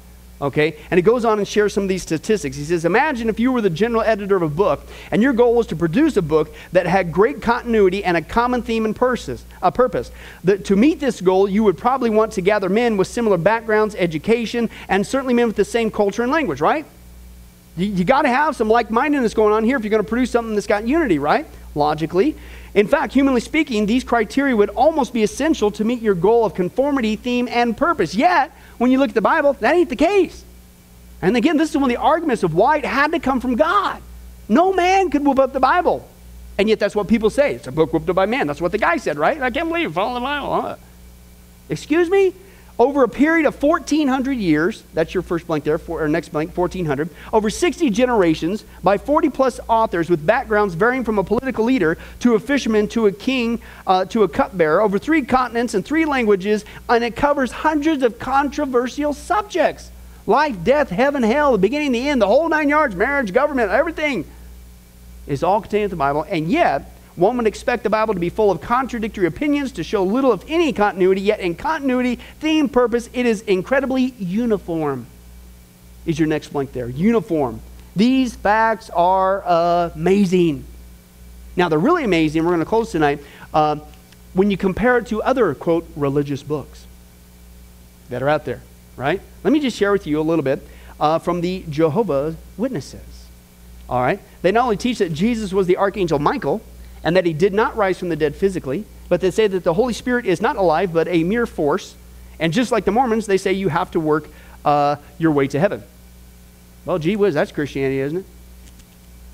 Okay? 0.43 0.77
And 0.91 0.97
he 0.97 1.03
goes 1.03 1.25
on 1.25 1.39
and 1.39 1.47
shares 1.47 1.75
some 1.75 1.83
of 1.83 1.89
these 1.89 2.03
statistics. 2.03 2.57
He 2.57 2.65
says, 2.65 2.85
Imagine 2.85 3.29
if 3.29 3.39
you 3.39 3.53
were 3.53 3.61
the 3.61 3.69
general 3.69 4.03
editor 4.03 4.37
of 4.37 4.43
a 4.43 4.49
book, 4.49 4.87
and 5.11 5.23
your 5.23 5.35
goal 5.35 5.55
was 5.55 5.67
to 5.69 5.77
produce 5.77 6.17
a 6.17 6.23
book 6.23 6.55
that 6.73 6.87
had 6.87 7.13
great 7.13 7.43
continuity 7.43 8.03
and 8.03 8.17
a 8.17 8.23
common 8.23 8.63
theme 8.63 8.87
and 8.87 8.97
purpose. 8.97 9.45
A 9.61 9.71
purpose. 9.71 10.11
That 10.45 10.65
to 10.67 10.77
meet 10.77 11.01
this 11.01 11.21
goal, 11.21 11.49
you 11.49 11.63
would 11.65 11.77
probably 11.77 12.11
want 12.11 12.33
to 12.33 12.41
gather 12.41 12.69
men 12.69 12.97
with 12.97 13.09
similar 13.09 13.37
backgrounds, 13.37 13.95
education, 13.97 14.71
and 14.89 15.07
certainly 15.07 15.35
men 15.35 15.47
with 15.47 15.57
the 15.57 15.65
same 15.65 15.91
culture 15.91 16.23
and 16.23 16.33
language, 16.33 16.61
right? 16.61 16.87
You, 17.77 17.87
you 17.87 18.05
got 18.05 18.23
to 18.23 18.29
have 18.29 18.57
some 18.57 18.69
like 18.69 18.91
mindedness 18.91 19.35
going 19.35 19.53
on 19.53 19.65
here 19.65 19.77
if 19.77 19.85
you're 19.85 19.91
going 19.91 20.03
to 20.03 20.09
produce 20.09 20.31
something 20.31 20.55
that's 20.55 20.67
got 20.67 20.87
unity, 20.87 21.19
right? 21.19 21.47
Logically. 21.75 22.37
In 22.75 22.87
fact, 22.87 23.13
humanly 23.13 23.41
speaking, 23.41 23.87
these 23.87 24.05
criteria 24.05 24.55
would 24.57 24.71
almost 24.71 25.13
be 25.13 25.23
essential 25.23 25.71
to 25.73 25.85
meet 25.85 26.01
your 26.01 26.15
goal 26.15 26.45
of 26.45 26.55
conformity, 26.55 27.17
theme, 27.17 27.49
and 27.49 27.77
purpose. 27.77 28.15
Yet, 28.15 28.53
when 28.79 28.91
you 28.91 28.99
look 28.99 29.09
at 29.09 29.15
the 29.15 29.21
Bible, 29.21 29.55
that 29.55 29.75
ain't 29.75 29.89
the 29.89 29.97
case. 29.97 30.45
And 31.23 31.37
again, 31.37 31.57
this 31.57 31.71
is 31.71 31.77
one 31.77 31.85
of 31.85 31.89
the 31.91 32.01
arguments 32.01 32.43
of 32.43 32.55
why 32.55 32.79
it 32.79 32.85
had 32.85 33.13
to 33.13 33.19
come 33.19 33.41
from 33.41 33.57
God. 33.57 34.01
No 34.49 34.73
man 34.73 35.11
could 35.11 35.25
whoop 35.25 35.39
up 35.39 35.53
the 35.53 35.61
Bible. 35.61 36.09
And 36.59 36.69
yet, 36.69 36.79
that's 36.79 36.95
what 36.95 37.09
people 37.09 37.31
say. 37.31 37.55
It's 37.55 37.67
a 37.67 37.73
book 37.73 37.93
whooped 37.93 38.09
up 38.09 38.17
by 38.17 38.27
man. 38.27 38.47
That's 38.47 38.61
what 38.61 38.73
the 38.73 38.79
guy 38.79 38.99
said, 38.99 39.19
right? 39.19 39.41
I 39.41 39.51
can't 39.51 39.69
believe 39.69 39.85
you 39.85 39.91
follow 39.91 40.15
the 40.15 40.21
Bible. 40.21 40.61
Huh? 40.61 40.77
Excuse 41.69 42.09
me? 42.09 42.35
Over 42.81 43.03
a 43.03 43.09
period 43.11 43.45
of 43.45 43.63
1,400 43.63 44.33
years, 44.33 44.83
that's 44.95 45.13
your 45.13 45.23
first 45.23 45.47
blank 45.47 45.65
there, 45.65 45.77
for, 45.77 46.03
or 46.03 46.09
next 46.09 46.31
blank, 46.31 46.57
1,400, 46.57 47.11
over 47.31 47.51
60 47.51 47.91
generations 47.91 48.65
by 48.83 48.97
40 48.97 49.29
plus 49.29 49.61
authors 49.69 50.09
with 50.09 50.25
backgrounds 50.25 50.73
varying 50.73 51.05
from 51.05 51.19
a 51.19 51.23
political 51.23 51.67
leader 51.67 51.99
to 52.21 52.37
a 52.37 52.41
fisherman 52.41 52.89
to 52.89 53.07
a 53.07 53.13
king 53.13 53.61
uh, 53.87 54.07
to 54.07 54.23
a 54.23 54.29
cupbearer, 54.29 54.81
over 54.81 54.99
three 54.99 55.21
continents 55.21 55.75
and 55.75 55.85
three 55.85 56.07
languages, 56.07 56.65
and 56.89 57.05
it 57.05 57.15
covers 57.15 57.53
hundreds 57.53 58.03
of 58.03 58.19
controversial 58.19 59.13
subjects. 59.13 59.91
Life, 60.27 60.65
death, 60.65 60.89
heaven, 60.89 61.23
hell, 61.23 61.53
the 61.53 61.59
beginning, 61.59 61.93
the 61.93 62.09
end, 62.09 62.23
the 62.23 62.27
whole 62.27 62.49
nine 62.49 62.71
yards, 62.71 62.97
marriage, 62.97 63.35
government, 63.35 63.71
everything 63.71 64.25
is 65.27 65.43
all 65.43 65.61
contained 65.61 65.85
in 65.85 65.91
the 65.91 65.97
Bible, 65.97 66.25
and 66.31 66.51
yet 66.51 66.91
one 67.21 67.37
would 67.37 67.47
expect 67.47 67.83
the 67.83 67.91
Bible 67.91 68.15
to 68.15 68.21
be 68.21 68.31
full 68.31 68.51
of 68.51 68.63
contradictory 68.63 69.27
opinions, 69.27 69.73
to 69.73 69.85
show 69.85 70.03
little 70.03 70.33
of 70.33 70.43
any 70.49 70.73
continuity, 70.73 71.21
yet 71.21 71.39
in 71.41 71.55
continuity, 71.55 72.17
theme, 72.41 72.67
purpose, 72.67 73.11
it 73.13 73.27
is 73.27 73.43
incredibly 73.43 74.15
uniform. 74.19 75.07
Is 76.07 76.19
your 76.19 76.29
next 76.29 76.49
blank 76.49 76.73
there? 76.73 76.89
Uniform. 76.89 77.61
These 77.95 78.37
facts 78.37 78.89
are 78.91 79.91
amazing. 79.95 80.65
Now, 81.57 81.69
they're 81.69 81.79
really 81.79 82.05
amazing. 82.05 82.43
We're 82.43 82.53
going 82.53 82.61
to 82.61 82.65
close 82.65 82.91
tonight. 82.91 83.21
Uh, 83.53 83.77
when 84.33 84.51
you 84.51 84.57
compare 84.57 84.97
it 84.97 85.09
to 85.09 85.23
other, 85.23 85.55
quote, 85.55 85.87
religious 85.97 86.43
books 86.43 86.87
that 88.09 88.23
are 88.23 88.31
out 88.31 88.47
there, 88.47 88.63
right? 88.97 89.21
Let 89.45 89.53
me 89.53 89.61
just 89.61 89.77
share 89.77 89.93
with 89.93 90.07
you 90.07 90.19
a 90.19 90.23
little 90.23 90.45
bit 90.45 90.67
uh, 90.99 91.19
from 91.19 91.43
the 91.43 91.65
Jehovah's 91.69 92.37
Witnesses. 92.57 93.27
All 93.91 94.01
right? 94.01 94.21
They 94.41 94.53
not 94.53 94.63
only 94.63 94.79
teach 94.79 94.99
that 94.99 95.13
Jesus 95.13 95.53
was 95.53 95.67
the 95.67 95.77
Archangel 95.77 96.19
Michael, 96.19 96.63
and 97.03 97.17
that 97.17 97.27
he 97.27 97.33
did 97.33 97.55
not 97.55 97.77
rise 97.77 97.99
from 97.99 98.09
the 98.09 98.17
dead 98.17 98.37
physically, 98.37 98.85
but 99.09 99.21
they 99.21 99.31
say 99.31 99.47
that 99.47 99.65
the 99.65 99.75
Holy 99.75 99.93
Spirit 99.93 100.27
is 100.27 100.41
not 100.41 100.57
alive, 100.57 100.93
but 100.93 101.09
a 101.09 101.25
mere 101.25 101.47
force. 101.47 101.95
And 102.39 102.53
just 102.53 102.73
like 102.73 102.85
the 102.85 102.93
Mormons, 102.93 103.27
they 103.27 103.39
say 103.39 103.53
you 103.53 103.69
have 103.69 103.91
to 103.93 104.01
work 104.01 104.29
uh, 104.65 104.97
your 105.19 105.33
way 105.33 105.47
to 105.49 105.61
heaven. 105.61 105.83
Well, 106.85 106.99
gee 106.99 107.17
whiz, 107.17 107.35
that's 107.35 107.53
Christianity, 107.53 108.01
isn't 108.01 108.19
it? 108.19 108.25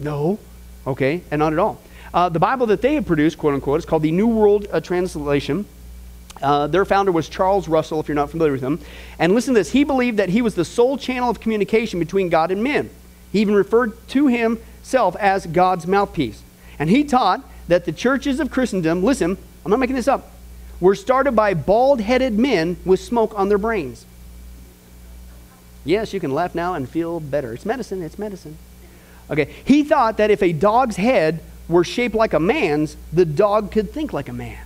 No. 0.00 0.38
Okay, 0.86 1.22
and 1.30 1.38
not 1.38 1.52
at 1.52 1.58
all. 1.58 1.80
Uh, 2.12 2.28
the 2.28 2.38
Bible 2.38 2.66
that 2.66 2.82
they 2.82 2.94
have 2.94 3.06
produced, 3.06 3.38
quote 3.38 3.54
unquote, 3.54 3.80
is 3.80 3.84
called 3.84 4.02
the 4.02 4.12
New 4.12 4.28
World 4.28 4.66
uh, 4.70 4.80
Translation. 4.80 5.66
Uh, 6.40 6.66
their 6.66 6.84
founder 6.84 7.12
was 7.12 7.28
Charles 7.28 7.68
Russell, 7.68 8.00
if 8.00 8.08
you're 8.08 8.14
not 8.14 8.30
familiar 8.30 8.52
with 8.52 8.62
him. 8.62 8.80
And 9.18 9.34
listen 9.34 9.54
to 9.54 9.60
this 9.60 9.72
he 9.72 9.84
believed 9.84 10.18
that 10.18 10.28
he 10.28 10.42
was 10.42 10.54
the 10.54 10.64
sole 10.64 10.98
channel 10.98 11.30
of 11.30 11.40
communication 11.40 11.98
between 11.98 12.28
God 12.28 12.50
and 12.50 12.62
men. 12.62 12.90
He 13.32 13.40
even 13.40 13.54
referred 13.54 14.08
to 14.08 14.28
himself 14.28 15.16
as 15.16 15.46
God's 15.46 15.86
mouthpiece. 15.86 16.42
And 16.78 16.90
he 16.90 17.04
taught 17.04 17.42
that 17.68 17.84
the 17.84 17.92
churches 17.92 18.40
of 18.40 18.50
Christendom, 18.50 19.02
listen, 19.02 19.36
I'm 19.64 19.70
not 19.70 19.80
making 19.80 19.96
this 19.96 20.08
up, 20.08 20.30
were 20.80 20.94
started 20.94 21.32
by 21.32 21.54
bald 21.54 22.00
headed 22.00 22.38
men 22.38 22.76
with 22.84 23.00
smoke 23.00 23.32
on 23.36 23.48
their 23.48 23.58
brains. 23.58 24.04
Yes, 25.84 26.12
you 26.12 26.20
can 26.20 26.32
laugh 26.32 26.54
now 26.54 26.74
and 26.74 26.88
feel 26.88 27.20
better. 27.20 27.54
It's 27.54 27.64
medicine, 27.64 28.02
it's 28.02 28.18
medicine. 28.18 28.58
Okay, 29.30 29.54
he 29.64 29.84
thought 29.84 30.18
that 30.18 30.30
if 30.30 30.42
a 30.42 30.52
dog's 30.52 30.96
head 30.96 31.40
were 31.68 31.84
shaped 31.84 32.14
like 32.14 32.32
a 32.32 32.40
man's, 32.40 32.96
the 33.12 33.24
dog 33.24 33.72
could 33.72 33.92
think 33.92 34.12
like 34.12 34.28
a 34.28 34.32
man. 34.32 34.64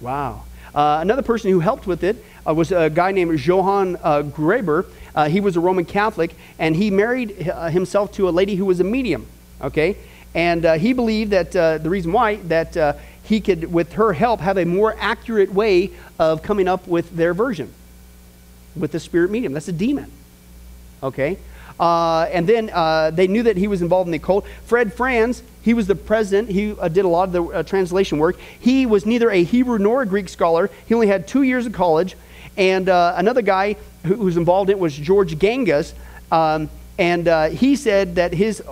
Wow. 0.00 0.44
Uh, 0.74 0.98
another 1.00 1.22
person 1.22 1.50
who 1.50 1.60
helped 1.60 1.86
with 1.86 2.04
it 2.04 2.24
uh, 2.46 2.54
was 2.54 2.72
a 2.72 2.88
guy 2.88 3.12
named 3.12 3.44
Johann 3.44 3.96
uh, 4.02 4.22
Greber. 4.22 4.86
Uh, 5.14 5.28
he 5.28 5.40
was 5.40 5.56
a 5.56 5.60
Roman 5.60 5.84
Catholic, 5.84 6.34
and 6.58 6.76
he 6.76 6.90
married 6.90 7.48
uh, 7.48 7.68
himself 7.68 8.12
to 8.12 8.28
a 8.28 8.30
lady 8.30 8.54
who 8.54 8.64
was 8.64 8.80
a 8.80 8.84
medium. 8.84 9.26
Okay, 9.60 9.96
and 10.34 10.64
uh, 10.64 10.74
he 10.74 10.92
believed 10.92 11.32
that 11.32 11.54
uh, 11.56 11.78
the 11.78 11.90
reason 11.90 12.12
why, 12.12 12.36
that 12.36 12.76
uh, 12.76 12.92
he 13.24 13.40
could, 13.40 13.72
with 13.72 13.94
her 13.94 14.12
help, 14.12 14.40
have 14.40 14.58
a 14.58 14.64
more 14.64 14.96
accurate 14.98 15.52
way 15.52 15.90
of 16.18 16.42
coming 16.42 16.68
up 16.68 16.86
with 16.86 17.14
their 17.16 17.34
version 17.34 17.72
with 18.76 18.92
the 18.92 19.00
spirit 19.00 19.30
medium. 19.30 19.52
That's 19.52 19.68
a 19.68 19.72
demon. 19.72 20.10
Okay? 21.02 21.38
Uh, 21.78 22.28
and 22.30 22.46
then 22.46 22.70
uh, 22.72 23.10
they 23.10 23.26
knew 23.26 23.42
that 23.42 23.56
he 23.56 23.66
was 23.66 23.82
involved 23.82 24.06
in 24.06 24.12
the 24.12 24.18
occult. 24.18 24.46
Fred 24.66 24.92
Franz, 24.92 25.42
he 25.62 25.74
was 25.74 25.86
the 25.86 25.94
president. 25.94 26.50
He 26.50 26.72
uh, 26.78 26.88
did 26.88 27.04
a 27.04 27.08
lot 27.08 27.28
of 27.28 27.32
the 27.32 27.62
translation 27.64 28.18
work. 28.18 28.38
He 28.60 28.86
was 28.86 29.06
neither 29.06 29.30
a 29.30 29.42
Hebrew 29.42 29.78
nor 29.78 30.02
a 30.02 30.06
Greek 30.06 30.28
scholar. 30.28 30.70
He 30.86 30.94
only 30.94 31.08
had 31.08 31.26
two 31.26 31.42
years 31.42 31.66
of 31.66 31.72
college. 31.72 32.16
And 32.56 32.88
another 32.88 33.42
guy 33.42 33.76
who, 34.04 34.16
was 34.16 34.36
involved 34.36 34.70
in 34.70 34.76
it 34.76 34.80
was 34.80 34.94
George 34.94 35.38
Gangas. 35.38 35.94
Um, 36.30 36.68
and 36.98 37.54
he 37.54 37.74
said 37.76 38.16
that 38.16 38.34
his 38.34 38.62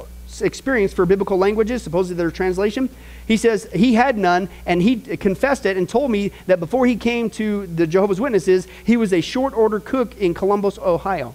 experience 0.42 0.92
for 0.92 1.06
biblical 1.06 1.38
languages, 1.38 1.82
supposedly 1.82 2.16
their 2.16 2.30
translation. 2.30 2.88
He 3.26 3.36
says 3.36 3.68
he 3.74 3.94
had 3.94 4.16
none, 4.16 4.48
and 4.66 4.82
he 4.82 4.96
confessed 4.96 5.66
it 5.66 5.76
and 5.76 5.88
told 5.88 6.10
me 6.10 6.32
that 6.46 6.60
before 6.60 6.86
he 6.86 6.96
came 6.96 7.30
to 7.30 7.66
the 7.66 7.86
Jehovah's 7.86 8.20
Witnesses, 8.20 8.66
he 8.84 8.96
was 8.96 9.12
a 9.12 9.20
short 9.20 9.54
order 9.54 9.80
cook 9.80 10.16
in 10.18 10.34
Columbus, 10.34 10.78
Ohio. 10.78 11.34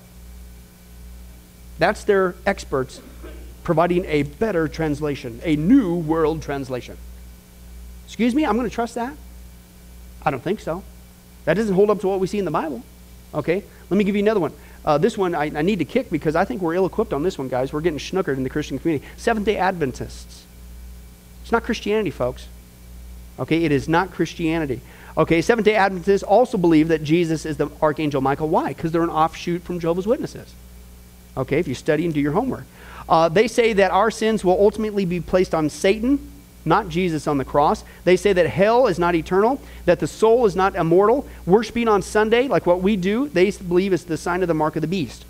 That's 1.79 2.03
their 2.03 2.35
experts 2.45 3.01
providing 3.63 4.05
a 4.05 4.23
better 4.23 4.67
translation, 4.67 5.39
a 5.43 5.55
new 5.55 5.95
world 5.95 6.41
translation. 6.41 6.97
Excuse 8.05 8.35
me, 8.35 8.45
I'm 8.45 8.55
going 8.57 8.69
to 8.69 8.73
trust 8.73 8.95
that? 8.95 9.15
I 10.23 10.31
don't 10.31 10.43
think 10.43 10.59
so. 10.59 10.83
That 11.45 11.55
doesn't 11.55 11.73
hold 11.73 11.89
up 11.89 11.99
to 12.01 12.07
what 12.07 12.19
we 12.19 12.27
see 12.27 12.39
in 12.39 12.45
the 12.45 12.51
Bible. 12.51 12.83
Okay, 13.33 13.63
let 13.89 13.97
me 13.97 14.03
give 14.03 14.15
you 14.15 14.21
another 14.21 14.39
one. 14.39 14.53
Uh, 14.85 14.97
this 14.97 15.17
one 15.17 15.33
I, 15.33 15.45
I 15.55 15.61
need 15.61 15.79
to 15.79 15.85
kick 15.85 16.09
because 16.09 16.35
I 16.35 16.45
think 16.45 16.61
we're 16.61 16.75
ill 16.75 16.85
equipped 16.85 17.13
on 17.13 17.23
this 17.23 17.37
one, 17.37 17.47
guys. 17.47 17.71
We're 17.71 17.81
getting 17.81 17.99
schnookered 17.99 18.37
in 18.37 18.43
the 18.43 18.49
Christian 18.49 18.79
community. 18.79 19.05
Seventh 19.17 19.45
day 19.45 19.57
Adventists. 19.57 20.45
It's 21.41 21.51
not 21.51 21.63
Christianity, 21.63 22.11
folks. 22.11 22.47
Okay, 23.39 23.63
it 23.63 23.71
is 23.71 23.89
not 23.89 24.11
Christianity. 24.11 24.81
Okay, 25.17 25.41
Seventh 25.41 25.65
day 25.65 25.75
Adventists 25.75 26.23
also 26.23 26.57
believe 26.57 26.87
that 26.87 27.03
Jesus 27.03 27.45
is 27.45 27.57
the 27.57 27.69
Archangel 27.81 28.21
Michael. 28.21 28.49
Why? 28.49 28.69
Because 28.69 28.91
they're 28.91 29.03
an 29.03 29.09
offshoot 29.09 29.63
from 29.63 29.79
Jehovah's 29.79 30.07
Witnesses. 30.07 30.53
Okay, 31.35 31.59
if 31.59 31.67
you 31.67 31.75
study 31.75 32.05
and 32.05 32.13
do 32.13 32.19
your 32.19 32.33
homework. 32.33 32.65
Uh, 33.07 33.29
they 33.29 33.47
say 33.47 33.73
that 33.73 33.91
our 33.91 34.11
sins 34.11 34.43
will 34.43 34.59
ultimately 34.59 35.05
be 35.05 35.19
placed 35.19 35.53
on 35.53 35.69
Satan, 35.69 36.31
not 36.65 36.89
Jesus 36.89 37.27
on 37.27 37.37
the 37.37 37.45
cross. 37.45 37.83
They 38.03 38.15
say 38.15 38.33
that 38.33 38.47
hell 38.47 38.87
is 38.87 38.97
not 38.97 39.15
eternal, 39.15 39.61
that 39.85 39.99
the 39.99 40.07
soul 40.07 40.45
is 40.45 40.55
not 40.55 40.75
immortal. 40.75 41.27
Worshiping 41.45 41.87
on 41.87 42.01
Sunday, 42.01 42.47
like 42.47 42.65
what 42.65 42.81
we 42.81 42.95
do, 42.95 43.27
they 43.29 43.51
believe 43.51 43.93
is 43.93 44.05
the 44.05 44.17
sign 44.17 44.41
of 44.41 44.47
the 44.47 44.53
mark 44.53 44.75
of 44.75 44.81
the 44.81 44.87
beast. 44.87 45.25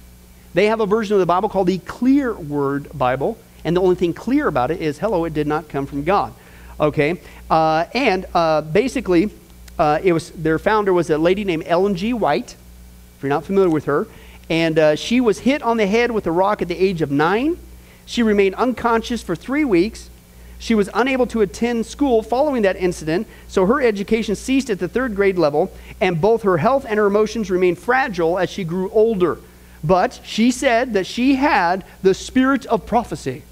They 0.54 0.68
have 0.68 0.80
a 0.80 0.86
version 0.86 1.16
of 1.16 1.20
the 1.20 1.26
Bible 1.26 1.50
called 1.50 1.68
the 1.68 1.80
Clear 1.80 2.34
Word 2.34 2.88
Bible, 2.98 3.38
and 3.66 3.76
the 3.76 3.82
only 3.82 3.96
thing 3.96 4.14
clear 4.14 4.48
about 4.48 4.70
it 4.72 4.82
is, 4.82 5.00
hello, 5.00 5.26
it 5.26 5.34
did 5.34 5.48
not 5.48 5.70
come 5.70 5.86
from 5.86 6.04
God. 6.04 6.34
Okay, 6.80 7.20
uh, 7.50 7.86
and 7.94 8.26
uh, 8.34 8.62
basically, 8.62 9.32
uh, 9.80 10.00
it 10.04 10.14
was 10.14 10.32
their 10.32 10.60
founder 10.60 10.94
was 10.94 11.10
a 11.10 11.18
lady 11.18 11.44
named 11.44 11.64
Ellen 11.66 11.96
G. 11.96 12.14
White. 12.14 12.56
If 13.18 13.24
you're 13.24 13.30
not 13.30 13.46
familiar 13.46 13.70
with 13.70 13.86
her, 13.86 14.08
and 14.50 14.78
uh, 14.78 14.96
she 14.96 15.22
was 15.22 15.40
hit 15.40 15.64
on 15.64 15.78
the 15.78 15.88
head 15.88 16.12
with 16.12 16.28
a 16.28 16.32
rock 16.32 16.62
at 16.62 16.68
the 16.68 16.78
age 16.78 17.02
of 17.02 17.10
nine. 17.12 17.58
She 18.06 18.22
remained 18.22 18.56
unconscious 18.56 19.24
for 19.24 19.36
three 19.36 19.64
weeks. 19.64 20.10
She 20.60 20.76
was 20.76 20.90
unable 20.94 21.28
to 21.28 21.42
attend 21.42 21.86
school 21.86 22.24
following 22.24 22.62
that 22.62 22.78
incident, 22.78 23.28
so 23.48 23.66
her 23.66 23.82
education 23.82 24.36
ceased 24.36 24.70
at 24.70 24.80
the 24.80 24.88
third 24.88 25.16
grade 25.16 25.38
level, 25.38 25.72
and 26.00 26.22
both 26.22 26.44
her 26.44 26.58
health 26.58 26.86
and 26.88 26.98
her 26.98 27.08
emotions 27.08 27.52
remained 27.52 27.80
fragile 27.80 28.40
as 28.40 28.50
she 28.50 28.64
grew 28.64 28.90
older. 28.92 29.40
But 29.84 30.22
she 30.24 30.52
said 30.52 30.94
that 30.94 31.06
she 31.06 31.36
had 31.36 31.84
the 32.02 32.14
spirit 32.14 32.66
of 32.68 32.86
prophecy. 32.86 33.44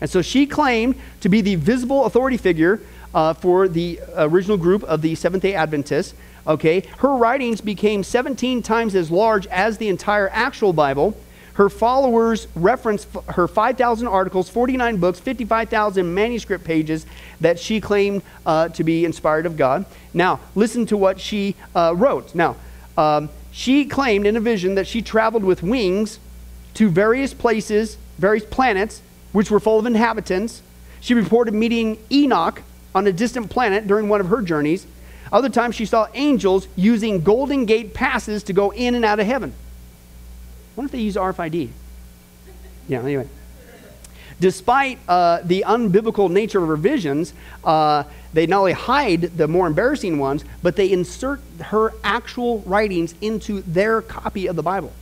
And 0.00 0.10
so 0.10 0.20
she 0.20 0.46
claimed 0.46 0.96
to 1.20 1.28
be 1.28 1.40
the 1.40 1.54
visible 1.54 2.04
authority 2.04 2.36
figure 2.36 2.80
uh, 3.14 3.32
for 3.34 3.68
the 3.68 4.00
original 4.16 4.56
group 4.56 4.82
of 4.84 5.02
the 5.02 5.14
Seventh 5.14 5.42
day 5.42 5.54
Adventists. 5.54 6.14
Okay, 6.46 6.82
her 6.98 7.14
writings 7.16 7.60
became 7.60 8.04
17 8.04 8.62
times 8.62 8.94
as 8.94 9.10
large 9.10 9.46
as 9.48 9.78
the 9.78 9.88
entire 9.88 10.28
actual 10.30 10.72
Bible. 10.72 11.16
Her 11.56 11.70
followers 11.70 12.48
reference 12.54 13.06
her 13.30 13.48
5,000 13.48 14.06
articles, 14.06 14.50
49 14.50 14.98
books, 14.98 15.18
55,000 15.20 16.14
manuscript 16.14 16.64
pages 16.64 17.06
that 17.40 17.58
she 17.58 17.80
claimed 17.80 18.20
uh, 18.44 18.68
to 18.68 18.84
be 18.84 19.06
inspired 19.06 19.46
of 19.46 19.56
God. 19.56 19.86
Now, 20.12 20.40
listen 20.54 20.84
to 20.86 20.98
what 20.98 21.18
she 21.18 21.56
uh, 21.74 21.94
wrote. 21.96 22.34
Now, 22.34 22.56
um, 22.98 23.30
she 23.52 23.86
claimed 23.86 24.26
in 24.26 24.36
a 24.36 24.40
vision 24.40 24.74
that 24.74 24.86
she 24.86 25.00
traveled 25.00 25.44
with 25.44 25.62
wings 25.62 26.18
to 26.74 26.90
various 26.90 27.32
places, 27.32 27.96
various 28.18 28.44
planets, 28.44 29.00
which 29.32 29.50
were 29.50 29.58
full 29.58 29.78
of 29.78 29.86
inhabitants. 29.86 30.60
She 31.00 31.14
reported 31.14 31.54
meeting 31.54 31.96
Enoch 32.12 32.60
on 32.94 33.06
a 33.06 33.12
distant 33.12 33.48
planet 33.48 33.86
during 33.86 34.10
one 34.10 34.20
of 34.20 34.28
her 34.28 34.42
journeys. 34.42 34.86
Other 35.32 35.48
times, 35.48 35.74
she 35.74 35.86
saw 35.86 36.06
angels 36.12 36.68
using 36.76 37.22
Golden 37.22 37.64
Gate 37.64 37.94
passes 37.94 38.42
to 38.42 38.52
go 38.52 38.74
in 38.74 38.94
and 38.94 39.06
out 39.06 39.20
of 39.20 39.26
heaven. 39.26 39.54
What 40.76 40.84
if 40.84 40.92
they 40.92 41.00
use 41.00 41.16
RFID? 41.16 41.70
Yeah, 42.86 43.00
anyway. 43.02 43.28
Despite 44.38 44.98
uh, 45.08 45.40
the 45.42 45.64
unbiblical 45.66 46.30
nature 46.30 46.62
of 46.62 46.68
her 46.68 46.76
visions, 46.76 47.32
uh, 47.64 48.04
they 48.34 48.46
not 48.46 48.58
only 48.60 48.72
hide 48.72 49.22
the 49.22 49.48
more 49.48 49.66
embarrassing 49.66 50.18
ones, 50.18 50.44
but 50.62 50.76
they 50.76 50.92
insert 50.92 51.40
her 51.60 51.92
actual 52.04 52.60
writings 52.60 53.14
into 53.22 53.62
their 53.62 54.02
copy 54.02 54.46
of 54.46 54.54
the 54.54 54.62
Bible 54.62 54.92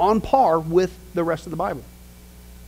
on 0.00 0.20
par 0.20 0.58
with 0.58 0.98
the 1.14 1.22
rest 1.22 1.46
of 1.46 1.50
the 1.50 1.56
Bible. 1.56 1.84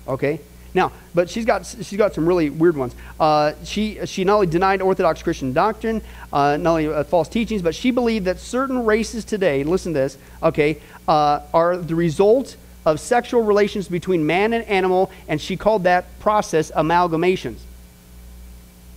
Okay? 0.07 0.41
Now, 0.75 0.91
but 1.15 1.31
she's 1.31 1.45
got, 1.45 1.65
she's 1.65 1.97
got 1.97 2.15
some 2.15 2.27
really 2.27 2.51
weird 2.51 2.77
ones. 2.77 2.97
Uh, 3.19 3.53
she, 3.63 4.05
she 4.07 4.25
not 4.25 4.35
only 4.35 4.47
denied 4.49 4.83
Orthodox 4.83 5.23
Christian 5.23 5.53
doctrine, 5.53 6.03
uh, 6.33 6.57
not 6.57 6.71
only 6.71 6.89
uh, 6.89 7.05
false 7.05 7.29
teachings, 7.29 7.63
but 7.63 7.77
she 7.77 7.93
believed 7.93 8.25
that 8.25 8.41
certain 8.41 8.85
races 8.85 9.25
today, 9.25 9.63
listen 9.63 9.93
to 9.95 10.01
this, 10.01 10.19
okay, 10.43 10.81
uh, 11.07 11.41
are 11.55 11.77
the 11.77 11.95
result 11.95 12.57
of 12.85 12.99
sexual 12.99 13.43
relations 13.43 13.89
between 13.89 14.27
man 14.27 14.53
and 14.53 14.65
animal, 14.65 15.13
and 15.29 15.41
she 15.41 15.57
called 15.57 15.85
that 15.85 16.19
process 16.19 16.73
amalgamations. 16.73 17.59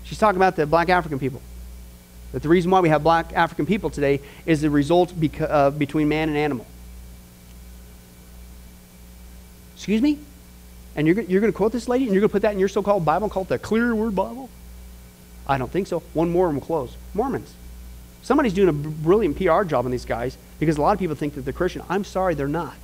She's 0.03 0.17
talking 0.17 0.37
about 0.37 0.55
the 0.55 0.65
black 0.65 0.89
African 0.89 1.19
people. 1.19 1.41
That 2.31 2.41
the 2.41 2.49
reason 2.49 2.71
why 2.71 2.79
we 2.79 2.89
have 2.89 3.03
black 3.03 3.33
African 3.33 3.65
people 3.65 3.89
today 3.89 4.19
is 4.45 4.61
the 4.61 4.69
result 4.69 5.11
beca- 5.11 5.49
uh, 5.49 5.69
between 5.69 6.09
man 6.09 6.27
and 6.27 6.37
animal. 6.37 6.65
Excuse 9.75 10.01
me? 10.01 10.17
And 10.97 11.07
you're, 11.07 11.21
you're 11.21 11.39
going 11.39 11.53
to 11.53 11.55
quote 11.55 11.71
this 11.71 11.87
lady 11.87 12.05
and 12.05 12.13
you're 12.13 12.21
going 12.21 12.29
to 12.29 12.33
put 12.33 12.41
that 12.41 12.53
in 12.53 12.59
your 12.59 12.67
so 12.67 12.83
called 12.83 13.05
Bible 13.05 13.25
and 13.25 13.31
call 13.31 13.43
it 13.43 13.49
the 13.49 13.59
Clear 13.59 13.95
Word 13.95 14.15
Bible? 14.15 14.49
I 15.47 15.57
don't 15.57 15.71
think 15.71 15.87
so. 15.87 15.99
One 16.13 16.29
more 16.29 16.47
and 16.47 16.57
we'll 16.57 16.65
close. 16.65 16.97
Mormons. 17.13 17.53
Somebody's 18.23 18.53
doing 18.53 18.67
a 18.67 18.73
brilliant 18.73 19.37
PR 19.37 19.63
job 19.63 19.85
on 19.85 19.91
these 19.91 20.03
guys 20.03 20.37
because 20.59 20.77
a 20.77 20.81
lot 20.81 20.91
of 20.91 20.99
people 20.99 21.15
think 21.15 21.35
that 21.35 21.41
they're 21.41 21.53
Christian. 21.53 21.83
I'm 21.87 22.03
sorry, 22.03 22.33
they're 22.33 22.47
not. 22.47 22.75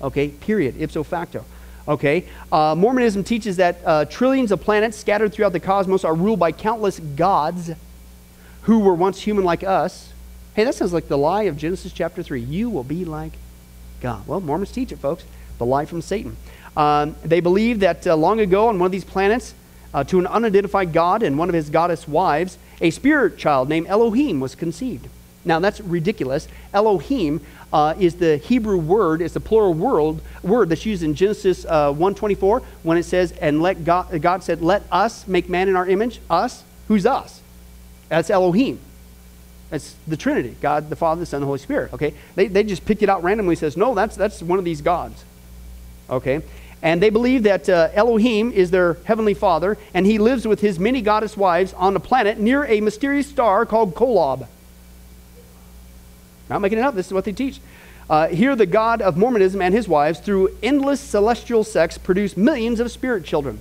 Okay, 0.00 0.28
period, 0.28 0.80
ipso 0.80 1.02
facto. 1.02 1.44
Okay, 1.88 2.26
uh, 2.50 2.74
Mormonism 2.74 3.22
teaches 3.22 3.56
that 3.56 3.78
uh, 3.84 4.04
trillions 4.06 4.50
of 4.52 4.60
planets 4.60 4.96
scattered 4.96 5.32
throughout 5.32 5.52
the 5.52 5.60
cosmos 5.60 6.04
are 6.04 6.14
ruled 6.14 6.38
by 6.38 6.52
countless 6.52 6.98
gods 6.98 7.70
who 8.62 8.80
were 8.80 8.94
once 8.94 9.20
human 9.20 9.44
like 9.44 9.62
us. 9.62 10.12
Hey, 10.54 10.64
that 10.64 10.74
sounds 10.74 10.92
like 10.92 11.08
the 11.08 11.18
lie 11.18 11.44
of 11.44 11.56
Genesis 11.56 11.92
chapter 11.92 12.22
3. 12.22 12.40
You 12.40 12.70
will 12.70 12.82
be 12.82 13.04
like 13.04 13.32
God. 14.00 14.26
Well, 14.26 14.40
Mormons 14.40 14.72
teach 14.72 14.90
it, 14.90 14.98
folks. 14.98 15.24
The 15.58 15.66
lie 15.66 15.84
from 15.84 16.02
Satan. 16.02 16.36
Um, 16.76 17.16
they 17.24 17.40
believe 17.40 17.80
that 17.80 18.06
uh, 18.06 18.16
long 18.16 18.40
ago 18.40 18.68
on 18.68 18.78
one 18.78 18.86
of 18.86 18.92
these 18.92 19.04
planets, 19.04 19.54
uh, 19.94 20.04
to 20.04 20.18
an 20.18 20.26
unidentified 20.26 20.92
god 20.92 21.22
and 21.22 21.38
one 21.38 21.48
of 21.48 21.54
his 21.54 21.70
goddess 21.70 22.06
wives, 22.06 22.58
a 22.80 22.90
spirit 22.90 23.38
child 23.38 23.68
named 23.68 23.86
Elohim 23.86 24.40
was 24.40 24.54
conceived. 24.54 25.08
Now 25.44 25.60
that's 25.60 25.80
ridiculous. 25.80 26.48
Elohim 26.74 27.40
uh, 27.72 27.94
is 27.98 28.16
the 28.16 28.36
Hebrew 28.36 28.76
word, 28.76 29.22
it's 29.22 29.34
the 29.34 29.40
plural 29.40 29.72
word, 29.72 30.20
word 30.42 30.68
that's 30.68 30.84
used 30.84 31.02
in 31.02 31.14
Genesis 31.14 31.64
uh, 31.64 31.92
1.24 31.92 32.62
when 32.82 32.98
it 32.98 33.04
says, 33.04 33.32
and 33.32 33.62
let 33.62 33.84
God, 33.84 34.20
God 34.20 34.42
said, 34.42 34.60
let 34.60 34.82
us 34.90 35.26
make 35.26 35.48
man 35.48 35.68
in 35.68 35.76
our 35.76 35.86
image. 35.86 36.20
Us? 36.28 36.64
Who's 36.88 37.06
us? 37.06 37.40
That's 38.08 38.28
Elohim. 38.28 38.80
That's 39.70 39.94
the 40.06 40.16
Trinity, 40.16 40.56
God, 40.60 40.90
the 40.90 40.96
Father, 40.96 41.20
the 41.20 41.26
Son, 41.26 41.40
the 41.40 41.46
Holy 41.46 41.58
Spirit. 41.58 41.92
Okay? 41.92 42.14
They, 42.34 42.46
they 42.48 42.62
just 42.62 42.84
picked 42.84 43.02
it 43.02 43.08
out 43.08 43.22
randomly 43.24 43.56
says, 43.56 43.76
no, 43.76 43.94
that's, 43.94 44.14
that's 44.14 44.42
one 44.42 44.58
of 44.58 44.64
these 44.64 44.80
gods. 44.80 45.24
Okay? 46.08 46.42
And 46.86 47.02
they 47.02 47.10
believe 47.10 47.42
that 47.42 47.68
uh, 47.68 47.88
Elohim 47.94 48.52
is 48.52 48.70
their 48.70 48.94
heavenly 49.06 49.34
father, 49.34 49.76
and 49.92 50.06
he 50.06 50.18
lives 50.18 50.46
with 50.46 50.60
his 50.60 50.78
many 50.78 51.02
goddess 51.02 51.36
wives 51.36 51.72
on 51.72 51.96
a 51.96 51.98
planet 51.98 52.38
near 52.38 52.64
a 52.64 52.80
mysterious 52.80 53.26
star 53.26 53.66
called 53.66 53.96
Kolob. 53.96 54.46
Not 56.48 56.60
making 56.60 56.78
it 56.78 56.82
up, 56.82 56.94
this 56.94 57.08
is 57.08 57.12
what 57.12 57.24
they 57.24 57.32
teach. 57.32 57.58
Uh, 58.08 58.28
here, 58.28 58.54
the 58.54 58.66
God 58.66 59.02
of 59.02 59.16
Mormonism 59.16 59.60
and 59.60 59.74
his 59.74 59.88
wives, 59.88 60.20
through 60.20 60.56
endless 60.62 61.00
celestial 61.00 61.64
sex, 61.64 61.98
produce 61.98 62.36
millions 62.36 62.78
of 62.78 62.92
spirit 62.92 63.24
children. 63.24 63.58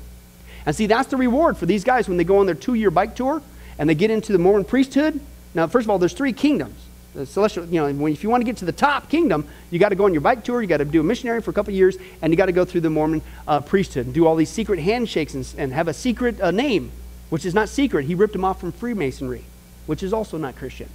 And 0.68 0.76
see, 0.76 0.86
that's 0.86 1.10
the 1.10 1.18
reward 1.18 1.58
for 1.58 1.66
these 1.66 1.84
guys 1.84 2.08
when 2.08 2.18
they 2.18 2.24
go 2.24 2.38
on 2.38 2.46
their 2.46 2.54
two 2.54 2.76
year 2.76 2.92
bike 2.92 3.16
tour 3.16 3.42
and 3.80 3.90
they 3.90 3.96
get 3.96 4.12
into 4.12 4.34
the 4.34 4.38
Mormon 4.38 4.66
priesthood. 4.66 5.20
Now, 5.56 5.66
first 5.66 5.88
of 5.88 5.90
all, 5.90 5.98
there's 5.98 6.14
three 6.14 6.32
kingdoms 6.32 6.80
the 7.16 7.26
celestial, 7.26 7.66
you 7.66 7.80
know, 7.80 8.08
if 8.08 8.24
you 8.24 8.30
want 8.30 8.42
to 8.42 8.46
get 8.46 8.58
to 8.58 8.66
the 8.66 8.72
top 8.72 9.10
kingdom, 9.10 9.48
you 9.72 9.80
got 9.80 9.90
to 9.90 9.96
go 9.96 10.06
on 10.06 10.14
your 10.14 10.22
bike 10.22 10.44
tour, 10.44 10.62
you 10.62 10.68
got 10.68 10.78
to 10.78 10.86
do 10.86 11.00
a 11.00 11.04
missionary 11.04 11.42
for 11.42 11.52
a 11.52 11.54
couple 11.54 11.74
years, 11.74 11.98
and 12.22 12.32
you 12.32 12.38
got 12.38 12.48
to 12.48 12.52
go 12.52 12.66
through 12.66 12.82
the 12.82 12.90
Mormon 12.90 13.22
uh, 13.48 13.62
priesthood 13.62 14.06
and 14.06 14.14
do 14.14 14.28
all 14.28 14.36
these 14.36 14.50
secret 14.50 14.80
handshakes 14.80 15.34
and, 15.34 15.56
and 15.58 15.74
have 15.74 15.88
a 15.88 15.94
secret 15.94 16.40
uh, 16.42 16.52
name, 16.52 16.92
which 17.30 17.46
is 17.46 17.54
not 17.54 17.70
secret. 17.70 18.06
He 18.06 18.16
ripped 18.16 18.34
them 18.34 18.46
off 18.46 18.60
from 18.60 18.72
Freemasonry, 18.72 19.46
which 19.86 20.04
is 20.04 20.14
also 20.14 20.38
not 20.38 20.56
Christian. 20.56 20.90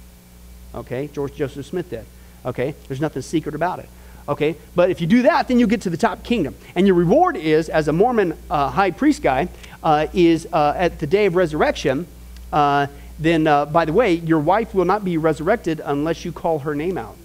Okay, 0.73 1.09
George 1.11 1.35
Joseph 1.35 1.65
Smith 1.65 1.89
did. 1.89 2.05
Okay, 2.45 2.75
there's 2.87 3.01
nothing 3.01 3.21
secret 3.21 3.55
about 3.55 3.79
it. 3.79 3.89
Okay, 4.29 4.55
but 4.75 4.91
if 4.91 5.01
you 5.01 5.07
do 5.07 5.23
that, 5.23 5.47
then 5.47 5.59
you 5.59 5.67
get 5.67 5.81
to 5.81 5.89
the 5.89 5.97
top 5.97 6.23
kingdom. 6.23 6.55
And 6.75 6.85
your 6.85 6.95
reward 6.95 7.35
is, 7.35 7.67
as 7.67 7.87
a 7.87 7.93
Mormon 7.93 8.37
uh, 8.49 8.69
high 8.69 8.91
priest 8.91 9.23
guy, 9.23 9.49
uh, 9.83 10.07
is 10.13 10.47
uh, 10.53 10.73
at 10.77 10.99
the 10.99 11.07
day 11.07 11.25
of 11.25 11.35
resurrection, 11.35 12.05
uh, 12.53 12.87
then, 13.21 13.45
uh, 13.45 13.67
by 13.67 13.85
the 13.85 13.93
way, 13.93 14.15
your 14.15 14.39
wife 14.39 14.73
will 14.73 14.85
not 14.85 15.05
be 15.05 15.15
resurrected 15.15 15.79
unless 15.85 16.25
you 16.25 16.31
call 16.31 16.59
her 16.59 16.73
name 16.73 16.97
out. 16.97 17.15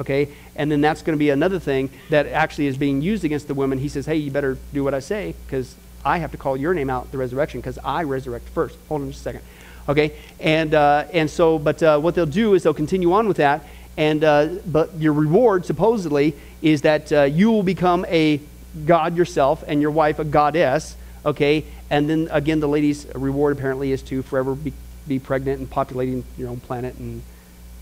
Okay? 0.00 0.28
And 0.56 0.70
then 0.70 0.80
that's 0.80 1.00
going 1.00 1.16
to 1.16 1.18
be 1.18 1.30
another 1.30 1.60
thing 1.60 1.90
that 2.10 2.26
actually 2.26 2.66
is 2.66 2.76
being 2.76 3.02
used 3.02 3.24
against 3.24 3.46
the 3.46 3.54
woman. 3.54 3.78
He 3.78 3.88
says, 3.88 4.04
hey, 4.04 4.16
you 4.16 4.32
better 4.32 4.58
do 4.74 4.82
what 4.82 4.94
I 4.94 4.98
say 4.98 5.36
because 5.46 5.76
I 6.04 6.18
have 6.18 6.32
to 6.32 6.36
call 6.36 6.56
your 6.56 6.74
name 6.74 6.90
out 6.90 7.12
the 7.12 7.18
resurrection 7.18 7.60
because 7.60 7.78
I 7.84 8.02
resurrect 8.02 8.48
first. 8.48 8.76
Hold 8.88 9.02
on 9.02 9.08
just 9.10 9.20
a 9.20 9.22
second. 9.22 9.42
Okay? 9.88 10.12
And, 10.40 10.74
uh, 10.74 11.04
and 11.12 11.30
so, 11.30 11.60
but 11.60 11.80
uh, 11.80 12.00
what 12.00 12.16
they'll 12.16 12.26
do 12.26 12.54
is 12.54 12.64
they'll 12.64 12.74
continue 12.74 13.12
on 13.12 13.28
with 13.28 13.36
that. 13.36 13.64
And, 13.96 14.24
uh, 14.24 14.48
but 14.66 14.92
your 14.98 15.12
reward, 15.12 15.66
supposedly, 15.66 16.34
is 16.62 16.82
that 16.82 17.12
uh, 17.12 17.22
you 17.22 17.52
will 17.52 17.62
become 17.62 18.04
a 18.08 18.40
god 18.86 19.16
yourself 19.16 19.62
and 19.68 19.80
your 19.80 19.90
wife 19.92 20.18
a 20.18 20.24
goddess 20.24 20.96
okay? 21.24 21.64
And 21.90 22.08
then 22.08 22.28
again, 22.30 22.60
the 22.60 22.68
lady's 22.68 23.06
reward 23.14 23.56
apparently 23.56 23.92
is 23.92 24.02
to 24.02 24.22
forever 24.22 24.54
be, 24.54 24.72
be 25.06 25.18
pregnant 25.18 25.60
and 25.60 25.70
populating 25.70 26.24
your 26.36 26.48
own 26.48 26.60
planet 26.60 26.94
and 26.98 27.22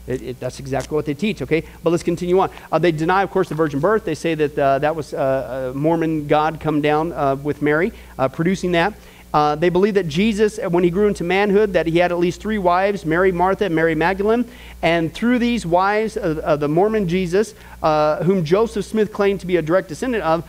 It, 0.07 0.23
it, 0.23 0.41
that's 0.41 0.59
exactly 0.59 0.97
what 0.97 1.05
they 1.05 1.15
teach, 1.15 1.43
okay? 1.43 1.63
But 1.85 1.91
let's 1.91 2.03
continue 2.03 2.41
on. 2.41 2.51
Uh, 2.73 2.81
they 2.81 2.91
deny, 2.91 3.23
of 3.23 3.31
course, 3.31 3.49
the 3.49 3.55
virgin 3.55 3.81
birth. 3.81 4.05
They 4.05 4.17
say 4.17 4.35
that 4.35 4.59
uh, 4.59 4.79
that 4.81 4.97
was 4.97 5.13
uh, 5.13 5.71
a 5.71 5.79
Mormon 5.79 6.27
God 6.27 6.59
come 6.59 6.81
down 6.81 7.13
uh, 7.13 7.37
with 7.37 7.61
Mary, 7.63 7.93
uh, 8.19 8.27
producing 8.29 8.73
that. 8.73 8.95
Uh, 9.33 9.55
they 9.55 9.69
believe 9.69 9.95
that 9.95 10.09
Jesus, 10.09 10.59
when 10.59 10.83
he 10.83 10.91
grew 10.91 11.07
into 11.07 11.23
manhood, 11.23 11.75
that 11.75 11.87
he 11.87 11.99
had 12.01 12.11
at 12.11 12.19
least 12.19 12.41
three 12.41 12.59
wives, 12.59 13.05
Mary, 13.05 13.31
Martha, 13.31 13.67
and 13.67 13.75
Mary 13.75 13.95
Magdalene. 13.95 14.45
And 14.83 15.13
through 15.13 15.39
these 15.39 15.65
wives 15.65 16.15
the 16.15 16.69
Mormon 16.69 17.07
Jesus, 17.07 17.55
whom 17.81 18.43
Joseph 18.45 18.85
Smith 18.85 19.13
claimed 19.13 19.41
to 19.41 19.47
be 19.47 19.59
a 19.59 19.63
direct 19.63 19.89
descendant 19.89 20.25
of, 20.25 20.43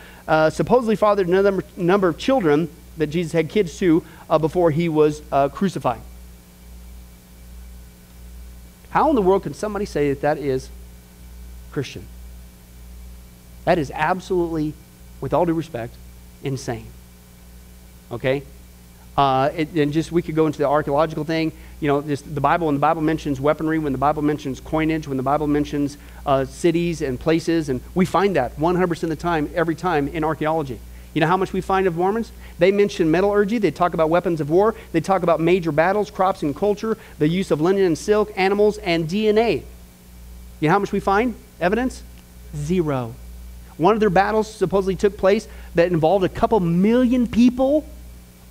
supposedly 0.52 0.96
fathered 0.96 1.28
a 1.28 1.32
number, 1.32 1.64
number 1.78 2.08
of 2.08 2.18
children 2.18 2.70
that 3.02 3.08
Jesus 3.08 3.32
had 3.32 3.50
kids 3.50 3.78
to 3.80 4.04
before 4.40 4.72
he 4.72 4.88
was 4.88 5.22
crucified. 5.52 6.02
How 8.92 9.10
in 9.10 9.16
the 9.16 9.22
world 9.22 9.44
can 9.44 9.54
somebody 9.54 9.86
say 9.86 10.10
that 10.10 10.22
that 10.22 10.38
is 10.38 10.70
Christian? 11.72 12.06
That 13.66 13.78
is 13.78 13.92
absolutely, 13.94 14.74
with 15.20 15.34
all 15.34 15.46
due 15.46 15.54
respect, 15.54 15.96
insane. 16.44 16.88
Okay? 18.12 18.44
Uh, 19.18 19.50
it, 19.56 19.70
and 19.74 19.94
just 19.94 20.12
we 20.12 20.22
could 20.22 20.36
go 20.36 20.46
into 20.46 20.58
the 20.58 20.68
archaeological 20.68 21.24
thing. 21.24 21.52
You 21.80 21.88
know, 21.88 22.02
just 22.02 22.34
the 22.34 22.42
Bible, 22.42 22.68
when 22.68 22.76
the 22.76 22.82
Bible 22.82 23.02
mentions 23.02 23.40
weaponry, 23.40 23.80
when 23.80 23.94
the 23.94 23.98
Bible 23.98 24.22
mentions 24.22 24.60
coinage, 24.60 25.08
when 25.08 25.18
the 25.18 25.24
Bible 25.24 25.48
mentions 25.48 25.98
uh, 26.26 26.46
cities 26.46 27.02
and 27.02 27.20
places, 27.20 27.70
and 27.70 27.82
we 27.96 28.06
find 28.06 28.36
that 28.36 28.58
100% 28.58 29.04
of 29.04 29.10
the 29.10 29.16
time, 29.16 29.50
every 29.56 29.76
time 29.76 30.08
in 30.10 30.24
archaeology. 30.24 30.80
You 31.14 31.22
know 31.22 31.28
how 31.28 31.38
much 31.38 31.52
we 31.52 31.62
find 31.62 31.88
of 31.88 31.98
Mormons? 31.98 32.32
They 32.58 32.72
mention 32.72 33.12
metallurgy, 33.12 33.58
they 33.58 33.72
talk 33.72 33.94
about 33.94 34.10
weapons 34.10 34.40
of 34.40 34.50
war, 34.50 34.76
they 34.92 35.02
talk 35.02 35.24
about 35.24 35.40
major 35.40 35.72
battles, 35.72 36.10
crops 36.10 36.42
and 36.42 36.56
culture, 36.56 36.98
the 37.20 37.28
use 37.28 37.52
of 37.52 37.60
linen 37.60 37.84
and 37.84 37.98
silk, 37.98 38.32
animals, 38.36 38.78
and 38.78 39.08
DNA. 39.08 39.64
You 40.60 40.68
know 40.68 40.74
how 40.74 40.80
much 40.80 40.92
we 40.92 41.00
find? 41.00 41.36
Evidence? 41.60 42.04
Zero. 42.56 43.16
One 43.78 43.94
of 43.94 44.00
their 44.00 44.10
battles 44.10 44.54
supposedly 44.54 44.96
took 44.96 45.18
place 45.18 45.48
that 45.76 45.92
involved 45.92 46.24
a 46.24 46.30
couple 46.30 46.60
million 46.60 47.28
people 47.28 47.86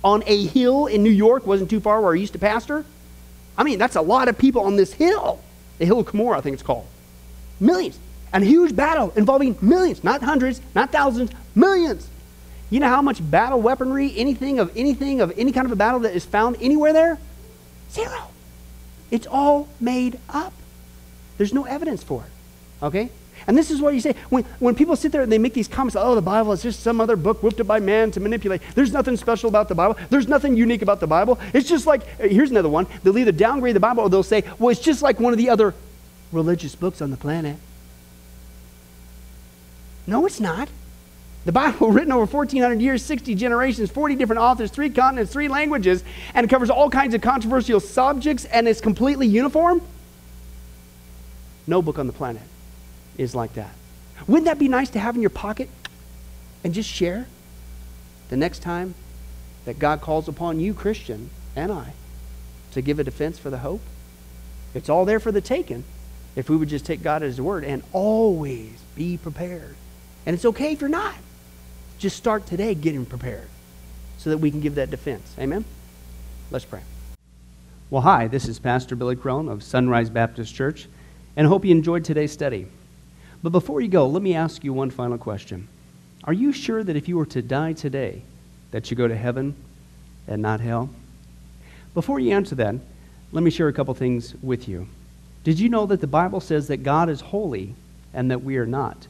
on 0.03 0.23
a 0.25 0.45
hill 0.47 0.87
in 0.87 1.03
New 1.03 1.11
York, 1.11 1.47
wasn't 1.47 1.69
too 1.69 1.79
far 1.79 2.01
where 2.01 2.13
I 2.13 2.15
used 2.15 2.33
to 2.33 2.39
pastor. 2.39 2.85
I 3.57 3.63
mean, 3.63 3.79
that's 3.79 3.95
a 3.95 4.01
lot 4.01 4.27
of 4.27 4.37
people 4.37 4.63
on 4.63 4.75
this 4.75 4.93
hill. 4.93 5.39
The 5.77 5.85
Hill 5.85 5.99
of 5.99 6.07
Cumorah, 6.07 6.37
I 6.37 6.41
think 6.41 6.55
it's 6.55 6.63
called. 6.63 6.85
Millions. 7.59 7.97
And 8.33 8.43
a 8.43 8.47
huge 8.47 8.75
battle 8.75 9.11
involving 9.15 9.57
millions, 9.61 10.03
not 10.03 10.21
hundreds, 10.21 10.61
not 10.73 10.91
thousands, 10.91 11.31
millions. 11.53 12.07
You 12.71 12.79
know 12.79 12.87
how 12.87 13.01
much 13.01 13.19
battle 13.29 13.61
weaponry, 13.61 14.13
anything 14.15 14.57
of 14.57 14.75
anything 14.75 15.21
of 15.21 15.37
any 15.37 15.51
kind 15.51 15.65
of 15.65 15.71
a 15.71 15.75
battle 15.75 15.99
that 15.99 16.15
is 16.15 16.25
found 16.25 16.57
anywhere 16.59 16.93
there? 16.93 17.19
Zero. 17.91 18.29
It's 19.11 19.27
all 19.27 19.67
made 19.79 20.17
up. 20.29 20.53
There's 21.37 21.53
no 21.53 21.65
evidence 21.65 22.01
for 22.01 22.23
it. 22.23 22.85
Okay? 22.85 23.09
And 23.45 23.57
this 23.57 23.71
is 23.71 23.81
what 23.81 23.93
you 23.93 23.99
say. 23.99 24.15
When, 24.29 24.43
when 24.59 24.75
people 24.75 24.95
sit 24.95 25.11
there 25.11 25.21
and 25.21 25.31
they 25.31 25.37
make 25.37 25.53
these 25.53 25.67
comments, 25.67 25.97
oh, 25.99 26.15
the 26.15 26.21
Bible 26.21 26.53
is 26.53 26.61
just 26.61 26.81
some 26.81 27.01
other 27.01 27.17
book 27.17 27.43
whipped 27.43 27.59
up 27.59 27.67
by 27.67 27.81
man 27.81 28.09
to 28.11 28.21
manipulate. 28.21 28.61
There's 28.73 28.93
nothing 28.93 29.17
special 29.17 29.49
about 29.49 29.67
the 29.67 29.75
Bible. 29.75 29.97
There's 30.09 30.29
nothing 30.29 30.55
unique 30.55 30.81
about 30.81 31.01
the 31.01 31.07
Bible. 31.07 31.39
It's 31.53 31.67
just 31.67 31.85
like, 31.85 32.03
uh, 32.21 32.27
here's 32.27 32.51
another 32.51 32.69
one. 32.69 32.87
They'll 33.03 33.17
either 33.17 33.33
downgrade 33.33 33.75
the 33.75 33.81
Bible 33.81 34.03
or 34.03 34.09
they'll 34.09 34.23
say, 34.23 34.43
well, 34.59 34.69
it's 34.69 34.79
just 34.79 35.01
like 35.01 35.19
one 35.19 35.33
of 35.33 35.37
the 35.37 35.49
other 35.49 35.73
religious 36.31 36.75
books 36.75 37.01
on 37.01 37.11
the 37.11 37.17
planet. 37.17 37.57
No, 40.07 40.25
it's 40.25 40.39
not. 40.39 40.69
The 41.45 41.51
Bible, 41.51 41.91
written 41.91 42.11
over 42.11 42.25
1,400 42.25 42.81
years, 42.81 43.03
60 43.03 43.35
generations, 43.35 43.89
40 43.89 44.15
different 44.15 44.41
authors, 44.41 44.71
three 44.71 44.89
continents, 44.89 45.33
three 45.33 45.47
languages, 45.47 46.03
and 46.33 46.49
covers 46.49 46.69
all 46.69 46.89
kinds 46.89 47.13
of 47.13 47.21
controversial 47.21 47.79
subjects 47.79 48.45
and 48.45 48.67
is 48.67 48.81
completely 48.81 49.27
uniform. 49.27 49.81
No 51.67 51.81
book 51.81 51.97
on 51.97 52.07
the 52.07 52.13
planet 52.13 52.43
is 53.17 53.33
like 53.33 53.53
that. 53.53 53.73
Wouldn't 54.27 54.45
that 54.45 54.59
be 54.59 54.67
nice 54.67 54.89
to 54.91 54.99
have 54.99 55.15
in 55.15 55.21
your 55.21 55.29
pocket 55.31 55.69
and 56.63 56.73
just 56.73 56.89
share 56.89 57.27
the 58.29 58.37
next 58.37 58.59
time 58.59 58.93
that 59.65 59.79
God 59.79 60.01
calls 60.01 60.27
upon 60.27 60.59
you, 60.59 60.73
Christian, 60.73 61.29
and 61.55 61.71
I, 61.71 61.93
to 62.71 62.81
give 62.81 62.99
a 62.99 63.03
defense 63.03 63.39
for 63.39 63.49
the 63.49 63.59
hope? 63.59 63.81
It's 64.73 64.89
all 64.89 65.05
there 65.05 65.19
for 65.19 65.31
the 65.31 65.41
taking 65.41 65.83
if 66.35 66.49
we 66.49 66.55
would 66.55 66.69
just 66.69 66.85
take 66.85 67.01
God 67.01 67.23
at 67.23 67.27
His 67.27 67.41
word 67.41 67.63
and 67.63 67.83
always 67.91 68.79
be 68.95 69.17
prepared. 69.17 69.75
And 70.25 70.33
it's 70.35 70.45
okay 70.45 70.73
if 70.73 70.81
you're 70.81 70.89
not. 70.89 71.15
Just 72.01 72.17
start 72.17 72.47
today 72.47 72.73
getting 72.73 73.05
prepared 73.05 73.47
so 74.17 74.31
that 74.31 74.39
we 74.39 74.49
can 74.49 74.59
give 74.59 74.73
that 74.73 74.89
defense. 74.89 75.35
Amen? 75.37 75.63
Let's 76.49 76.65
pray. 76.65 76.81
Well, 77.91 78.01
hi, 78.01 78.27
this 78.27 78.47
is 78.47 78.57
Pastor 78.57 78.95
Billy 78.95 79.15
Crone 79.15 79.47
of 79.47 79.61
Sunrise 79.61 80.09
Baptist 80.09 80.55
Church, 80.55 80.87
and 81.35 81.45
I 81.45 81.49
hope 81.49 81.63
you 81.63 81.69
enjoyed 81.69 82.03
today's 82.03 82.31
study. 82.31 82.65
But 83.43 83.51
before 83.51 83.81
you 83.81 83.87
go, 83.87 84.07
let 84.07 84.23
me 84.23 84.33
ask 84.33 84.63
you 84.63 84.73
one 84.73 84.89
final 84.89 85.19
question. 85.19 85.67
Are 86.23 86.33
you 86.33 86.51
sure 86.51 86.83
that 86.83 86.95
if 86.95 87.07
you 87.07 87.17
were 87.17 87.25
to 87.27 87.41
die 87.43 87.73
today, 87.73 88.23
that 88.71 88.89
you 88.89 88.97
go 88.97 89.07
to 89.07 89.15
heaven 89.15 89.53
and 90.27 90.41
not 90.41 90.59
hell? 90.59 90.89
Before 91.93 92.19
you 92.19 92.31
answer 92.31 92.55
that, 92.55 92.77
let 93.31 93.43
me 93.43 93.51
share 93.51 93.67
a 93.67 93.73
couple 93.73 93.93
things 93.93 94.33
with 94.41 94.67
you. 94.67 94.87
Did 95.43 95.59
you 95.59 95.69
know 95.69 95.85
that 95.85 96.01
the 96.01 96.07
Bible 96.07 96.39
says 96.39 96.67
that 96.69 96.77
God 96.77 97.11
is 97.11 97.21
holy 97.21 97.75
and 98.11 98.31
that 98.31 98.41
we 98.41 98.57
are 98.57 98.65
not? 98.65 99.05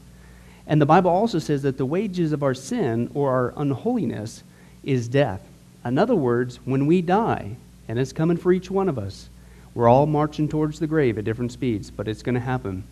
And 0.67 0.81
the 0.81 0.85
Bible 0.85 1.11
also 1.11 1.39
says 1.39 1.63
that 1.63 1.77
the 1.77 1.85
wages 1.85 2.33
of 2.33 2.43
our 2.43 2.53
sin 2.53 3.09
or 3.13 3.31
our 3.31 3.53
unholiness 3.57 4.43
is 4.83 5.07
death. 5.07 5.41
In 5.83 5.97
other 5.97 6.15
words, 6.15 6.59
when 6.65 6.85
we 6.85 7.01
die, 7.01 7.55
and 7.87 7.97
it's 7.97 8.13
coming 8.13 8.37
for 8.37 8.53
each 8.53 8.69
one 8.69 8.87
of 8.87 8.99
us, 8.99 9.29
we're 9.73 9.89
all 9.89 10.05
marching 10.05 10.47
towards 10.47 10.79
the 10.79 10.87
grave 10.87 11.17
at 11.17 11.25
different 11.25 11.51
speeds, 11.51 11.89
but 11.89 12.07
it's 12.07 12.21
going 12.21 12.35
to 12.35 12.41
happen. 12.41 12.83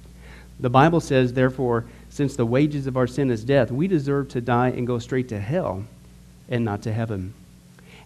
The 0.60 0.70
Bible 0.70 1.00
says, 1.00 1.34
therefore, 1.34 1.86
since 2.10 2.36
the 2.36 2.46
wages 2.46 2.88
of 2.88 2.98
our 2.98 3.08
sin 3.08 3.32
is 3.32 3.44
death, 3.44 3.72
we 3.72 3.88
deserve 3.88 4.30
to 4.30 4.42
die 4.42 4.70
and 4.70 4.88
go 4.88 5.00
straight 5.00 5.30
to 5.30 5.40
hell 5.40 5.86
and 6.50 6.66
not 6.66 6.82
to 6.84 6.94
heaven. 6.94 7.34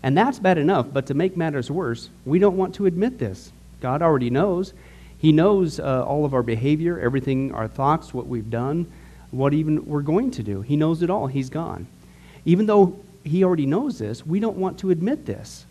And 0.04 0.18
that's 0.18 0.40
bad 0.40 0.58
enough, 0.58 0.88
but 0.92 1.06
to 1.08 1.14
make 1.14 1.38
matters 1.38 1.72
worse, 1.72 2.10
we 2.26 2.40
don't 2.40 2.58
want 2.58 2.76
to 2.76 2.86
admit 2.86 3.18
this. 3.18 3.52
God 3.80 4.02
already 4.02 4.30
knows. 4.30 4.74
He 5.18 5.32
knows 5.32 5.80
uh, 5.80 6.04
all 6.04 6.26
of 6.26 6.34
our 6.34 6.44
behavior, 6.44 7.00
everything, 7.00 7.54
our 7.54 7.68
thoughts, 7.68 8.14
what 8.14 8.28
we've 8.28 8.50
done 8.50 8.92
what 9.34 9.54
even 9.54 9.84
we're 9.86 10.02
going 10.02 10.30
to 10.32 10.44
do. 10.44 10.62
He 10.62 10.76
knows 10.76 11.02
it 11.02 11.10
all. 11.10 11.28
He's 11.28 11.50
gone. 11.50 11.88
Even 12.46 12.68
though 12.68 13.00
he 13.24 13.44
already 13.44 13.66
knows 13.66 13.98
this, 13.98 14.26
we 14.26 14.40
don't 14.40 14.58
want 14.58 14.78
to 14.80 14.92
admit 14.92 15.26
this. 15.26 15.66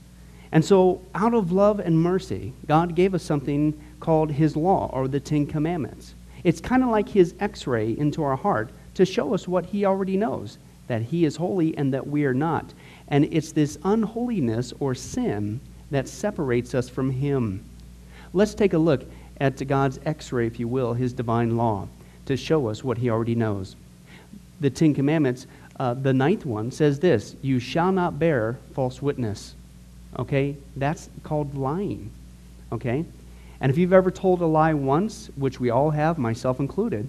And 0.51 0.65
so, 0.65 1.01
out 1.15 1.33
of 1.33 1.53
love 1.53 1.79
and 1.79 1.99
mercy, 1.99 2.53
God 2.67 2.95
gave 2.95 3.15
us 3.15 3.23
something 3.23 3.81
called 4.01 4.33
His 4.33 4.55
law 4.57 4.91
or 4.93 5.09
the 5.09 5.21
Ten 5.21 5.47
Commandments. 5.47 6.15
It's 6.45 6.61
kind 6.61 6.83
of 6.83 6.91
like 6.91 7.09
His 7.09 7.35
x 7.41 7.67
ray 7.67 7.97
into 7.97 8.23
our 8.23 8.37
heart 8.37 8.71
to 8.95 9.07
show 9.07 9.33
us 9.33 9.49
what 9.49 9.67
He 9.67 9.87
already 9.87 10.17
knows 10.17 10.59
that 10.89 11.03
He 11.03 11.25
is 11.25 11.37
holy 11.37 11.75
and 11.79 11.95
that 11.95 12.07
we 12.07 12.27
are 12.27 12.35
not. 12.35 12.75
And 13.09 13.25
it's 13.31 13.53
this 13.53 13.79
unholiness 13.85 14.75
or 14.81 14.95
sin 14.95 15.61
that 15.91 16.09
separates 16.09 16.75
us 16.75 16.89
from 16.89 17.11
Him. 17.11 17.65
Let's 18.35 18.55
take 18.55 18.75
a 18.75 18.79
look 18.79 19.05
at 19.41 19.67
God's 19.67 20.01
x 20.05 20.33
ray, 20.33 20.47
if 20.47 20.61
you 20.61 20.69
will, 20.69 20.93
His 20.93 21.15
divine 21.15 21.57
law 21.57 21.89
to 22.27 22.37
show 22.37 22.69
us 22.69 22.85
what 22.85 22.99
he 22.99 23.11
already 23.11 23.35
knows. 23.35 23.77
The 24.61 24.71
Ten 24.71 24.95
Commandments, 24.95 25.47
uh, 25.79 25.95
the 25.95 26.13
ninth 26.13 26.47
one 26.47 26.71
says 26.71 27.01
this 27.01 27.35
You 27.43 27.59
shall 27.59 27.93
not 27.93 28.19
bear 28.19 28.59
false 28.75 29.03
witness. 29.03 29.55
Okay? 30.19 30.57
That's 30.77 31.09
called 31.23 31.57
lying. 31.57 32.11
Okay? 32.71 33.05
And 33.61 33.71
if 33.71 33.79
you've 33.79 33.93
ever 33.93 34.11
told 34.11 34.41
a 34.43 34.47
lie 34.47 34.75
once, 34.75 35.31
which 35.37 35.61
we 35.61 35.71
all 35.71 35.91
have, 35.91 36.19
myself 36.19 36.61
included, 36.61 37.09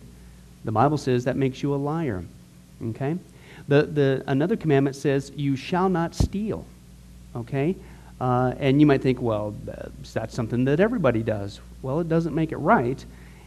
the 0.64 0.72
Bible 0.72 0.98
says 0.98 1.26
that 1.26 1.36
makes 1.36 1.62
you 1.62 1.74
a 1.74 1.78
liar. 1.78 2.24
Okay? 2.82 3.18
The, 3.68 3.84
the, 3.84 4.24
another 4.28 4.56
commandment 4.56 4.96
says, 4.96 5.32
You 5.36 5.56
shall 5.56 5.90
not 5.90 6.16
steal. 6.16 6.66
Okay? 7.36 7.76
Uh, 8.22 8.54
and 8.60 8.80
you 8.80 8.86
might 8.86 9.02
think, 9.02 9.22
well, 9.22 9.54
that's 10.14 10.34
something 10.34 10.66
that 10.66 10.80
everybody 10.80 11.24
does. 11.24 11.60
Well, 11.82 12.00
it 12.00 12.08
doesn't 12.08 12.34
make 12.34 12.52
it 12.52 12.58
right. 12.58 13.04